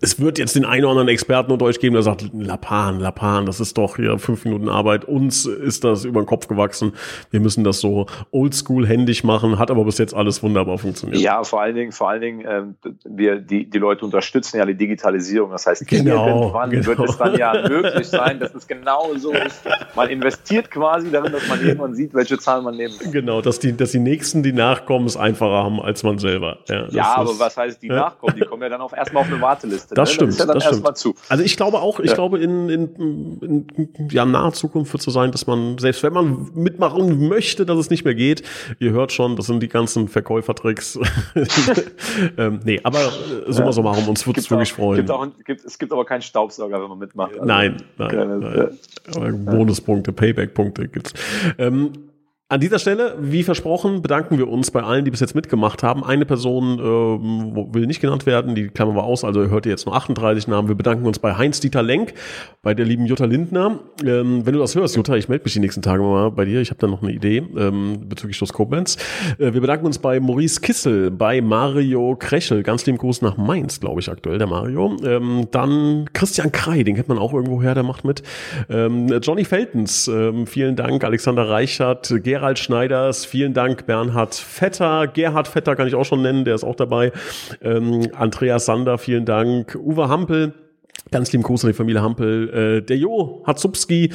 es 0.00 0.20
wird 0.20 0.38
jetzt 0.38 0.54
den 0.54 0.64
einen 0.64 0.84
oder 0.84 0.92
anderen 0.92 1.08
Experten 1.08 1.50
unter 1.50 1.64
euch 1.64 1.80
geben, 1.80 1.94
der 1.94 2.02
sagt, 2.02 2.30
Lapan, 2.32 3.00
Lapan, 3.00 3.46
das 3.46 3.60
ist 3.60 3.78
doch 3.78 3.96
hier 3.96 4.18
fünf 4.18 4.44
Minuten 4.44 4.68
Arbeit. 4.68 5.04
Uns 5.04 5.46
ist 5.46 5.84
das 5.84 6.04
über 6.04 6.20
den 6.22 6.26
Kopf 6.26 6.48
gewachsen. 6.48 6.92
Wir 7.30 7.40
müssen 7.40 7.64
das 7.64 7.80
so 7.80 8.06
oldschool 8.30 8.86
händig 8.86 9.24
machen, 9.24 9.58
hat 9.58 9.70
aber 9.70 9.84
bis 9.84 9.98
jetzt 9.98 10.14
alles 10.14 10.42
wunderbar 10.42 10.78
funktioniert. 10.78 11.20
Ja, 11.20 11.42
vor 11.42 11.62
allen 11.62 11.74
Dingen, 11.74 11.92
vor 11.92 12.10
allen 12.10 12.20
Dingen, 12.20 12.44
ähm, 12.48 12.76
wir, 13.04 13.40
die, 13.40 13.68
die 13.68 13.78
Leute 13.78 14.04
unterstützen 14.04 14.58
ja 14.58 14.66
die 14.66 14.76
Digitalisierung. 14.76 15.50
Das 15.50 15.66
heißt, 15.66 15.86
genau, 15.86 16.42
irgendwann 16.42 16.70
genau. 16.70 16.86
wird 16.86 17.00
es 17.00 17.16
dann 17.16 17.36
ja 17.36 17.52
möglich 17.68 18.06
sein, 18.06 18.38
dass 18.38 18.54
es 18.54 18.66
genau 18.66 19.14
so 19.16 19.32
ist. 19.32 19.62
Man 19.96 20.10
investiert 20.10 20.70
quasi 20.70 21.10
darin, 21.10 21.32
dass 21.32 21.48
man 21.48 21.60
irgendwann 21.60 21.94
sieht, 21.94 22.14
welche 22.14 22.38
Zahlen 22.38 22.64
man 22.64 22.76
nehmen 22.76 22.94
kann. 22.98 23.12
Genau 23.12 23.31
genau, 23.32 23.42
dass 23.42 23.58
die, 23.58 23.76
dass 23.76 23.92
die 23.92 23.98
Nächsten, 23.98 24.42
die 24.42 24.52
nachkommen, 24.52 25.06
es 25.06 25.16
einfacher 25.16 25.64
haben 25.64 25.80
als 25.80 26.02
man 26.02 26.18
selber. 26.18 26.58
Ja, 26.68 26.86
ja 26.88 27.16
aber 27.16 27.38
was 27.38 27.56
heißt 27.56 27.82
die 27.82 27.88
ja? 27.88 27.94
nachkommen? 27.94 28.36
Die 28.36 28.42
kommen 28.42 28.62
ja 28.62 28.68
dann 28.68 28.80
auch 28.80 28.92
erstmal 28.92 29.22
auf 29.22 29.32
eine 29.32 29.40
Warteliste. 29.40 29.94
Das 29.94 30.10
ne? 30.10 30.14
stimmt. 30.14 30.40
Das, 30.40 30.46
das 30.46 30.64
stimmt. 30.64 30.96
Zu. 30.96 31.14
Also 31.28 31.42
ich 31.42 31.56
glaube 31.56 31.80
auch, 31.80 32.00
ich 32.00 32.10
ja. 32.10 32.14
glaube 32.14 32.38
in, 32.38 32.68
in, 32.68 33.36
in 33.40 34.08
ja, 34.10 34.24
naher 34.24 34.52
Zukunft 34.52 34.92
wird 34.92 35.02
so 35.02 35.10
sein, 35.10 35.32
dass 35.32 35.46
man, 35.46 35.78
selbst 35.78 36.02
wenn 36.02 36.12
man 36.12 36.50
mitmachen 36.54 37.28
möchte, 37.28 37.64
dass 37.64 37.78
es 37.78 37.88
nicht 37.88 38.04
mehr 38.04 38.14
geht, 38.14 38.42
ihr 38.78 38.90
hört 38.90 39.12
schon, 39.12 39.36
das 39.36 39.46
sind 39.46 39.60
die 39.60 39.68
ganzen 39.68 40.08
Verkäufertricks. 40.08 40.98
ähm, 42.36 42.60
nee, 42.64 42.80
aber 42.82 42.98
äh, 42.98 43.52
summa 43.52 43.72
summarum, 43.72 44.08
uns 44.08 44.26
wird 44.26 44.38
es 44.38 44.50
wirklich 44.50 44.72
freuen. 44.72 44.96
Gibt 44.96 45.10
auch, 45.10 45.26
gibt, 45.44 45.64
es 45.64 45.78
gibt 45.78 45.92
aber 45.92 46.04
keinen 46.04 46.22
Staubsauger, 46.22 46.82
wenn 46.82 46.88
man 46.88 46.98
mitmacht. 46.98 47.32
Also, 47.32 47.44
nein, 47.44 47.82
nein, 47.96 48.40
nein. 48.40 49.44
Bonuspunkte, 49.44 50.12
Payback-Punkte 50.12 50.88
gibt's. 50.88 51.14
Ähm, 51.58 51.92
an 52.52 52.60
dieser 52.60 52.78
Stelle, 52.78 53.16
wie 53.18 53.44
versprochen, 53.44 54.02
bedanken 54.02 54.36
wir 54.36 54.46
uns 54.46 54.70
bei 54.70 54.82
allen, 54.82 55.06
die 55.06 55.10
bis 55.10 55.20
jetzt 55.20 55.34
mitgemacht 55.34 55.82
haben. 55.82 56.04
Eine 56.04 56.26
Person 56.26 56.78
äh, 56.78 56.82
will 56.82 57.86
nicht 57.86 58.02
genannt 58.02 58.26
werden, 58.26 58.54
die 58.54 58.68
klammern 58.68 58.94
wir 58.94 59.04
aus, 59.04 59.24
also 59.24 59.48
hört 59.48 59.64
ihr 59.64 59.70
jetzt 59.70 59.86
nur 59.86 59.96
38 59.96 60.48
Namen. 60.48 60.68
Wir 60.68 60.74
bedanken 60.74 61.06
uns 61.06 61.18
bei 61.18 61.34
Heinz-Dieter 61.34 61.82
Lenk, 61.82 62.12
bei 62.60 62.74
der 62.74 62.84
lieben 62.84 63.06
Jutta 63.06 63.24
Lindner. 63.24 63.78
Ähm, 64.04 64.44
wenn 64.44 64.52
du 64.52 64.58
das 64.58 64.74
hörst, 64.74 64.96
Jutta, 64.96 65.16
ich 65.16 65.30
melde 65.30 65.44
mich 65.44 65.54
die 65.54 65.60
nächsten 65.60 65.80
Tage 65.80 66.02
mal 66.02 66.30
bei 66.30 66.44
dir. 66.44 66.60
Ich 66.60 66.68
habe 66.68 66.78
da 66.78 66.88
noch 66.88 67.02
eine 67.02 67.12
Idee 67.12 67.38
ähm, 67.56 68.06
bezüglich 68.06 68.36
Schloss 68.36 68.52
Koblenz. 68.52 68.98
Äh, 69.38 69.54
wir 69.54 69.62
bedanken 69.62 69.86
uns 69.86 69.98
bei 69.98 70.20
Maurice 70.20 70.60
Kissel, 70.60 71.10
bei 71.10 71.40
Mario 71.40 72.16
Krechel, 72.16 72.62
ganz 72.62 72.84
lieben 72.84 72.98
Gruß 72.98 73.22
nach 73.22 73.38
Mainz, 73.38 73.80
glaube 73.80 74.02
ich 74.02 74.10
aktuell, 74.10 74.36
der 74.36 74.46
Mario. 74.46 74.94
Ähm, 75.06 75.48
dann 75.52 76.04
Christian 76.12 76.52
Krei, 76.52 76.82
den 76.82 76.96
kennt 76.96 77.08
man 77.08 77.16
auch 77.16 77.32
irgendwo 77.32 77.62
her, 77.62 77.74
der 77.74 77.82
macht 77.82 78.04
mit. 78.04 78.22
Ähm, 78.68 79.08
Johnny 79.22 79.46
Feltens, 79.46 80.06
ähm, 80.08 80.46
vielen 80.46 80.76
Dank. 80.76 81.02
Alexander 81.02 81.48
Reichert, 81.48 82.12
Gerhard 82.22 82.41
Gerald 82.42 82.58
Schneiders, 82.58 83.24
vielen 83.24 83.54
Dank 83.54 83.86
Bernhard 83.86 84.34
Vetter, 84.34 85.06
Gerhard 85.06 85.46
Vetter 85.46 85.76
kann 85.76 85.86
ich 85.86 85.94
auch 85.94 86.04
schon 86.04 86.22
nennen, 86.22 86.44
der 86.44 86.56
ist 86.56 86.64
auch 86.64 86.74
dabei. 86.74 87.12
Ähm, 87.62 88.08
Andreas 88.16 88.66
Sander, 88.66 88.98
vielen 88.98 89.24
Dank. 89.24 89.78
Uwe 89.80 90.08
Hampel, 90.08 90.52
Ganz 91.10 91.32
lieben 91.32 91.42
Gruß 91.42 91.64
an 91.64 91.70
die 91.70 91.76
Familie 91.76 92.02
Hampel. 92.02 92.78
Äh, 92.78 92.82
der 92.82 92.96
Jo 92.96 93.42
Hatzubski, 93.46 94.10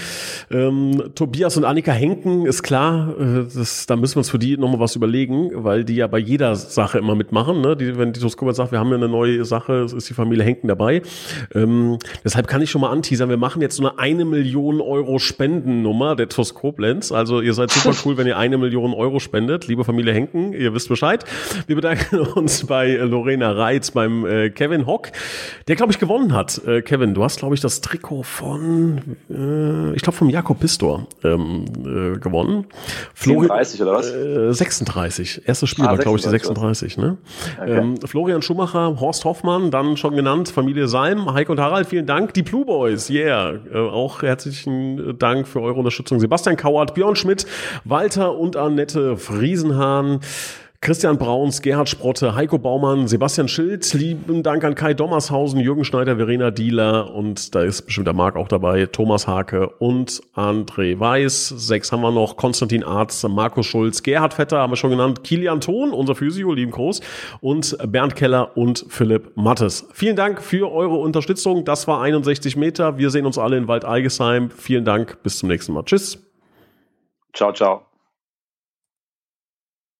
ähm, 0.49 1.11
Tobias 1.13 1.57
und 1.57 1.65
Annika 1.65 1.91
Henken, 1.91 2.45
ist 2.45 2.63
klar, 2.63 3.13
äh, 3.19 3.43
das, 3.53 3.85
da 3.85 3.95
müssen 3.95 4.15
wir 4.15 4.19
uns 4.19 4.29
für 4.29 4.39
die 4.39 4.57
nochmal 4.57 4.79
was 4.79 4.95
überlegen, 4.95 5.51
weil 5.53 5.83
die 5.83 5.95
ja 5.95 6.07
bei 6.07 6.17
jeder 6.17 6.55
Sache 6.55 6.97
immer 6.97 7.13
mitmachen. 7.15 7.61
Ne? 7.61 7.75
Die, 7.75 7.97
wenn 7.97 8.13
die 8.13 8.19
Toskova 8.19 8.53
sagt, 8.53 8.71
wir 8.71 8.79
haben 8.79 8.89
ja 8.89 8.95
eine 8.95 9.09
neue 9.09 9.45
Sache, 9.45 9.87
ist 9.95 10.09
die 10.09 10.13
Familie 10.13 10.43
Henken 10.43 10.67
dabei. 10.67 11.01
Ähm, 11.53 11.97
deshalb 12.23 12.47
kann 12.47 12.61
ich 12.61 12.71
schon 12.71 12.81
mal 12.81 12.89
anteasern, 12.89 13.29
wir 13.29 13.37
machen 13.37 13.61
jetzt 13.61 13.75
so 13.75 13.87
eine 13.87 13.99
eine 13.99 14.25
Million 14.25 14.81
Euro 14.81 15.19
Spendennummer 15.19 16.15
der 16.15 16.29
TUS 16.29 16.53
Koblenz. 16.53 17.11
Also 17.11 17.41
ihr 17.41 17.53
seid 17.53 17.71
super 17.71 17.95
cool, 18.05 18.17
wenn 18.17 18.25
ihr 18.27 18.37
eine 18.37 18.57
Million 18.57 18.93
Euro 18.93 19.19
spendet. 19.19 19.67
Liebe 19.67 19.83
Familie 19.83 20.13
Henken, 20.13 20.53
ihr 20.53 20.73
wisst 20.73 20.89
Bescheid. 20.89 21.25
Wir 21.67 21.75
bedanken 21.75 22.19
uns 22.19 22.65
bei 22.65 22.95
Lorena 22.95 23.51
Reitz, 23.51 23.91
beim 23.91 24.25
äh, 24.25 24.49
Kevin 24.49 24.85
Hock, 24.85 25.11
der 25.67 25.75
glaube 25.75 25.91
ich 25.91 25.99
gewonnen 25.99 26.33
hat. 26.33 26.61
Äh, 26.65 26.76
Kevin, 26.81 27.13
du 27.13 27.23
hast, 27.23 27.39
glaube 27.39 27.55
ich, 27.55 27.61
das 27.61 27.81
Trikot 27.81 28.23
von, 28.23 29.17
äh, 29.29 29.95
ich 29.95 30.01
glaube, 30.01 30.17
vom 30.17 30.29
Jakob 30.29 30.59
Pistor 30.59 31.07
ähm, 31.23 31.65
äh, 31.79 32.17
gewonnen. 32.19 32.65
37 33.15 33.81
oder 33.81 33.93
was? 33.93 34.11
Äh, 34.11 34.53
36. 34.53 35.43
Erstes 35.45 35.69
Spiel 35.69 35.85
ah, 35.85 35.89
war, 35.89 35.97
glaube 35.97 36.17
ich, 36.17 36.23
die 36.23 36.29
36. 36.29 36.97
Ne? 36.97 37.17
Okay. 37.59 37.77
Ähm, 37.77 37.97
Florian 38.05 38.41
Schumacher, 38.41 38.99
Horst 38.99 39.25
Hoffmann, 39.25 39.71
dann 39.71 39.97
schon 39.97 40.15
genannt, 40.15 40.49
Familie 40.49 40.87
Salm, 40.87 41.33
Heike 41.33 41.51
und 41.51 41.59
Harald, 41.59 41.87
vielen 41.87 42.05
Dank. 42.05 42.33
Die 42.33 42.43
Blue 42.43 42.65
Boys, 42.65 43.09
yeah. 43.09 43.53
Äh, 43.73 43.77
auch 43.77 44.21
herzlichen 44.21 45.17
Dank 45.17 45.47
für 45.47 45.61
eure 45.61 45.79
Unterstützung. 45.79 46.19
Sebastian 46.19 46.57
Kauert, 46.57 46.93
Björn 46.93 47.15
Schmidt, 47.15 47.45
Walter 47.83 48.37
und 48.37 48.55
Annette 48.55 49.17
Friesenhahn. 49.17 50.19
Christian 50.79 51.17
Brauns, 51.17 51.61
Gerhard 51.61 51.89
Sprotte, 51.89 52.35
Heiko 52.35 52.59
Baumann, 52.59 53.07
Sebastian 53.07 53.47
Schild, 53.47 53.93
lieben 53.93 54.43
Dank 54.43 54.63
an 54.63 54.75
Kai 54.75 54.93
Dommershausen, 54.93 55.59
Jürgen 55.59 55.83
Schneider, 55.83 56.17
Verena 56.17 56.51
Dieler 56.51 57.13
und 57.13 57.55
da 57.55 57.63
ist 57.63 57.83
bestimmt 57.83 58.07
der 58.07 58.13
Marc 58.13 58.35
auch 58.35 58.47
dabei, 58.47 58.85
Thomas 58.85 59.27
Hake 59.27 59.67
und 59.79 60.21
André 60.35 60.99
Weiß. 60.99 61.49
Sechs 61.49 61.91
haben 61.91 62.01
wir 62.01 62.11
noch, 62.11 62.37
Konstantin 62.37 62.83
Arz, 62.83 63.23
Markus 63.27 63.65
Schulz, 63.65 64.03
Gerhard 64.03 64.35
Vetter 64.35 64.59
haben 64.59 64.71
wir 64.71 64.77
schon 64.77 64.91
genannt, 64.91 65.23
Kilian 65.23 65.61
Thon, 65.61 65.91
unser 65.91 66.15
Physio, 66.15 66.53
lieben 66.53 66.71
Groß 66.71 67.01
und 67.41 67.75
Bernd 67.91 68.15
Keller 68.15 68.55
und 68.55 68.85
Philipp 68.87 69.35
Mattes. 69.35 69.87
Vielen 69.93 70.15
Dank 70.15 70.41
für 70.41 70.71
eure 70.71 70.95
Unterstützung. 70.95 71.65
Das 71.65 71.87
war 71.87 72.01
61 72.01 72.55
Meter. 72.55 72.97
Wir 72.97 73.09
sehen 73.09 73.25
uns 73.25 73.37
alle 73.37 73.57
in 73.57 73.67
Wald 73.67 73.83
Algesheim. 73.83 74.51
Vielen 74.51 74.85
Dank. 74.85 75.21
Bis 75.23 75.39
zum 75.39 75.49
nächsten 75.49 75.73
Mal. 75.73 75.83
Tschüss. 75.83 76.23
Ciao, 77.33 77.51
ciao. 77.51 77.86